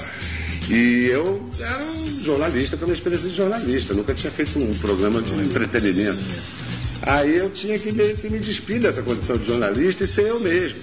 E 0.70 1.06
eu 1.10 1.42
era 1.60 1.82
um 1.82 2.24
jornalista 2.24 2.76
com 2.76 2.84
a 2.84 2.86
minha 2.86 2.96
experiência 2.96 3.28
de 3.28 3.36
jornalista, 3.36 3.94
nunca 3.94 4.14
tinha 4.14 4.32
feito 4.32 4.58
um 4.58 4.74
programa 4.74 5.20
de 5.20 5.34
entretenimento. 5.34 6.18
Aí 7.02 7.36
eu 7.36 7.50
tinha 7.50 7.78
que 7.78 7.90
meio 7.92 8.16
que 8.16 8.28
me 8.28 8.38
despir 8.38 8.80
dessa 8.80 9.02
condição 9.02 9.36
de 9.36 9.46
jornalista 9.46 10.04
e 10.04 10.06
ser 10.06 10.28
eu 10.28 10.40
mesmo. 10.40 10.78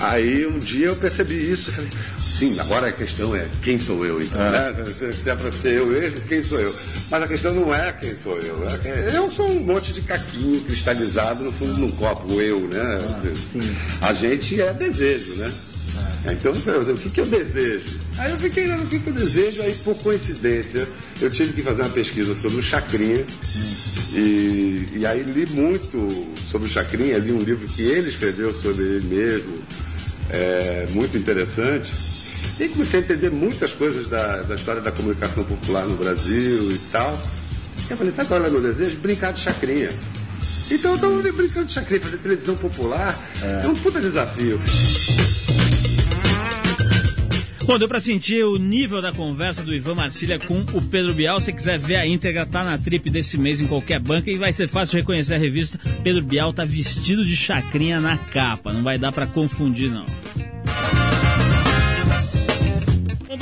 Aí 0.00 0.46
um 0.46 0.58
dia 0.58 0.86
eu 0.88 0.96
percebi 0.96 1.50
isso 1.50 1.72
falei, 1.72 1.90
sim, 2.18 2.58
agora 2.60 2.88
a 2.88 2.92
questão 2.92 3.34
é 3.34 3.46
quem 3.62 3.78
sou 3.78 4.04
eu 4.04 4.20
então, 4.20 4.40
né? 4.50 4.74
Se 5.12 5.30
é 5.30 5.34
para 5.34 5.52
ser 5.52 5.78
eu 5.78 5.86
mesmo, 5.86 6.20
quem 6.22 6.42
sou 6.42 6.60
eu? 6.60 6.74
Mas 7.10 7.22
a 7.22 7.28
questão 7.28 7.54
não 7.54 7.74
é 7.74 7.92
quem 7.92 8.14
sou 8.16 8.38
eu. 8.38 8.56
é 8.84 9.16
Eu 9.16 9.30
sou 9.30 9.48
um 9.50 9.62
monte 9.64 9.92
de 9.92 10.02
caquinho 10.02 10.60
cristalizado 10.60 11.44
no 11.44 11.52
fundo 11.52 11.74
de 11.74 11.82
um 11.82 11.90
copo, 11.92 12.40
eu, 12.40 12.60
né? 12.60 13.00
A 14.00 14.12
gente 14.12 14.60
é 14.60 14.72
desejo, 14.72 15.34
né? 15.34 15.52
Então, 16.26 16.52
o 16.52 16.96
que, 16.96 17.10
que 17.10 17.20
eu 17.20 17.26
desejo? 17.26 18.00
Aí 18.18 18.30
eu 18.30 18.38
fiquei 18.38 18.66
lá 18.66 18.76
no 18.76 18.86
que, 18.86 18.98
que 18.98 19.08
eu 19.08 19.12
desejo, 19.12 19.62
aí 19.62 19.74
por 19.84 19.94
coincidência 19.96 20.88
eu 21.20 21.30
tive 21.30 21.52
que 21.52 21.62
fazer 21.62 21.82
uma 21.82 21.90
pesquisa 21.90 22.34
sobre 22.34 22.58
o 22.58 22.62
Chacrinha. 22.62 23.24
E, 24.12 24.88
e 24.94 25.06
aí 25.06 25.22
li 25.22 25.46
muito 25.46 26.34
sobre 26.50 26.68
o 26.68 26.70
Chacrinha, 26.70 27.18
li 27.18 27.32
um 27.32 27.40
livro 27.40 27.66
que 27.66 27.82
ele 27.82 28.08
escreveu 28.08 28.54
sobre 28.54 28.84
ele 28.84 29.06
mesmo, 29.06 29.54
é, 30.30 30.86
muito 30.90 31.16
interessante. 31.16 31.92
E 32.58 32.68
comecei 32.68 33.00
a 33.00 33.02
entender 33.02 33.30
muitas 33.30 33.72
coisas 33.72 34.06
da, 34.06 34.42
da 34.42 34.54
história 34.54 34.80
da 34.80 34.92
comunicação 34.92 35.44
popular 35.44 35.84
no 35.86 35.96
Brasil 35.96 36.70
e 36.70 36.78
tal. 36.92 37.10
Eu 37.90 37.96
falei, 37.96 38.12
sabe 38.12 38.28
qual 38.28 38.44
é 38.44 38.48
o 38.48 38.52
meu 38.52 38.62
desejo? 38.62 38.96
Brincar 38.98 39.32
de 39.32 39.40
chacrinha. 39.40 39.90
Então 40.70 40.92
eu 40.92 40.94
estava 40.94 41.32
brincando 41.32 41.66
de 41.66 41.72
chacrinha, 41.72 42.00
fazer 42.00 42.18
televisão 42.18 42.54
popular. 42.56 43.18
É, 43.42 43.66
um 43.66 43.74
puta 43.74 44.00
desafio. 44.00 44.58
Bom, 47.66 47.78
deu 47.78 47.88
pra 47.88 47.98
sentir 47.98 48.44
o 48.44 48.58
nível 48.58 49.00
da 49.00 49.10
conversa 49.10 49.62
do 49.62 49.74
Ivan 49.74 49.94
Marcília 49.94 50.38
com 50.38 50.60
o 50.76 50.82
Pedro 50.82 51.14
Bial. 51.14 51.40
Se 51.40 51.50
quiser 51.50 51.78
ver 51.78 51.96
a 51.96 52.06
íntegra, 52.06 52.44
tá 52.44 52.62
na 52.62 52.76
trip 52.76 53.08
desse 53.08 53.38
mês 53.38 53.58
em 53.58 53.66
qualquer 53.66 53.98
banca 53.98 54.30
e 54.30 54.36
vai 54.36 54.52
ser 54.52 54.68
fácil 54.68 54.98
reconhecer 54.98 55.34
a 55.34 55.38
revista. 55.38 55.78
Pedro 56.02 56.22
Bial 56.22 56.52
tá 56.52 56.64
vestido 56.64 57.24
de 57.24 57.34
chacrinha 57.34 58.00
na 58.00 58.18
capa. 58.18 58.70
Não 58.70 58.82
vai 58.82 58.98
dar 58.98 59.12
pra 59.12 59.26
confundir, 59.26 59.90
não. 59.90 60.04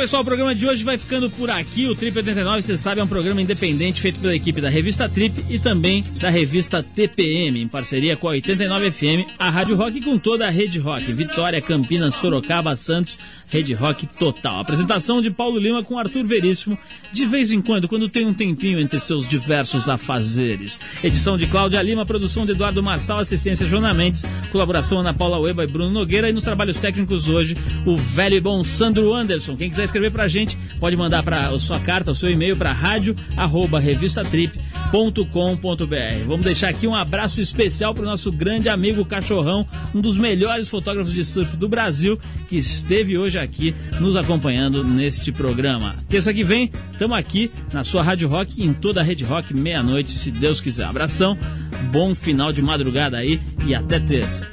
Pessoal, 0.02 0.22
o 0.22 0.24
programa 0.24 0.52
de 0.52 0.66
hoje 0.66 0.82
vai 0.82 0.98
ficando 0.98 1.30
por 1.30 1.48
aqui. 1.48 1.86
O 1.86 1.94
Trip 1.94 2.16
89, 2.16 2.60
você 2.60 2.76
sabe, 2.76 3.00
é 3.00 3.04
um 3.04 3.06
programa 3.06 3.40
independente 3.40 4.00
feito 4.00 4.18
pela 4.18 4.34
equipe 4.34 4.60
da 4.60 4.68
revista 4.68 5.08
Trip 5.08 5.44
e 5.48 5.60
também 5.60 6.04
da 6.20 6.28
revista 6.28 6.82
TPM, 6.82 7.62
em 7.62 7.68
parceria 7.68 8.16
com 8.16 8.26
a 8.26 8.32
89 8.32 8.90
FM, 8.90 9.24
a 9.38 9.48
Rádio 9.48 9.76
Rock 9.76 9.98
e 9.98 10.02
com 10.02 10.18
toda 10.18 10.44
a 10.44 10.50
Rede 10.50 10.80
Rock. 10.80 11.12
Vitória, 11.12 11.60
Campinas, 11.60 12.16
Sorocaba, 12.16 12.74
Santos, 12.74 13.16
Rede 13.48 13.74
Rock 13.74 14.08
total. 14.18 14.58
Apresentação 14.58 15.22
de 15.22 15.30
Paulo 15.30 15.56
Lima 15.56 15.84
com 15.84 15.96
Arthur 15.96 16.24
Veríssimo, 16.24 16.76
de 17.12 17.24
vez 17.24 17.52
em 17.52 17.62
quando, 17.62 17.86
quando 17.86 18.08
tem 18.08 18.26
um 18.26 18.34
tempinho 18.34 18.80
entre 18.80 18.98
seus 18.98 19.28
diversos 19.28 19.88
afazeres. 19.88 20.80
Edição 21.04 21.38
de 21.38 21.46
Cláudia 21.46 21.80
Lima, 21.80 22.04
produção 22.04 22.44
de 22.44 22.52
Eduardo 22.52 22.82
Marçal, 22.82 23.20
assistência 23.20 23.68
Jona 23.68 23.94
Mendes, 23.94 24.24
colaboração 24.50 24.98
Ana 24.98 25.14
Paula 25.14 25.38
Weba 25.38 25.62
e 25.62 25.68
Bruno 25.68 25.90
Nogueira 25.90 26.28
e 26.28 26.32
nos 26.32 26.42
trabalhos 26.42 26.78
técnicos 26.78 27.28
hoje, 27.28 27.56
o 27.86 27.96
velho 27.96 28.34
e 28.34 28.40
bom 28.40 28.64
Sandro 28.64 29.14
Anderson. 29.14 29.54
Quem 29.54 29.70
quiser 29.70 29.91
escrever 29.92 30.10
pra 30.10 30.26
gente, 30.26 30.56
pode 30.80 30.96
mandar 30.96 31.22
para 31.22 31.56
sua 31.58 31.78
carta, 31.78 32.10
o 32.10 32.14
seu 32.14 32.30
e-mail 32.30 32.56
para 32.56 32.72
rádio 32.72 33.14
arroba 33.36 33.78
revistatrip.com.br. 33.78 36.24
Vamos 36.26 36.42
deixar 36.42 36.68
aqui 36.68 36.86
um 36.86 36.94
abraço 36.94 37.42
especial 37.42 37.92
para 37.92 38.02
o 38.02 38.06
nosso 38.06 38.32
grande 38.32 38.70
amigo 38.70 39.04
Cachorrão, 39.04 39.66
um 39.94 40.00
dos 40.00 40.16
melhores 40.16 40.70
fotógrafos 40.70 41.12
de 41.12 41.22
surf 41.22 41.58
do 41.58 41.68
Brasil, 41.68 42.18
que 42.48 42.56
esteve 42.56 43.18
hoje 43.18 43.38
aqui 43.38 43.74
nos 44.00 44.16
acompanhando 44.16 44.82
neste 44.82 45.30
programa. 45.30 45.94
Terça 46.08 46.32
que 46.32 46.42
vem, 46.42 46.70
estamos 46.92 47.18
aqui 47.18 47.50
na 47.70 47.84
sua 47.84 48.02
Rádio 48.02 48.28
Rock, 48.28 48.62
em 48.62 48.72
toda 48.72 49.00
a 49.00 49.04
Rede 49.04 49.24
Rock, 49.24 49.52
meia-noite, 49.52 50.12
se 50.12 50.30
Deus 50.30 50.60
quiser. 50.60 50.86
Abração, 50.86 51.36
bom 51.90 52.14
final 52.14 52.50
de 52.50 52.62
madrugada 52.62 53.18
aí 53.18 53.38
e 53.66 53.74
até 53.74 54.00
terça. 54.00 54.52